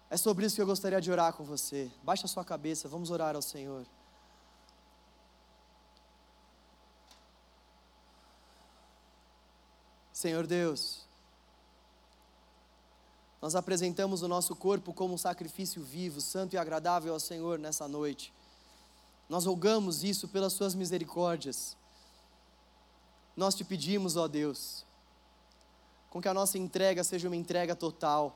É 0.10 0.18
sobre 0.18 0.48
isso 0.48 0.56
que 0.56 0.62
eu 0.64 0.66
gostaria 0.66 1.00
de 1.00 1.12
orar 1.12 1.32
com 1.34 1.44
você. 1.44 1.92
Baixa 2.02 2.26
sua 2.26 2.44
cabeça, 2.44 2.90
vamos 2.90 3.12
orar 3.12 3.36
ao 3.36 3.42
Senhor. 3.42 3.86
Senhor 10.26 10.48
Deus, 10.48 11.06
nós 13.40 13.54
apresentamos 13.54 14.24
o 14.24 14.28
nosso 14.28 14.56
corpo 14.56 14.92
como 14.92 15.14
um 15.14 15.20
sacrifício 15.20 15.84
vivo, 15.84 16.20
santo 16.20 16.56
e 16.56 16.58
agradável 16.58 17.14
ao 17.14 17.20
Senhor 17.20 17.60
nessa 17.60 17.88
noite. 17.88 18.34
Nós 19.30 19.46
rogamos 19.46 20.04
isso 20.04 20.28
pelas 20.28 20.54
Suas 20.54 20.74
misericórdias. 20.74 21.78
Nós 23.38 23.54
te 23.54 23.64
pedimos, 23.64 24.18
ó 24.18 24.28
Deus, 24.28 24.84
com 26.10 26.20
que 26.20 26.28
a 26.28 26.34
nossa 26.34 26.58
entrega 26.58 27.04
seja 27.04 27.28
uma 27.28 27.36
entrega 27.36 27.76
total. 27.76 28.36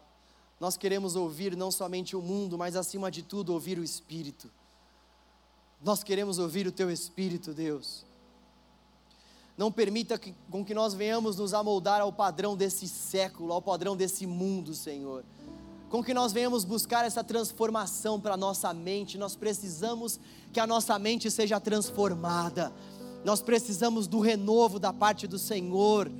Nós 0.59 0.77
queremos 0.77 1.15
ouvir 1.15 1.57
não 1.57 1.71
somente 1.71 2.15
o 2.15 2.21
mundo, 2.21 2.55
mas 2.55 2.75
acima 2.75 3.09
de 3.09 3.23
tudo 3.23 3.51
ouvir 3.51 3.79
o 3.79 3.83
Espírito. 3.83 4.47
Nós 5.81 6.03
queremos 6.03 6.37
ouvir 6.37 6.67
o 6.67 6.71
Teu 6.71 6.91
Espírito, 6.91 7.51
Deus. 7.51 8.05
Não 9.59 9.69
permita 9.69 10.17
que, 10.17 10.33
com 10.49 10.63
que 10.63 10.73
nós 10.73 10.93
venhamos 10.93 11.35
nos 11.35 11.53
amoldar 11.53 11.99
ao 11.99 12.13
padrão 12.13 12.55
desse 12.55 12.87
século, 12.87 13.51
ao 13.51 13.61
padrão 13.61 13.93
desse 13.93 14.25
mundo, 14.25 14.73
Senhor 14.73 15.25
com 15.89 16.03
que 16.03 16.13
nós 16.13 16.31
venhamos 16.31 16.63
buscar 16.63 17.03
essa 17.03 17.23
transformação 17.23 18.21
para 18.21 18.35
a 18.35 18.37
nossa 18.37 18.71
mente. 18.75 19.17
Nós 19.17 19.35
precisamos 19.35 20.19
que 20.53 20.59
a 20.59 20.67
nossa 20.67 20.99
mente 20.99 21.31
seja 21.31 21.59
transformada. 21.59 22.71
Nós 23.25 23.41
precisamos 23.41 24.05
do 24.05 24.19
renovo 24.19 24.77
da 24.77 24.93
parte 24.93 25.25
do 25.25 25.39
Senhor. 25.39 26.11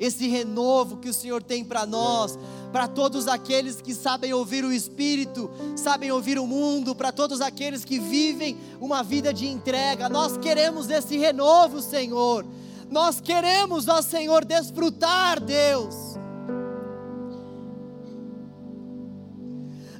Esse 0.00 0.26
renovo 0.26 0.96
que 0.96 1.10
o 1.10 1.14
Senhor 1.14 1.42
tem 1.42 1.62
para 1.62 1.84
nós, 1.84 2.38
para 2.72 2.88
todos 2.88 3.28
aqueles 3.28 3.80
que 3.82 3.94
sabem 3.94 4.32
ouvir 4.32 4.64
o 4.64 4.72
Espírito, 4.72 5.50
sabem 5.76 6.10
ouvir 6.10 6.38
o 6.38 6.46
mundo, 6.46 6.94
para 6.94 7.12
todos 7.12 7.42
aqueles 7.42 7.84
que 7.84 7.98
vivem 7.98 8.56
uma 8.80 9.02
vida 9.02 9.34
de 9.34 9.46
entrega. 9.46 10.08
Nós 10.08 10.38
queremos 10.38 10.88
esse 10.88 11.18
renovo, 11.18 11.82
Senhor. 11.82 12.44
Nós 12.90 13.20
queremos, 13.20 13.88
ó 13.88 14.00
Senhor, 14.02 14.44
desfrutar, 14.44 15.40
Deus 15.40 16.14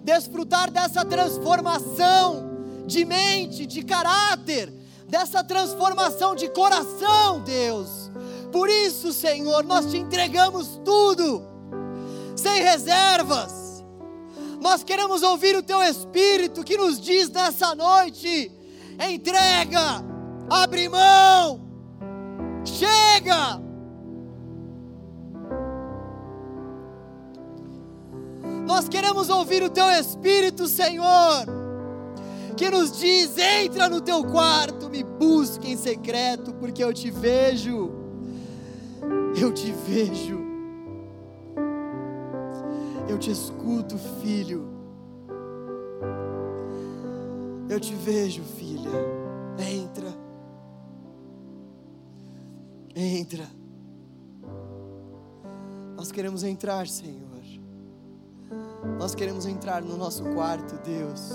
desfrutar 0.04 0.70
dessa 0.70 1.02
transformação 1.02 2.84
de 2.86 3.04
mente, 3.06 3.64
de 3.64 3.82
caráter, 3.82 4.70
dessa 5.08 5.42
transformação 5.42 6.34
de 6.34 6.48
coração, 6.50 7.40
Deus. 7.40 8.10
Por 8.52 8.68
isso, 8.68 9.12
Senhor, 9.12 9.64
nós 9.64 9.90
te 9.90 9.96
entregamos 9.96 10.78
tudo, 10.84 11.42
sem 12.36 12.62
reservas. 12.62 13.82
Nós 14.60 14.84
queremos 14.84 15.22
ouvir 15.22 15.56
o 15.56 15.62
teu 15.62 15.82
espírito 15.82 16.62
que 16.62 16.76
nos 16.76 17.00
diz 17.00 17.30
nessa 17.30 17.74
noite: 17.74 18.52
entrega, 19.10 20.04
abre 20.50 20.88
mão, 20.88 21.63
chega. 22.64 23.60
Nós 28.66 28.88
queremos 28.88 29.28
ouvir 29.28 29.62
o 29.62 29.70
teu 29.70 29.88
espírito, 29.90 30.66
Senhor, 30.66 31.46
que 32.56 32.70
nos 32.70 32.98
diz: 32.98 33.36
entra 33.38 33.88
no 33.88 34.00
teu 34.00 34.24
quarto, 34.24 34.88
me 34.88 35.02
busque 35.02 35.70
em 35.70 35.76
secreto, 35.76 36.52
porque 36.54 36.82
eu 36.82 36.92
te 36.92 37.10
vejo. 37.10 37.92
Eu 39.40 39.52
te 39.52 39.70
vejo. 39.72 40.42
Eu 43.08 43.18
te 43.18 43.30
escuto, 43.30 43.98
filho. 44.22 44.68
Eu 47.68 47.78
te 47.78 47.94
vejo, 47.94 48.42
filha. 48.42 48.90
Entra. 49.58 49.93
Entra. 52.94 53.48
Nós 55.96 56.12
queremos 56.12 56.42
entrar, 56.44 56.86
Senhor. 56.86 57.24
Nós 58.98 59.14
queremos 59.14 59.46
entrar 59.46 59.82
no 59.82 59.96
nosso 59.96 60.22
quarto, 60.34 60.76
Deus, 60.84 61.30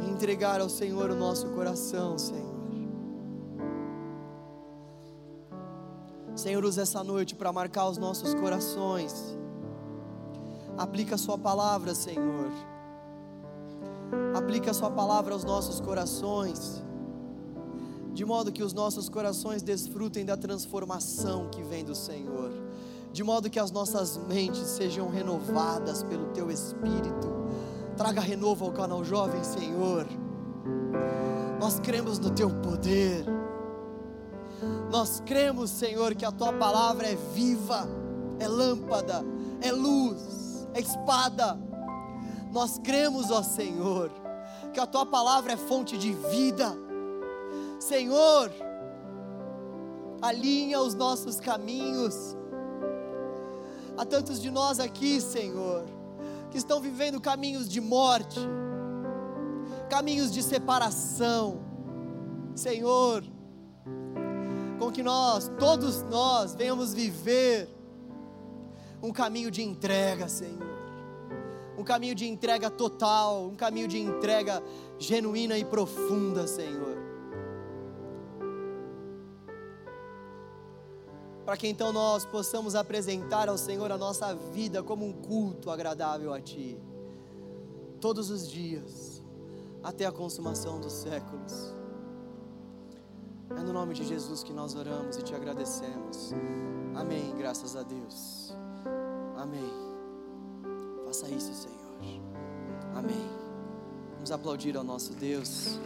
e 0.00 0.10
entregar 0.10 0.60
ao 0.60 0.68
Senhor 0.68 1.10
o 1.10 1.14
nosso 1.14 1.48
coração, 1.50 2.18
Senhor. 2.18 2.52
Senhor, 6.34 6.64
usa 6.64 6.82
essa 6.82 7.04
noite 7.04 7.34
para 7.34 7.52
marcar 7.52 7.88
os 7.88 7.98
nossos 7.98 8.34
corações 8.34 9.36
Aplica 10.76 11.14
a 11.14 11.18
Sua 11.18 11.38
palavra, 11.38 11.94
Senhor. 11.94 12.50
Aplica 14.34 14.70
a 14.70 14.74
Sua 14.74 14.90
palavra 14.90 15.34
aos 15.34 15.44
nossos 15.44 15.80
corações, 15.80 16.82
de 18.12 18.24
modo 18.24 18.52
que 18.52 18.62
os 18.62 18.72
nossos 18.72 19.08
corações 19.08 19.62
desfrutem 19.62 20.24
da 20.24 20.36
transformação 20.36 21.48
que 21.50 21.62
vem 21.62 21.84
do 21.84 21.94
Senhor, 21.94 22.52
de 23.12 23.22
modo 23.24 23.50
que 23.50 23.58
as 23.58 23.70
nossas 23.70 24.16
mentes 24.16 24.66
sejam 24.68 25.08
renovadas 25.08 26.02
pelo 26.02 26.26
Teu 26.28 26.50
Espírito. 26.50 27.30
Traga 27.96 28.20
renovo 28.20 28.64
ao 28.64 28.72
canal 28.72 29.04
Jovem, 29.04 29.42
Senhor. 29.44 30.06
Nós 31.60 31.78
cremos 31.80 32.18
no 32.18 32.30
Teu 32.30 32.50
poder. 32.50 33.24
Nós 34.90 35.20
cremos, 35.24 35.70
Senhor, 35.70 36.14
que 36.14 36.24
a 36.24 36.32
Tua 36.32 36.52
palavra 36.52 37.06
é 37.06 37.16
viva, 37.34 37.88
é 38.38 38.48
lâmpada, 38.48 39.24
é 39.60 39.72
luz 39.72 40.42
é 40.74 40.80
espada. 40.80 41.58
Nós 42.50 42.78
cremos, 42.78 43.30
ó 43.30 43.42
Senhor, 43.42 44.10
que 44.72 44.80
a 44.80 44.86
tua 44.86 45.06
palavra 45.06 45.52
é 45.52 45.56
fonte 45.56 45.96
de 45.96 46.12
vida. 46.12 46.76
Senhor, 47.82 48.52
alinha 50.22 50.80
os 50.80 50.94
nossos 50.94 51.40
caminhos. 51.40 52.36
Há 53.98 54.04
tantos 54.04 54.40
de 54.40 54.52
nós 54.52 54.78
aqui, 54.78 55.20
Senhor, 55.20 55.84
que 56.52 56.56
estão 56.56 56.80
vivendo 56.80 57.20
caminhos 57.20 57.68
de 57.68 57.80
morte, 57.80 58.38
caminhos 59.90 60.30
de 60.30 60.44
separação. 60.44 61.60
Senhor, 62.54 63.24
com 64.78 64.92
que 64.92 65.02
nós, 65.02 65.50
todos 65.58 66.04
nós, 66.04 66.54
venhamos 66.54 66.94
viver 66.94 67.68
um 69.02 69.12
caminho 69.12 69.50
de 69.50 69.60
entrega, 69.60 70.28
Senhor. 70.28 70.70
Um 71.76 71.82
caminho 71.82 72.14
de 72.14 72.28
entrega 72.28 72.70
total, 72.70 73.48
um 73.48 73.56
caminho 73.56 73.88
de 73.88 73.98
entrega 73.98 74.62
genuína 75.00 75.58
e 75.58 75.64
profunda, 75.64 76.46
Senhor. 76.46 77.01
Para 81.52 81.58
que 81.58 81.68
então 81.68 81.92
nós 81.92 82.24
possamos 82.24 82.74
apresentar 82.74 83.46
ao 83.46 83.58
Senhor 83.58 83.92
a 83.92 83.98
nossa 83.98 84.34
vida 84.34 84.82
como 84.82 85.04
um 85.04 85.12
culto 85.12 85.70
agradável 85.70 86.32
a 86.32 86.40
Ti, 86.40 86.78
todos 88.00 88.30
os 88.30 88.50
dias, 88.50 89.22
até 89.82 90.06
a 90.06 90.10
consumação 90.10 90.80
dos 90.80 90.94
séculos. 90.94 91.74
É 93.50 93.60
no 93.60 93.70
nome 93.70 93.92
de 93.92 94.02
Jesus 94.02 94.42
que 94.42 94.50
nós 94.50 94.74
oramos 94.74 95.18
e 95.18 95.22
te 95.22 95.34
agradecemos. 95.34 96.32
Amém. 96.94 97.34
Graças 97.36 97.76
a 97.76 97.82
Deus. 97.82 98.54
Amém. 99.36 99.70
Faça 101.04 101.28
isso, 101.28 101.52
Senhor. 101.52 102.22
Amém. 102.94 103.30
Vamos 104.14 104.32
aplaudir 104.32 104.74
ao 104.74 104.84
nosso 104.84 105.12
Deus. 105.12 105.78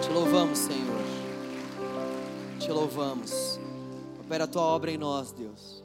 Te 0.00 0.10
louvamos, 0.14 0.60
Senhor. 0.60 1.27
Te 2.68 2.72
louvamos. 2.72 3.58
Opera 4.20 4.44
a 4.44 4.46
tua 4.46 4.60
obra 4.60 4.90
em 4.90 4.98
nós, 4.98 5.32
Deus. 5.32 5.82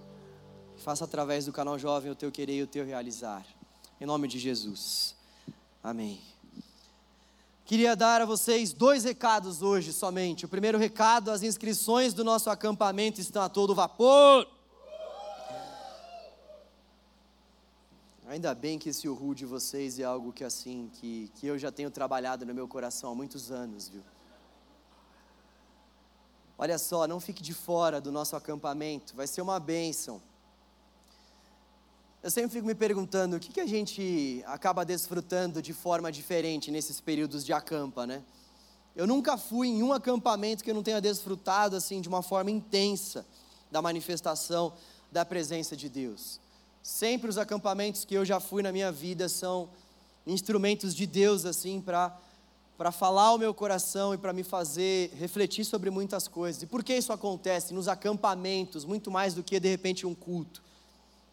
Faça 0.75 1.05
através 1.05 1.45
do 1.45 1.53
canal 1.53 1.79
Jovem 1.79 2.11
o 2.11 2.15
teu 2.15 2.29
querer 2.29 2.57
e 2.57 2.63
o 2.63 2.67
teu 2.67 2.83
realizar. 2.83 3.45
Em 4.01 4.05
nome 4.05 4.27
de 4.27 4.37
Jesus. 4.37 5.15
Amém. 5.81 6.19
Queria 7.63 7.95
dar 7.95 8.19
a 8.19 8.25
vocês 8.25 8.73
dois 8.73 9.05
recados 9.05 9.61
hoje 9.61 9.93
somente. 9.93 10.43
O 10.43 10.49
primeiro 10.49 10.77
recado: 10.77 11.31
as 11.31 11.41
inscrições 11.41 12.13
do 12.13 12.21
nosso 12.21 12.49
acampamento 12.49 13.21
estão 13.21 13.43
a 13.43 13.47
todo 13.47 13.73
vapor. 13.73 14.45
Ainda 18.27 18.53
bem 18.53 18.77
que 18.77 18.89
esse 18.89 19.07
urru 19.07 19.33
de 19.33 19.45
vocês 19.45 19.99
é 19.99 20.03
algo 20.03 20.33
que 20.33 20.43
assim, 20.43 20.91
que, 20.95 21.31
que 21.35 21.47
eu 21.47 21.57
já 21.57 21.71
tenho 21.71 21.89
trabalhado 21.89 22.45
no 22.45 22.53
meu 22.53 22.67
coração 22.67 23.09
há 23.09 23.15
muitos 23.15 23.53
anos, 23.53 23.87
viu? 23.87 24.03
Olha 26.63 26.77
só, 26.77 27.05
não 27.05 27.19
fique 27.19 27.43
de 27.43 27.53
fora 27.53 27.99
do 27.99 28.09
nosso 28.09 28.37
acampamento, 28.37 29.13
vai 29.17 29.27
ser 29.27 29.41
uma 29.41 29.59
bênção. 29.59 30.21
Eu 32.23 32.31
sempre 32.31 32.51
fico 32.51 32.65
me 32.65 32.73
perguntando 32.73 33.35
o 33.35 33.39
que, 33.41 33.51
que 33.51 33.59
a 33.59 33.65
gente 33.65 34.41
acaba 34.47 34.85
desfrutando 34.85 35.61
de 35.61 35.73
forma 35.73 36.09
diferente 36.09 36.71
nesses 36.71 37.01
períodos 37.01 37.43
de 37.43 37.51
acampa, 37.51 38.07
né? 38.07 38.23
Eu 38.95 39.05
nunca 39.05 39.37
fui 39.37 39.67
em 39.67 39.83
um 39.83 39.91
acampamento 39.91 40.63
que 40.63 40.71
eu 40.71 40.73
não 40.73 40.83
tenha 40.83 41.01
desfrutado 41.01 41.75
assim 41.75 41.99
de 41.99 42.07
uma 42.07 42.21
forma 42.21 42.49
intensa 42.49 43.25
da 43.69 43.81
manifestação 43.81 44.71
da 45.11 45.25
presença 45.25 45.75
de 45.75 45.89
Deus. 45.89 46.39
Sempre 46.81 47.29
os 47.29 47.37
acampamentos 47.37 48.05
que 48.05 48.15
eu 48.15 48.23
já 48.23 48.39
fui 48.39 48.63
na 48.63 48.71
minha 48.71 48.89
vida 48.89 49.27
são 49.27 49.67
instrumentos 50.25 50.95
de 50.95 51.05
Deus 51.05 51.43
assim 51.43 51.81
para 51.81 52.17
para 52.77 52.91
falar 52.91 53.27
ao 53.27 53.37
meu 53.37 53.53
coração 53.53 54.13
e 54.13 54.17
para 54.17 54.33
me 54.33 54.43
fazer 54.43 55.11
refletir 55.15 55.63
sobre 55.63 55.89
muitas 55.89 56.27
coisas. 56.27 56.63
E 56.63 56.65
por 56.65 56.83
que 56.83 56.95
isso 56.95 57.13
acontece 57.13 57.73
nos 57.73 57.87
acampamentos, 57.87 58.85
muito 58.85 59.11
mais 59.11 59.33
do 59.33 59.43
que 59.43 59.59
de 59.59 59.69
repente 59.69 60.05
um 60.05 60.15
culto? 60.15 60.61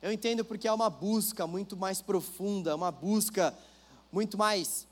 Eu 0.03 0.13
entendo 0.13 0.45
porque 0.45 0.69
é 0.69 0.73
uma 0.73 0.91
busca 0.91 1.47
muito 1.47 1.77
mais 1.77 2.01
profunda, 2.01 2.75
uma 2.75 2.91
busca 2.91 3.55
muito 4.13 4.39
mais 4.39 4.87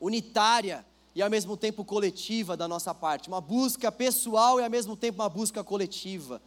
unitária 0.00 0.84
e 1.14 1.22
ao 1.22 1.30
mesmo 1.30 1.56
tempo 1.56 1.84
coletiva 1.84 2.56
da 2.56 2.68
nossa 2.68 2.94
parte, 2.94 3.28
uma 3.28 3.40
busca 3.40 3.90
pessoal 3.90 4.60
e 4.60 4.64
ao 4.64 4.70
mesmo 4.70 4.96
tempo 4.96 5.20
uma 5.20 5.28
busca 5.28 5.62
coletiva 5.62 6.40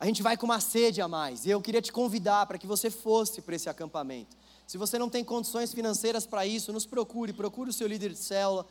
a 0.00 0.06
gente 0.06 0.22
vai 0.22 0.34
com 0.34 0.46
uma 0.46 0.60
sede 0.60 1.02
a 1.02 1.06
mais. 1.06 1.44
E 1.44 1.50
eu 1.50 1.60
queria 1.60 1.82
te 1.82 1.92
convidar 1.92 2.46
para 2.46 2.56
que 2.56 2.66
você 2.66 2.90
fosse 2.90 3.42
para 3.42 3.54
esse 3.54 3.68
acampamento. 3.68 4.34
Se 4.70 4.78
você 4.78 5.00
não 5.00 5.10
tem 5.10 5.24
condições 5.24 5.74
financeiras 5.74 6.24
para 6.24 6.46
isso, 6.46 6.72
nos 6.72 6.86
procure, 6.86 7.32
procure 7.32 7.70
o 7.70 7.72
seu 7.72 7.88
líder 7.88 8.10
de 8.10 8.18
célula. 8.18 8.64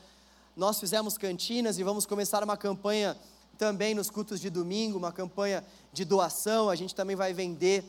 Nós 0.56 0.80
fizemos 0.80 1.18
cantinas 1.18 1.78
e 1.78 1.84
vamos 1.84 2.06
começar 2.06 2.42
uma 2.42 2.56
campanha 2.56 3.18
também 3.58 3.94
nos 3.94 4.10
cultos 4.10 4.40
de 4.40 4.50
domingo, 4.50 4.98
uma 4.98 5.12
campanha 5.12 5.62
de 5.92 6.06
doação. 6.06 6.70
A 6.70 6.76
gente 6.78 6.96
também 6.96 7.18
vai 7.18 7.34
vender 7.34 7.84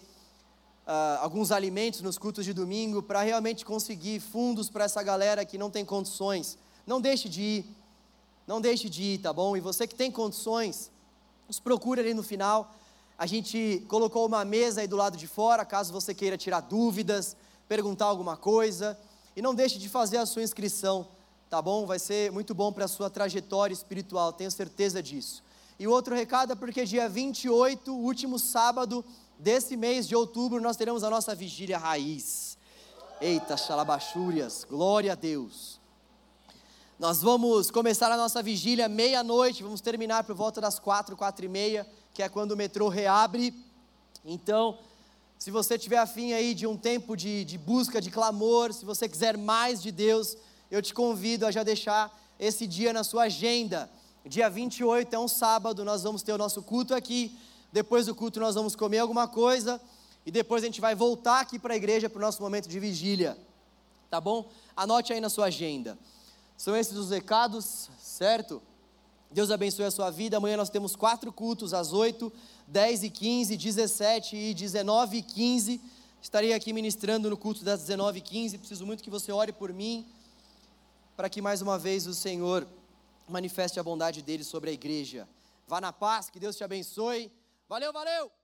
uh, 0.88 1.20
alguns 1.20 1.52
alimentos 1.52 2.00
nos 2.00 2.18
cultos 2.18 2.44
de 2.44 2.52
domingo 2.52 3.00
para 3.00 3.22
realmente 3.22 3.64
conseguir 3.64 4.18
fundos 4.18 4.68
para 4.68 4.86
essa 4.86 5.00
galera 5.04 5.44
que 5.44 5.56
não 5.56 5.70
tem 5.70 5.84
condições. 5.84 6.58
Não 6.84 7.00
deixe 7.00 7.28
de 7.28 7.40
ir, 7.40 7.76
não 8.44 8.60
deixe 8.60 8.88
de 8.88 9.02
ir, 9.04 9.18
tá 9.18 9.32
bom? 9.32 9.56
E 9.56 9.60
você 9.60 9.86
que 9.86 9.94
tem 9.94 10.10
condições, 10.10 10.90
nos 11.46 11.60
procure 11.60 12.00
ali 12.00 12.12
no 12.12 12.24
final. 12.24 12.74
A 13.16 13.24
gente 13.24 13.86
colocou 13.86 14.26
uma 14.26 14.44
mesa 14.44 14.80
aí 14.80 14.88
do 14.88 14.96
lado 14.96 15.16
de 15.16 15.28
fora, 15.28 15.64
caso 15.64 15.92
você 15.92 16.12
queira 16.12 16.36
tirar 16.36 16.62
dúvidas, 16.62 17.36
perguntar 17.70 18.06
alguma 18.06 18.36
coisa. 18.36 18.98
E 19.36 19.40
não 19.40 19.54
deixe 19.54 19.78
de 19.78 19.88
fazer 19.88 20.16
a 20.16 20.26
sua 20.26 20.42
inscrição, 20.42 21.06
tá 21.48 21.62
bom? 21.62 21.86
Vai 21.86 22.00
ser 22.00 22.32
muito 22.32 22.52
bom 22.52 22.72
para 22.72 22.86
a 22.86 22.88
sua 22.88 23.08
trajetória 23.08 23.72
espiritual, 23.72 24.32
tenho 24.32 24.50
certeza 24.50 25.00
disso. 25.00 25.40
E 25.78 25.86
o 25.86 25.92
outro 25.92 26.12
recado 26.12 26.52
é 26.52 26.56
porque 26.56 26.84
dia 26.84 27.08
28, 27.08 27.94
último 27.94 28.40
sábado 28.40 29.04
desse 29.38 29.76
mês 29.76 30.08
de 30.08 30.16
outubro, 30.16 30.60
nós 30.60 30.76
teremos 30.76 31.04
a 31.04 31.10
nossa 31.10 31.32
vigília 31.32 31.78
raiz. 31.78 32.58
Eita, 33.20 33.56
xalabachúrias, 33.56 34.66
glória 34.68 35.12
a 35.12 35.14
Deus. 35.14 35.78
Nós 36.98 37.22
vamos 37.22 37.70
começar 37.70 38.10
a 38.10 38.16
nossa 38.16 38.42
vigília 38.42 38.88
meia-noite, 38.88 39.62
vamos 39.62 39.80
terminar 39.80 40.24
por 40.24 40.34
volta 40.34 40.60
das 40.60 40.80
quatro, 40.80 41.16
quatro 41.16 41.44
e 41.44 41.48
meia 41.48 41.86
que 42.12 42.20
é 42.20 42.28
quando 42.28 42.50
o 42.50 42.56
metrô 42.56 42.88
reabre. 42.88 43.54
Então, 44.24 44.76
Se 45.40 45.50
você 45.50 45.78
tiver 45.78 45.96
afim 45.96 46.34
aí 46.34 46.52
de 46.52 46.66
um 46.66 46.76
tempo 46.76 47.16
de, 47.16 47.46
de 47.46 47.56
busca, 47.56 47.98
de 47.98 48.10
clamor, 48.10 48.74
se 48.74 48.84
você 48.84 49.08
quiser 49.08 49.38
mais 49.38 49.80
de 49.80 49.90
Deus, 49.90 50.36
eu 50.70 50.82
te 50.82 50.92
convido 50.92 51.46
a 51.46 51.50
já 51.50 51.62
deixar 51.62 52.14
esse 52.38 52.66
dia 52.66 52.92
na 52.92 53.02
sua 53.02 53.22
agenda. 53.22 53.90
Dia 54.26 54.50
28 54.50 55.14
é 55.14 55.18
um 55.18 55.26
sábado, 55.26 55.82
nós 55.82 56.02
vamos 56.02 56.22
ter 56.22 56.34
o 56.34 56.36
nosso 56.36 56.62
culto 56.62 56.94
aqui. 56.94 57.34
Depois 57.72 58.04
do 58.04 58.14
culto, 58.14 58.38
nós 58.38 58.54
vamos 58.54 58.76
comer 58.76 58.98
alguma 58.98 59.26
coisa. 59.26 59.80
E 60.26 60.30
depois 60.30 60.62
a 60.62 60.66
gente 60.66 60.78
vai 60.78 60.94
voltar 60.94 61.40
aqui 61.40 61.58
para 61.58 61.72
a 61.72 61.76
igreja 61.78 62.10
para 62.10 62.18
o 62.18 62.20
nosso 62.20 62.42
momento 62.42 62.68
de 62.68 62.78
vigília. 62.78 63.34
Tá 64.10 64.20
bom? 64.20 64.46
Anote 64.76 65.10
aí 65.10 65.22
na 65.22 65.30
sua 65.30 65.46
agenda. 65.46 65.98
São 66.54 66.76
esses 66.76 66.98
os 66.98 67.08
recados, 67.08 67.88
certo? 67.98 68.60
Deus 69.30 69.50
abençoe 69.50 69.84
a 69.84 69.90
sua 69.90 70.10
vida. 70.10 70.36
Amanhã 70.36 70.56
nós 70.56 70.70
temos 70.70 70.96
quatro 70.96 71.32
cultos, 71.32 71.72
às 71.72 71.92
8, 71.92 72.32
10 72.66 73.04
e 73.04 73.10
15, 73.10 73.56
17 73.56 74.36
e 74.36 74.54
19 74.54 75.18
e 75.18 75.22
15. 75.22 75.80
Estarei 76.20 76.52
aqui 76.52 76.72
ministrando 76.72 77.30
no 77.30 77.36
culto 77.36 77.64
das 77.64 77.80
19 77.80 78.18
e 78.18 78.22
15. 78.22 78.58
Preciso 78.58 78.84
muito 78.84 79.04
que 79.04 79.10
você 79.10 79.30
ore 79.30 79.52
por 79.52 79.72
mim, 79.72 80.04
para 81.16 81.28
que 81.28 81.40
mais 81.40 81.62
uma 81.62 81.78
vez 81.78 82.06
o 82.06 82.14
Senhor 82.14 82.66
manifeste 83.28 83.78
a 83.78 83.82
bondade 83.82 84.20
dele 84.20 84.42
sobre 84.42 84.70
a 84.70 84.72
igreja. 84.72 85.28
Vá 85.68 85.80
na 85.80 85.92
paz, 85.92 86.28
que 86.28 86.40
Deus 86.40 86.56
te 86.56 86.64
abençoe. 86.64 87.30
Valeu, 87.68 87.92
valeu! 87.92 88.39